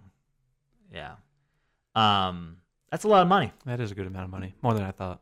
[0.93, 1.15] Yeah.
[1.95, 2.59] Um,
[2.91, 3.53] that's a lot of money.
[3.67, 5.21] That is a good amount of money, more than I thought.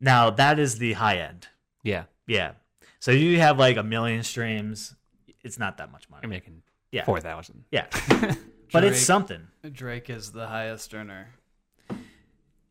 [0.00, 1.48] Now that is the high end.
[1.82, 2.52] Yeah, Yeah.
[3.00, 4.94] So you have like a million streams.
[5.42, 6.20] It's not that much money.
[6.24, 7.04] I'm making Yeah.
[7.04, 7.64] four thousand.
[7.70, 7.86] Yeah.
[8.72, 9.46] but it's something.
[9.72, 11.28] Drake is the highest earner,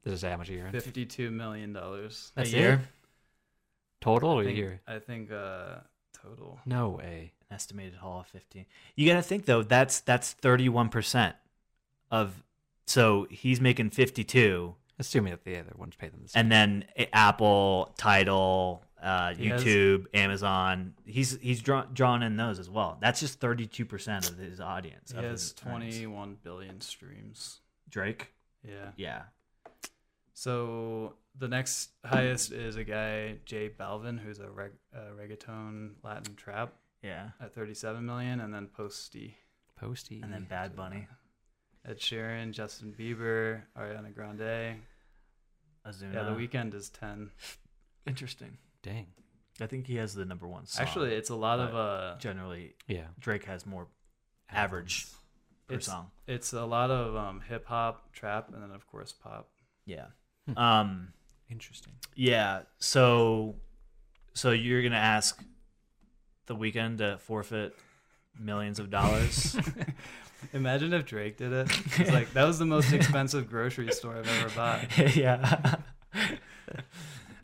[0.04, 0.70] Does it say how much a year?
[0.72, 2.82] fifty-two million dollars That's a year?
[4.02, 4.82] Total or I a think, year?
[4.88, 5.76] I think uh,
[6.22, 6.60] total.
[6.66, 7.32] No way.
[7.50, 8.66] An estimated haul of 15.
[8.96, 11.34] You got to think though, that's that's 31%
[12.12, 12.44] of
[12.86, 16.42] so he's making 52 Assuming that the other ones pay them the same.
[16.42, 22.60] and then Apple, Tidal, uh, He has- YouTube, Amazon, he's he's draw, drawn in those
[22.60, 22.98] as well.
[23.02, 25.10] That's just 32% of his audience.
[25.12, 25.54] He has earnings.
[25.54, 27.62] twenty-one billion streams.
[27.90, 28.34] Drake.
[28.68, 28.92] Yeah.
[28.96, 29.22] Yeah.
[30.34, 36.36] So the next highest is a guy J Balvin, who's a reg- uh, reggaeton Latin
[36.36, 37.30] trap Yeah.
[37.40, 39.38] at 37 million, and then Posty,
[39.76, 40.22] Posty.
[40.22, 41.08] And then Bad Bunny,
[41.86, 44.82] Ed Sheeran, Justin Bieber, Ariana Grande.
[45.86, 46.14] Ozuna.
[46.14, 47.30] Yeah, the Weeknd is 10.
[48.08, 48.58] Interesting.
[48.82, 49.08] Dang.
[49.60, 50.82] I think he has the number one song.
[50.86, 53.08] Actually, it's a lot of uh, generally Yeah.
[53.20, 53.88] Drake has more
[54.50, 55.08] average
[55.68, 56.10] per It's- song.
[56.26, 59.50] it's a lot of um, hip hop, trap, and then of course pop.
[59.86, 60.08] Yeah.
[60.48, 60.58] Hmm.
[60.58, 61.14] Um
[61.50, 61.94] Interesting.
[62.16, 63.56] yeah, so
[64.34, 65.40] so you're going to ask
[66.48, 67.76] the Weeknd to forfeit
[68.40, 69.56] millions of dollars?
[70.54, 71.70] Imagine if Drake did it.
[72.00, 74.98] It's like that was the most expensive grocery store I've ever bought.
[75.16, 75.76] yeah.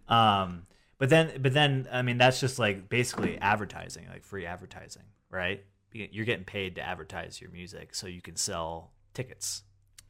[0.08, 0.64] um
[0.98, 5.64] but then but then I mean that's just like basically advertising, like free advertising, right?
[5.94, 9.64] You're getting paid to advertise your music so you can sell tickets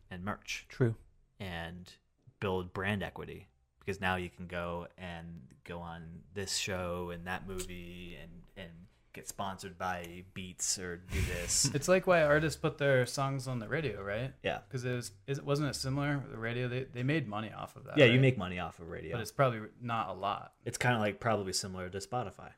[0.09, 0.65] and merch.
[0.69, 0.95] True.
[1.39, 1.91] and
[2.39, 3.47] build brand equity
[3.79, 6.03] because now you can go and go on
[6.33, 8.71] this show and that movie and and
[9.13, 11.69] get sponsored by Beats or do this.
[11.73, 14.33] It's like why artists put their songs on the radio, right?
[14.43, 14.59] yeah.
[14.67, 16.23] Because it was, is, wasn't it similar?
[16.31, 17.97] The radio, they, they made money off of that.
[17.97, 19.13] Yeah, you make money off of radio.
[19.13, 20.53] but it's probably not a lot.
[20.65, 22.51] it's kind of like probably similar to Spotify.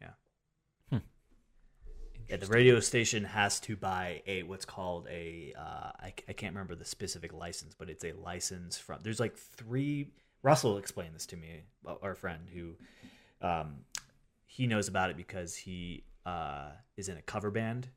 [0.00, 0.98] Yeah.
[2.30, 6.54] Yeah, the radio station has to buy a what's called a uh, I, I can't
[6.54, 9.00] remember the specific license, but it's a license from.
[9.02, 10.12] There's like three.
[10.44, 12.76] Russell explained this to me, uh, our friend who,
[13.44, 13.78] um,
[14.46, 17.88] he knows about it because he uh, is in a cover band,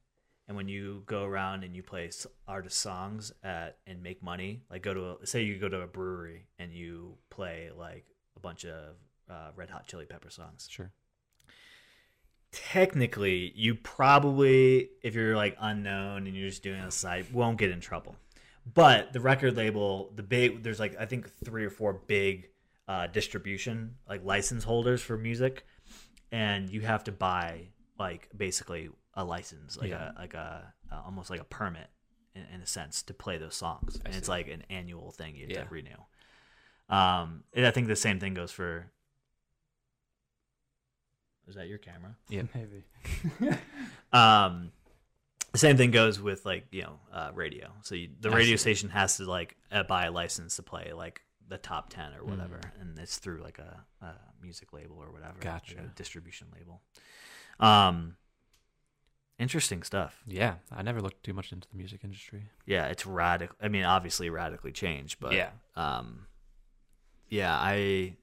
[0.48, 2.10] and when you go around and you play
[2.48, 5.88] artist songs at and make money, like go to a, say you go to a
[5.88, 8.96] brewery and you play like a bunch of
[9.30, 10.92] uh, Red Hot Chili Pepper songs Sure.
[12.54, 17.72] Technically you probably if you're like unknown and you're just doing a side won't get
[17.72, 18.16] in trouble
[18.74, 22.48] but the record label the big there's like i think three or four big
[22.88, 25.66] uh, distribution like license holders for music
[26.32, 27.62] and you have to buy
[27.98, 30.12] like basically a license like Yeah.
[30.16, 31.88] a like a uh, almost like a permit
[32.36, 35.36] in, in a sense to play those songs I and it's like an annual thing
[35.36, 35.64] you have Yeah.
[35.64, 35.98] to renew
[36.90, 38.92] um and i think the same thing goes for
[41.48, 42.44] is that your camera Yeah.
[42.56, 42.84] Maybe.
[44.14, 44.72] um
[45.52, 48.56] the same thing goes with like you know uh, radio so you, the I radio
[48.56, 48.62] see.
[48.62, 52.24] station has to like uh, buy a license to play like the top 10 or
[52.24, 52.82] whatever Mm.
[52.82, 55.76] and it's through like a, a music label or whatever like Gotcha.
[55.80, 56.82] a distribution label
[57.60, 58.16] um
[59.40, 60.56] interesting stuff Yeah.
[60.72, 62.50] I never looked too much into the music industry.
[62.66, 65.50] yeah it's radical i mean obviously radically changed but Yeah.
[65.76, 66.28] um
[67.30, 68.16] yeah i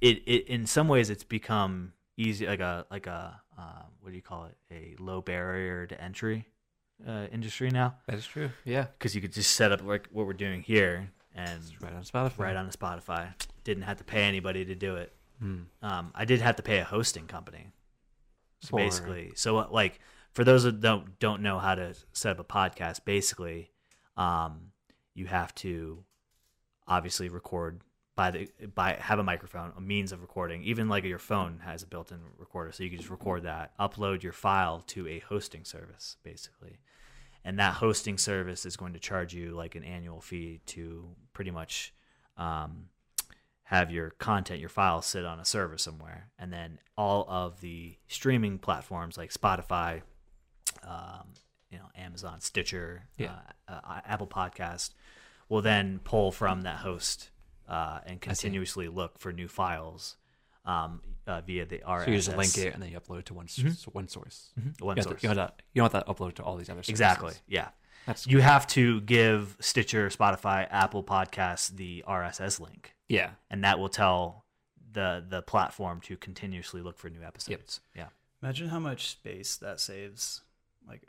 [0.00, 4.16] it, it in some ways it's become easy like a like a uh, what do
[4.16, 6.46] you call it a low barrier to entry
[7.06, 8.50] uh, industry now That is true.
[8.64, 8.86] Yeah.
[8.98, 12.02] because you could just set up like what we're doing here and It's right on
[12.02, 12.38] Spotify.
[12.38, 13.32] right on the Spotify
[13.64, 15.60] didn't have to pay anybody to do it Hmm.
[15.82, 17.68] um, I did have to pay a hosting company.
[18.60, 19.98] So basically, so uh, like
[20.32, 23.70] for those that don't don't know how to set up a podcast, basically,
[24.18, 24.72] um,
[25.14, 26.04] you have to
[26.86, 27.80] obviously record
[28.20, 30.62] by the by have a microphone, a means of recording.
[30.62, 34.22] Even like your phone has a built-in recorder, so you can just record that, upload
[34.22, 36.80] your file to a hosting service, basically,
[37.46, 41.50] and that hosting service is going to charge you like an annual fee to pretty
[41.50, 41.94] much.
[42.36, 42.88] Um,
[43.64, 47.96] have your content, your files sit on a server somewhere, and then all of the
[48.08, 50.02] streaming platforms like Spotify,
[50.82, 51.28] um,
[51.70, 53.36] you know, Amazon, Stitcher, Yeah.
[53.68, 54.90] uh, uh, Apple Podcast
[55.48, 57.30] will then pull from that host
[57.70, 60.16] uh, and continuously look for new files
[60.66, 62.04] um, uh, via the RSS.
[62.04, 64.50] So you just link it and then you upload it to one s- one source.
[64.80, 65.14] One You, source.
[65.14, 66.90] don't, you, don't have that, you don't have that upload to all these other services.
[66.90, 67.34] Exactly.
[67.48, 67.68] Yeah.
[68.06, 73.30] That's You have to give Stitcher, Spotify, Apple Podcasts the RSS link, yeah.
[73.50, 74.44] and that will tell
[74.92, 77.80] the the platform to continuously look for new episodes.
[77.94, 78.06] Yeah.
[78.42, 80.40] Imagine how much space that saves.
[80.88, 81.02] Like,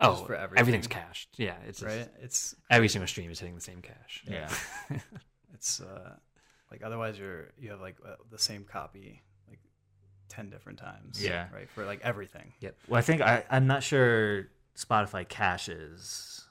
[0.00, 0.60] Oh, for everything.
[0.60, 1.30] everything's cached.
[1.38, 2.08] Yeah, it's just- right?
[2.20, 4.22] It's every single stream is hitting the same cache.
[4.28, 4.50] Yeah.
[5.56, 6.14] it's uh
[6.70, 9.58] like otherwise you're you have like uh, the same copy like
[10.28, 11.46] 10 different times Yeah.
[11.52, 12.76] right for like everything Yep.
[12.88, 16.46] Well, I think I, I'm not sure Spotify caches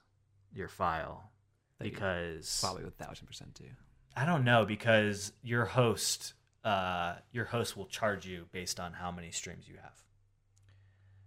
[0.54, 1.32] your file
[1.80, 3.66] They because Probably a thousand percent do.
[4.18, 6.34] I don't know because your host
[6.64, 9.94] uh, your host will charge you based on how many streams you have.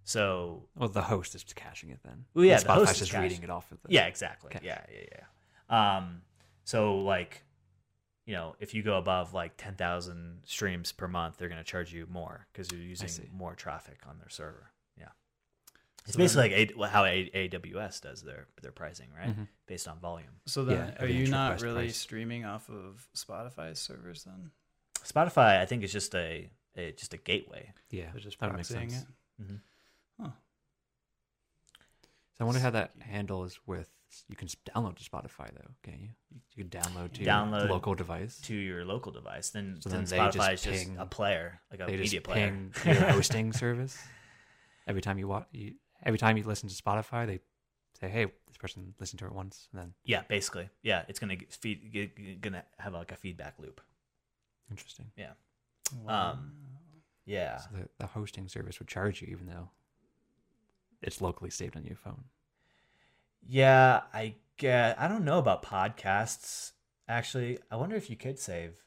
[0.05, 2.25] So Well, the host is caching it then.
[2.35, 3.89] Well, yeah, And the host is just reading it off of the.
[3.93, 4.51] yeah, exactly.
[4.57, 4.65] Okay.
[4.67, 5.05] Yeah, yeah,
[5.71, 5.97] yeah.
[5.99, 6.23] Um,
[6.65, 7.43] so like,
[8.29, 11.65] you know, if you go above like ten thousand streams per month, they're going to
[11.65, 14.71] charge you more because you're using more traffic on their server.
[14.99, 15.09] Yeah,
[16.05, 19.49] it's So basically like a, how a, AWS does their their pricing, right, Mhm.
[19.67, 20.41] based on volume.
[20.47, 21.97] so then Yeah, are everything's you not really price.
[21.97, 24.51] streaming off of spotify's servers then
[25.05, 27.73] Spotify, I think, is just a, a just a gateway.
[27.91, 29.07] Yeah, they're just that would make proxying sense.
[29.39, 29.61] it Mhm.
[30.21, 30.33] So
[32.41, 33.89] I wonder how that handles with.
[34.29, 36.09] You can download to Spotify though, can't you?
[36.55, 38.41] You can download to Download your local device.
[38.43, 39.51] to your local device.
[39.51, 42.23] Then, So then, then Spotify just is just a player, like a they media just
[42.25, 42.49] player.
[42.51, 43.99] ping your hosting service
[44.87, 45.47] every time you watch.
[45.53, 45.75] You,
[46.05, 47.41] every time you listen to Spotify, they
[48.01, 50.69] say, "Hey, this person listened to it once," and then yeah, basically.
[50.83, 53.81] Yeah, it's gonna get feed, get, gonna have like a feedback loop.
[54.71, 55.11] interesting.
[55.17, 55.33] Yeah.
[56.03, 56.31] Wow.
[56.33, 56.53] Um,
[57.27, 57.59] Yeah.
[57.59, 59.69] So the, the hosting service would charge you, even though
[61.03, 62.25] it's locally saved on your phone.
[63.47, 65.01] Yeah, I get.
[65.01, 66.73] I don't know about podcasts.
[67.09, 68.83] Actually, I wonder if you could save.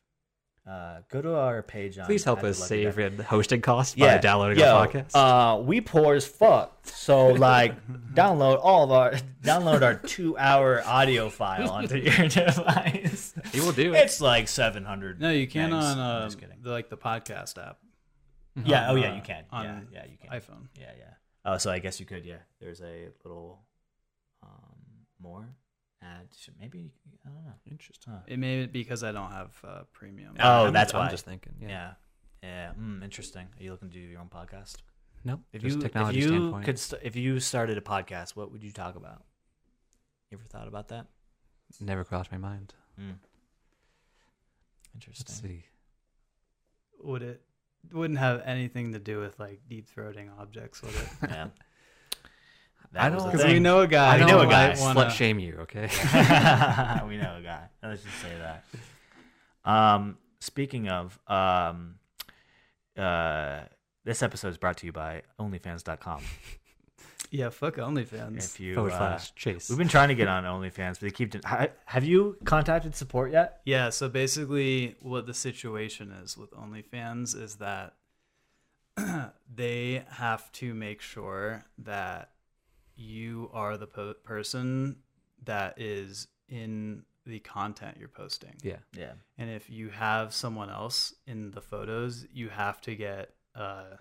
[0.70, 2.06] Uh, go to our page on.
[2.06, 3.12] Please help us save Duck.
[3.14, 5.16] in hosting costs Yeah, by downloading yo, our podcast.
[5.16, 6.86] Uh, we poor as fuck.
[6.86, 7.74] So like,
[8.14, 9.14] download all of our
[9.44, 13.34] download our two hour audio file onto your device.
[13.54, 13.98] you will do it.
[13.98, 15.20] It's like seven hundred.
[15.20, 16.58] no you can on I'm uh, just kidding.
[16.62, 17.80] the like the podcast app
[18.64, 18.84] Yeah.
[18.84, 19.44] on, Oh yeah, uh, you can.
[19.52, 19.80] on yeah.
[19.92, 20.30] Yeah, you can.
[20.40, 21.06] iphone Yeah, yeah.
[21.44, 22.24] Oh, so I guess you could.
[22.24, 23.64] Yeah, there's a little
[24.44, 24.76] um,
[25.20, 25.56] more
[26.02, 26.28] ad.
[26.38, 26.92] Should- Maybe
[27.26, 27.54] I don't know.
[27.70, 28.14] Interesting.
[28.14, 28.20] Huh.
[28.28, 31.12] it may be because i don't have uh, premium Oh, I'm that's just, I'm why.
[31.12, 31.54] just thinking.
[31.62, 31.68] Yeah.
[31.68, 31.94] Yeah,
[32.44, 32.72] yeah.
[32.80, 33.48] Mm, interesting.
[33.60, 34.78] Are you looking to do your own podcast?
[35.24, 36.66] No, If just you technology if you standpoint.
[36.66, 39.24] could st- if you started a podcast, what would you talk about?
[40.32, 41.06] You ever thought about that?
[41.80, 42.74] Never crossed my mind.
[43.00, 43.16] Mm.
[44.94, 45.36] Let's Interesting.
[45.36, 45.66] see.
[47.04, 47.42] would it
[47.94, 51.48] wouldn't have anything to do with like deep throating objects would it Yeah.
[52.94, 54.80] I That was don't- the because we know a guy I know a might guy.
[54.82, 55.88] wanna- Slut shame you, okay?
[57.08, 57.70] we know a guy.
[57.82, 58.66] Let's just say that.
[59.64, 61.96] Um, speaking of, um,
[62.98, 63.62] uh,
[64.04, 66.22] this episode is brought to you by OnlyFans.com.
[67.34, 69.70] yeah fuck onlyfans If you, Forward uh, slash chase.
[69.70, 71.32] we've been trying to get on OnlyFans, but they keep.
[71.32, 73.62] Den- Ha- have you contacted support yet?
[73.64, 77.94] Yeah, so basically, what the situation is with OnlyFans is that
[79.56, 82.32] they have to make sure that
[82.96, 84.98] you are the po- person
[85.46, 88.56] that is in the content you're posting.
[88.64, 88.78] yeah.
[88.98, 89.14] Yeah.
[89.38, 93.98] And if you have someone else in the photos, you have to get uh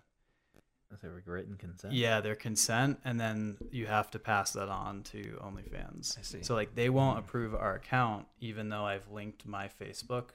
[0.90, 1.92] That's a written consent.
[1.94, 6.18] yeah, their consent and then you have to pass that on to OnlyFans.
[6.18, 6.42] I see.
[6.42, 10.30] So like they won't approve our account even though I've linked my Facebook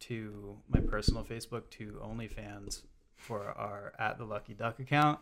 [0.00, 2.82] to my personal Facebook to OnlyFans
[3.26, 5.18] for our at the Lucky Duck account,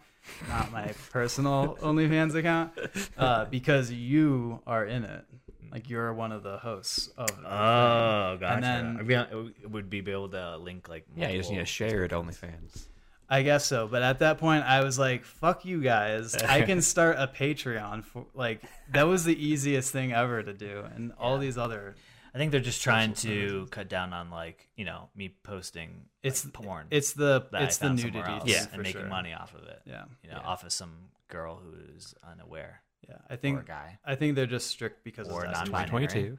[0.48, 2.72] not my personal OnlyFans account,
[3.16, 5.24] uh, because you are in it.
[5.72, 7.28] Like you're one of the hosts of.
[7.40, 8.46] Oh, gotcha.
[8.46, 11.04] And then- Are we on- would we be able to link like?
[11.16, 12.86] Yeah, you just need to multiple- share it OnlyFans.
[13.28, 16.34] I guess so, but at that point, I was like, "Fuck you guys!
[16.36, 18.60] I can start a Patreon for like
[18.92, 21.96] that was the easiest thing ever to do, and all these other
[22.34, 23.70] I think they're just trying to services.
[23.70, 26.86] cut down on like you know me posting It's like, porn.
[26.90, 29.08] it's the it's the nudity, else thing, and making sure.
[29.08, 29.80] money off of it.
[29.86, 30.46] Yeah, You know, yeah.
[30.48, 30.92] off of some
[31.28, 33.16] girl who's unaware yeah.
[33.30, 35.58] I or think a guy, I think they're just strict because Or of that.
[35.58, 35.90] non-binary.
[35.90, 36.38] Twenty two.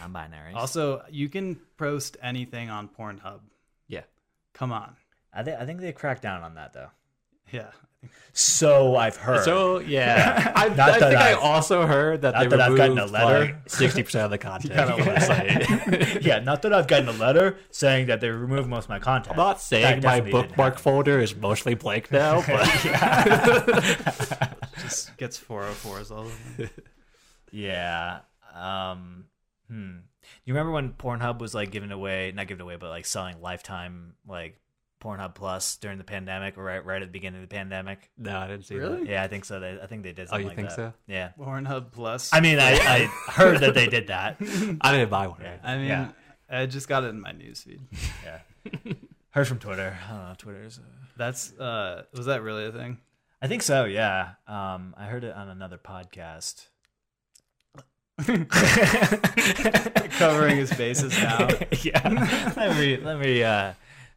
[0.00, 0.54] non-binary.
[0.54, 3.40] Also, you can post anything on Pornhub.
[3.88, 4.02] Yeah.
[4.52, 4.96] Come on,
[5.32, 6.90] I think I think they cracked down on that though.
[7.50, 7.70] yeah.
[8.34, 9.44] So I've heard.
[9.44, 12.96] So yeah, I, I think that I I've- also heard that they that I've gotten
[12.98, 13.62] a removed letter.
[13.66, 14.72] sixty percent of the content.
[14.72, 16.24] Kinda on the website.
[16.24, 19.32] yeah, not that I've gotten a letter saying that they removed most of my content.
[19.32, 22.64] I'm not That saying my bookmark folder is mostly blank now, but
[24.80, 26.70] Just gets 404s all over.
[27.50, 28.20] Yeah,
[28.54, 29.24] Um,
[29.68, 29.96] hmm.
[30.44, 34.14] You remember when Pornhub was like giving away, not giving away, but like selling lifetime
[34.26, 34.58] like
[35.02, 38.10] Pornhub Plus during the pandemic, or right right at the beginning of the pandemic?
[38.16, 39.10] No, I didn't see Really?
[39.10, 39.58] Yeah, I think so.
[39.60, 40.28] They, I think they did.
[40.28, 40.76] Oh, Something you like think that.
[40.76, 40.92] so?
[41.06, 41.30] Yeah.
[41.38, 42.30] Pornhub Plus.
[42.32, 42.98] I mean, I, I
[43.30, 44.38] heard that they did that.
[44.38, 44.76] that.
[44.80, 45.40] I didn't buy one.
[45.42, 45.56] Yeah.
[45.62, 46.12] I mean, Yeah.
[46.50, 47.80] I just got it in my newsfeed.
[48.24, 48.38] Yeah.
[49.30, 49.98] Heard from Twitter.
[50.06, 50.34] I don't know.
[50.38, 50.78] Twitter's.
[50.78, 50.82] Uh...
[51.16, 52.98] That's uh, was that really a thing?
[53.40, 53.84] I think so.
[53.86, 54.32] Yeah.
[54.46, 56.68] Um, I heard it on another podcast.
[60.18, 61.48] Covering his bases now.
[61.82, 62.52] yeah.
[62.56, 63.72] let me let me uh,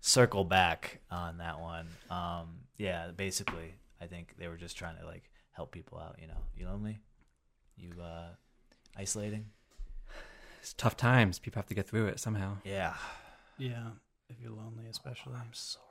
[0.06, 1.88] circle back on that one.
[2.10, 3.10] Um, yeah.
[3.16, 6.18] Basically, I think they were just trying to like help people out.
[6.22, 7.00] You know, you lonely,
[7.78, 8.30] you uh,
[8.96, 9.48] isolating.
[10.62, 11.40] It's tough times.
[11.40, 12.58] People have to get through it somehow.
[12.64, 12.94] Yeah.
[13.58, 13.90] Yeah,
[14.30, 15.34] if you're lonely, especially.
[15.36, 15.82] I'm sore.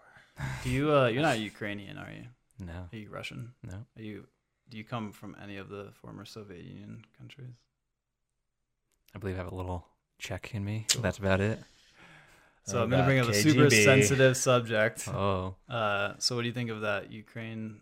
[0.64, 0.92] Do you?
[0.92, 2.24] Uh, you're not Ukrainian, are you?
[2.58, 3.52] No, Are you Russian?
[3.62, 3.78] no.
[3.96, 4.26] Are you?
[4.68, 7.54] Do you come from any of the former Soviet Union countries?
[9.14, 9.86] I believe I have a little
[10.18, 10.86] Czech in me.
[11.00, 11.58] That's about it.
[12.66, 15.06] So Oh, I'm gonna bring up a super sensitive subject.
[15.08, 17.80] Oh, Uh, so what do you think of that Ukraine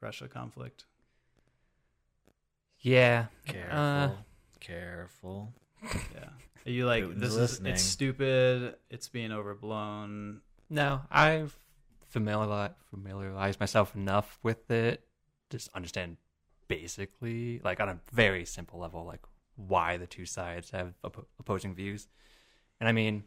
[0.00, 0.84] Russia conflict?
[2.80, 3.26] yeah.
[3.46, 3.78] Careful.
[3.78, 4.10] Uh,
[4.60, 5.52] Careful.
[6.14, 6.28] Yeah.
[6.66, 10.40] Are you like Putin's this is it's stupid, it's being overblown.
[10.70, 11.54] No, I've
[12.08, 15.06] familiarized familiarized myself enough with it,
[15.50, 16.16] just understand
[16.68, 19.20] basically, like on a very simple level, like
[19.56, 22.08] why the two sides have op- opposing views.
[22.80, 23.24] And I mean,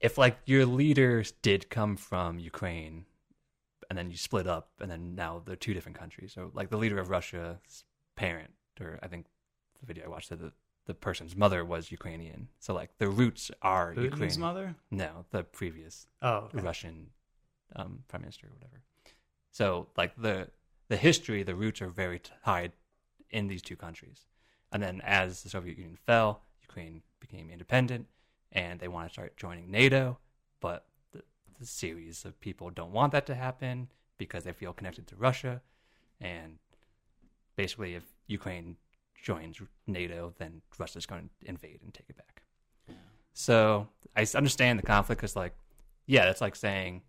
[0.00, 3.04] if like your leaders did come from Ukraine,
[3.88, 6.32] and then you split up, and then now they're two different countries.
[6.32, 7.84] So like the leader of Russia's
[8.16, 8.50] parent,
[8.80, 9.26] or I think
[9.80, 10.52] the video I watched said that
[10.86, 12.48] the person's mother was Ukrainian.
[12.58, 14.40] So like the roots are Putin's Ukrainian.
[14.40, 14.74] mother?
[14.90, 16.60] No, the previous Oh, okay.
[16.60, 17.10] Russian
[17.76, 18.82] um, prime minister or whatever.
[19.50, 20.48] So like the
[20.88, 22.72] the history, the roots are very tied
[23.30, 24.26] in these two countries.
[24.72, 28.06] And then as the Soviet Union fell, Ukraine became independent,
[28.52, 30.18] and they want to start joining NATO,
[30.60, 31.22] but the,
[31.58, 35.62] the series of people don't want that to happen because they feel connected to Russia,
[36.20, 36.58] and
[37.56, 38.76] basically, if Ukraine
[39.22, 42.42] joins NATO, then Russia's going to invade and take it back.
[43.32, 45.54] So I understand the conflict because, like,
[46.06, 47.02] yeah, that's like saying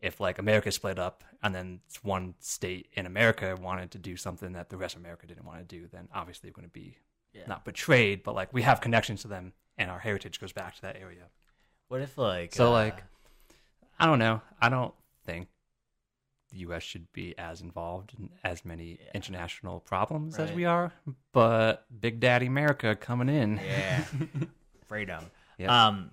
[0.00, 4.52] if like America split up and then one state in America wanted to do something
[4.52, 6.96] that the rest of America didn't want to do, then obviously we're going to be
[7.34, 7.42] Yeah.
[7.48, 10.82] not betrayed, but like we have connections to them and our heritage goes back to
[10.82, 11.24] that area.
[11.88, 13.02] What if like So, uh, like,
[13.98, 14.42] I don't know.
[14.60, 14.92] I don't
[15.24, 15.48] think
[16.50, 16.82] the U.S.
[16.82, 19.10] should be as involved in as many Yeah.
[19.14, 20.92] international problems as we are,
[21.32, 23.56] but Big Daddy America coming in.
[23.64, 24.04] yeah,
[24.86, 25.24] freedom.
[25.58, 25.86] Yeah.
[25.88, 26.10] Um,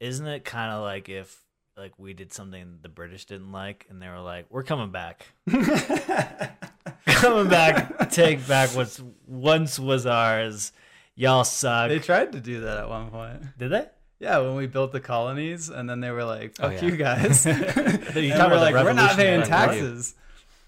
[0.00, 1.42] isn't it kind of like if
[1.76, 5.26] like we did something the British didn't like, and they were like, "We're coming back,
[7.06, 10.72] coming back, take back what's once was ours.
[11.20, 13.58] Y'all suck." They tried to do that at one point.
[13.58, 13.86] did they?
[14.18, 16.88] Yeah, when we built the colonies, and then they were like, Oh, "Fuck yeah.
[16.88, 20.14] you guys," and we're about like, "We're not paying taxes."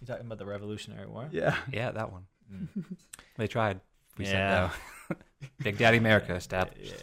[0.01, 1.29] You talking about the Revolutionary War?
[1.31, 2.24] Yeah, Yeah, that one.
[2.53, 2.85] Mm.
[3.39, 3.81] They tried.
[4.19, 4.70] We Yeah.
[4.70, 5.16] said no.
[5.62, 6.95] Big Daddy America established.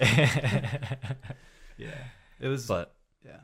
[1.77, 1.87] yeah.
[2.39, 2.93] It was, But
[3.25, 3.39] yeah.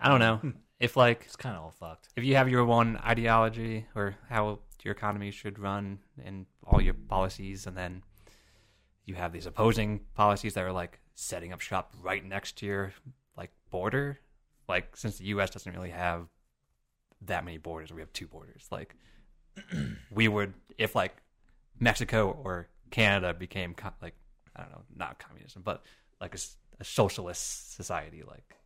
[0.00, 2.08] I don't know if like it's kind of all fucked.
[2.16, 6.94] if you have your one ideology or how your economy should run and all your
[6.94, 8.02] policies, and then
[9.06, 12.92] you have these opposing policies that are like setting up shop right next to your
[13.36, 14.18] like border.
[14.68, 15.50] Like since the U.S.
[15.50, 16.26] doesn't really have
[17.22, 18.66] that many borders, we have two borders.
[18.70, 18.94] Like
[20.10, 21.16] we would if like
[21.78, 24.14] Mexico or Canada became co- like
[24.54, 25.82] I don't know, not communism, but
[26.20, 28.56] like a socialist society like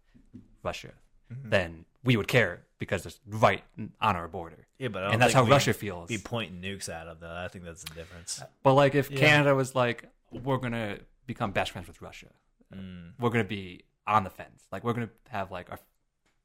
[0.63, 0.93] Russia,
[1.33, 1.51] mm-hmm.
[1.51, 3.63] then we would care because it's right
[4.01, 4.67] on our border.
[4.79, 6.09] Yeah, but And that's how Russia feels.
[6.09, 7.35] Be pointing nukes at them though.
[7.35, 8.43] I think that's the difference.
[8.63, 9.19] But like if Yeah.
[9.19, 12.29] Canada was like, we're gonna become best friends with Russia,
[12.75, 14.65] Mm, we're gonna be on the fence.
[14.71, 15.79] Like we're gonna have like our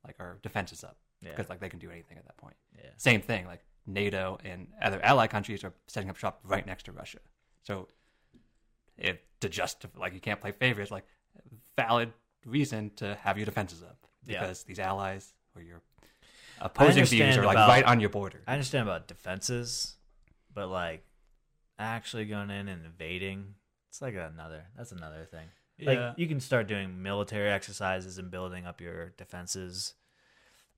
[0.05, 2.55] like our defenses up yeah, because like they can do anything at that point.
[2.77, 2.89] yeah.
[2.97, 3.45] Same thing.
[3.45, 7.19] Like NATO and other ally countries are setting up shop right next to Russia.
[7.63, 7.87] So
[8.97, 11.05] if to justify like you can't play favorites, like
[11.75, 12.11] valid
[12.45, 14.39] reason to have your defenses up Yeah.
[14.41, 15.81] because these allies or your
[16.59, 18.41] opposing views are like about- right on your border.
[18.47, 19.95] I understand about defenses,
[20.53, 21.03] but like
[21.77, 23.55] actually going in and invading,
[23.95, 24.65] it's like another.
[24.75, 25.47] That's another thing.
[25.77, 25.89] Yeah.
[25.89, 29.93] Like you can start doing military exercises and building up your defenses,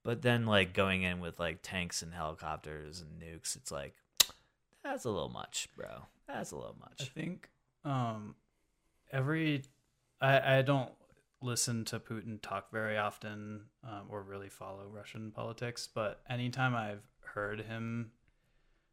[0.03, 3.95] but then like going in with like tanks and helicopters and nukes, it's like
[4.83, 6.05] that's a little much, bro.
[6.27, 7.01] That's a little much.
[7.01, 7.49] I think
[7.83, 8.35] um,
[9.11, 9.63] every
[10.21, 10.91] I, I don't
[11.41, 17.07] listen to Putin talk very often um, or really follow Russian politics, but anytime I've
[17.21, 18.11] heard him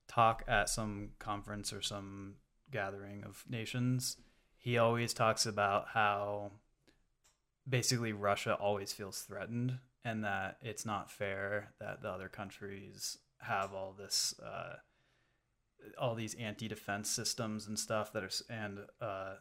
[0.08, 2.36] talk at some conference or some
[2.74, 4.18] gathering of nations,
[4.58, 6.50] he always talks about how
[7.68, 13.72] basically Russia always feels threatened and that it's not fair that the other countries have
[13.72, 14.74] all this uh,
[15.98, 19.34] all these anti-defense systems and stuff that are and uh,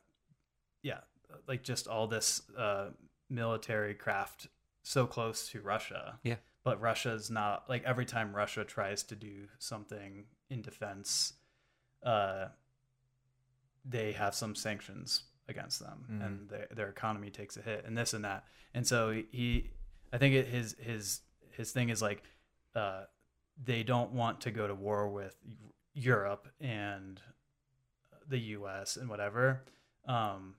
[0.81, 0.99] yeah
[1.47, 2.89] like just all this uh,
[3.30, 4.47] military craft
[4.84, 6.35] so close to Russia Yeah.
[6.64, 11.34] but Russia's not like every time Russia tries to do something in defense
[12.05, 12.47] uh,
[13.85, 16.26] they have some sanctions against them Mhm.
[16.26, 18.45] and their, their economy takes a hit and this and that.
[18.73, 19.72] And so he
[20.14, 22.23] i think it, his his his thing is like
[22.76, 23.03] uh,
[23.61, 25.35] they don't want to go to war with
[25.93, 27.22] europe and
[28.27, 29.64] the us and whatever
[30.07, 30.55] um,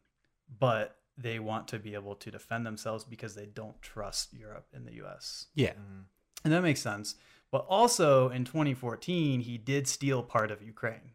[0.58, 4.86] but they want to be able to defend themselves because they don't trust europe and
[4.86, 5.72] the us Yeah.
[6.44, 7.14] and that makes sense.
[7.50, 11.12] But also in 2014 he did steal part of ukraine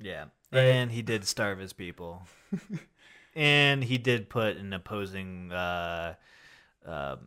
[0.00, 0.24] Yeah.
[0.52, 0.60] Right.
[0.60, 2.22] And he did starve his people.
[3.34, 6.14] and he did put an opposing uh,
[6.86, 7.18] um,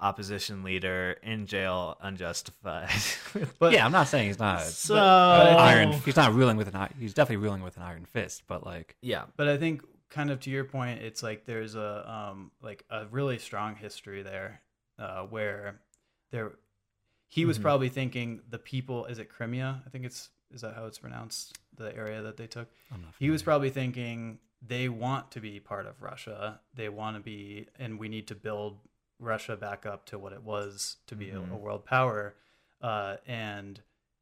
[0.00, 2.88] opposition leader in jail unjustified.
[3.58, 5.92] but yeah, I'm not saying he's not so iron.
[5.92, 6.88] He's not ruling with an.
[6.98, 8.42] He's definitely ruling with an iron fist.
[8.46, 9.24] But like, Yeah.
[9.36, 13.06] but I think kind of to your point, it's like there's a um like a
[13.06, 14.60] really strong history there,
[14.98, 15.80] uh, where
[16.30, 16.52] there
[17.28, 17.62] he was Mhm.
[17.62, 19.82] probably thinking the people is it Crimea?
[19.86, 21.58] I think it's is that how it's pronounced?
[21.76, 22.68] The area that they took.
[23.18, 26.60] He was probably thinking they want to be part of Russia.
[26.74, 28.78] They want to be, and we need to build
[29.18, 31.50] Russia back up to what it was to be Mhm.
[31.50, 32.34] a, a world power.
[32.80, 33.80] Uh, and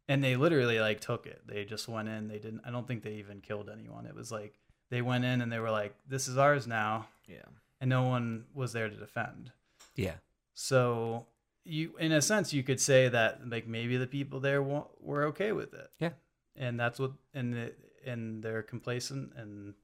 [0.09, 1.43] and they literally like took it.
[1.47, 2.29] They just went in.
[2.29, 2.63] They didn't.
[2.65, 4.07] I don't think they even killed anyone.
[4.07, 4.59] It was like
[4.91, 7.45] they went in and they were like, "This is ours now," Yeah.
[7.81, 9.53] and no one was there to defend.
[9.95, 10.17] Yeah.
[10.55, 11.27] So
[11.65, 15.53] you, in a sense, you could say that like maybe the people there were okay
[15.53, 15.91] with it.
[15.99, 16.11] Yeah.
[16.57, 19.75] And that's what, and it, and they're complacent, and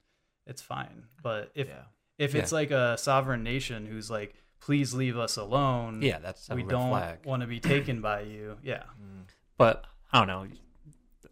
[0.46, 1.04] it's fine.
[1.22, 1.82] But if yeah.
[2.18, 6.02] if it's like a sovereign nation who's like, please leave us alone.
[6.02, 7.18] Yeah, that's a we don't flag.
[7.24, 8.56] want to be taken by you.
[8.62, 8.82] Yeah.
[9.00, 9.24] Mm.
[9.58, 10.46] But I don't know.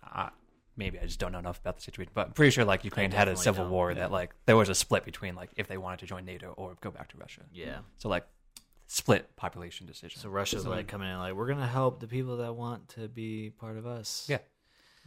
[0.02, 0.30] I,
[0.76, 2.12] maybe I just don't know enough about the situation.
[2.14, 4.00] But I'm pretty sure like Ukraine had a civil war yeah.
[4.00, 6.76] that like there was a split between like if they wanted to join NATO or
[6.80, 7.42] go back to Russia.
[7.52, 7.78] Yeah.
[7.96, 8.26] So like
[8.86, 10.20] split population decision.
[10.20, 13.08] So Russia's So- like coming in like we're gonna help the people that want to
[13.08, 14.26] be part of us.
[14.28, 14.38] Yeah.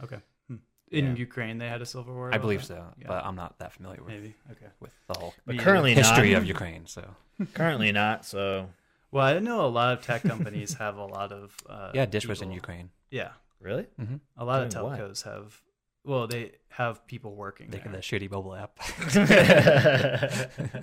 [0.04, 0.18] Okay.
[0.48, 0.56] Hmm.
[0.90, 1.14] In Yeah.
[1.16, 2.32] Ukraine, they had a civil war.
[2.34, 2.66] I believe that?
[2.68, 3.08] so, Yeah.
[3.08, 4.34] but I'm not that familiar with Maybe.
[4.52, 4.66] Okay.
[4.80, 6.42] with the whole But currently history not.
[6.42, 6.86] of Ukraine.
[6.86, 7.02] So
[7.54, 8.24] Currently not.
[8.24, 8.68] So
[9.10, 11.56] Well, I know a lot of tech companies have a lot of.
[11.68, 12.90] Uh, yeah, Dish was in Ukraine.
[13.10, 13.30] Yeah.
[13.60, 14.16] really, Mm-hmm.
[14.36, 14.98] A lot of Doing what?
[14.98, 15.60] telcos have.
[16.04, 18.00] Well, they have people working Making there.
[18.00, 18.72] that shitty mobile app.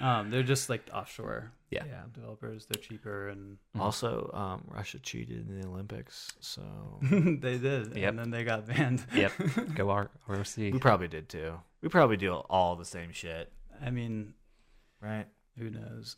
[0.00, 1.84] Um, they're just like offshore Yeah.
[1.86, 2.02] yeah.
[2.12, 2.66] developers.
[2.66, 3.80] They're cheaper, and Mhm.
[3.80, 6.62] Also, um, Russia cheated in the Olympics, so
[7.02, 8.10] they did, Yep.
[8.10, 9.04] and then they got banned.
[9.14, 9.32] Yep.
[9.74, 10.56] Go R- ROC.
[10.56, 11.58] we probably did too.
[11.80, 14.34] We probably do all the same shit, I mean,
[15.00, 15.26] right?
[15.58, 16.16] who knows?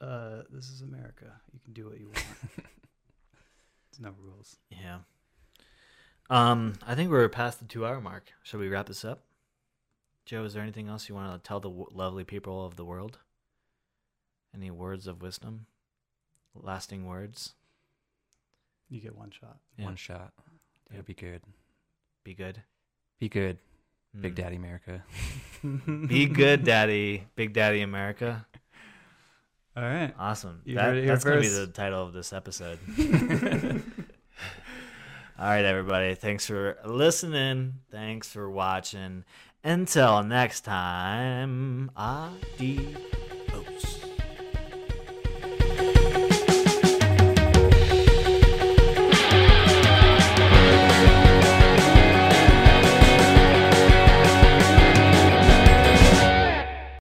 [0.00, 1.32] Uh, this is America.
[1.52, 2.24] You can do what you want.
[2.56, 4.56] There's no rules.
[4.70, 4.98] Yeah.
[6.30, 8.32] Um, I think we're past the two-hour mark.
[8.42, 9.24] Shall we wrap this up?
[10.24, 12.84] Joe, is there anything else you want to tell the w- lovely people of the
[12.84, 13.18] world?
[14.54, 15.66] Any words of wisdom?
[16.54, 17.54] Lasting words?
[18.88, 19.58] You get one shot.
[19.76, 19.86] Yeah.
[19.86, 20.32] One shot.
[20.90, 21.42] It'll be good.
[22.22, 22.62] Be good.
[23.18, 23.58] Be good,
[24.18, 24.36] Big Mm.
[24.36, 25.02] Daddy America.
[26.08, 27.26] Be good, Daddy.
[27.36, 28.46] Big Daddy America.
[29.76, 30.14] All right.
[30.18, 30.62] Awesome.
[30.66, 32.78] That- heard it that's going to be the title of this episode.
[35.36, 36.14] All right, everybody.
[36.14, 37.74] Thanks for listening.
[37.90, 39.24] Thanks for watching.
[39.64, 41.90] Until next time.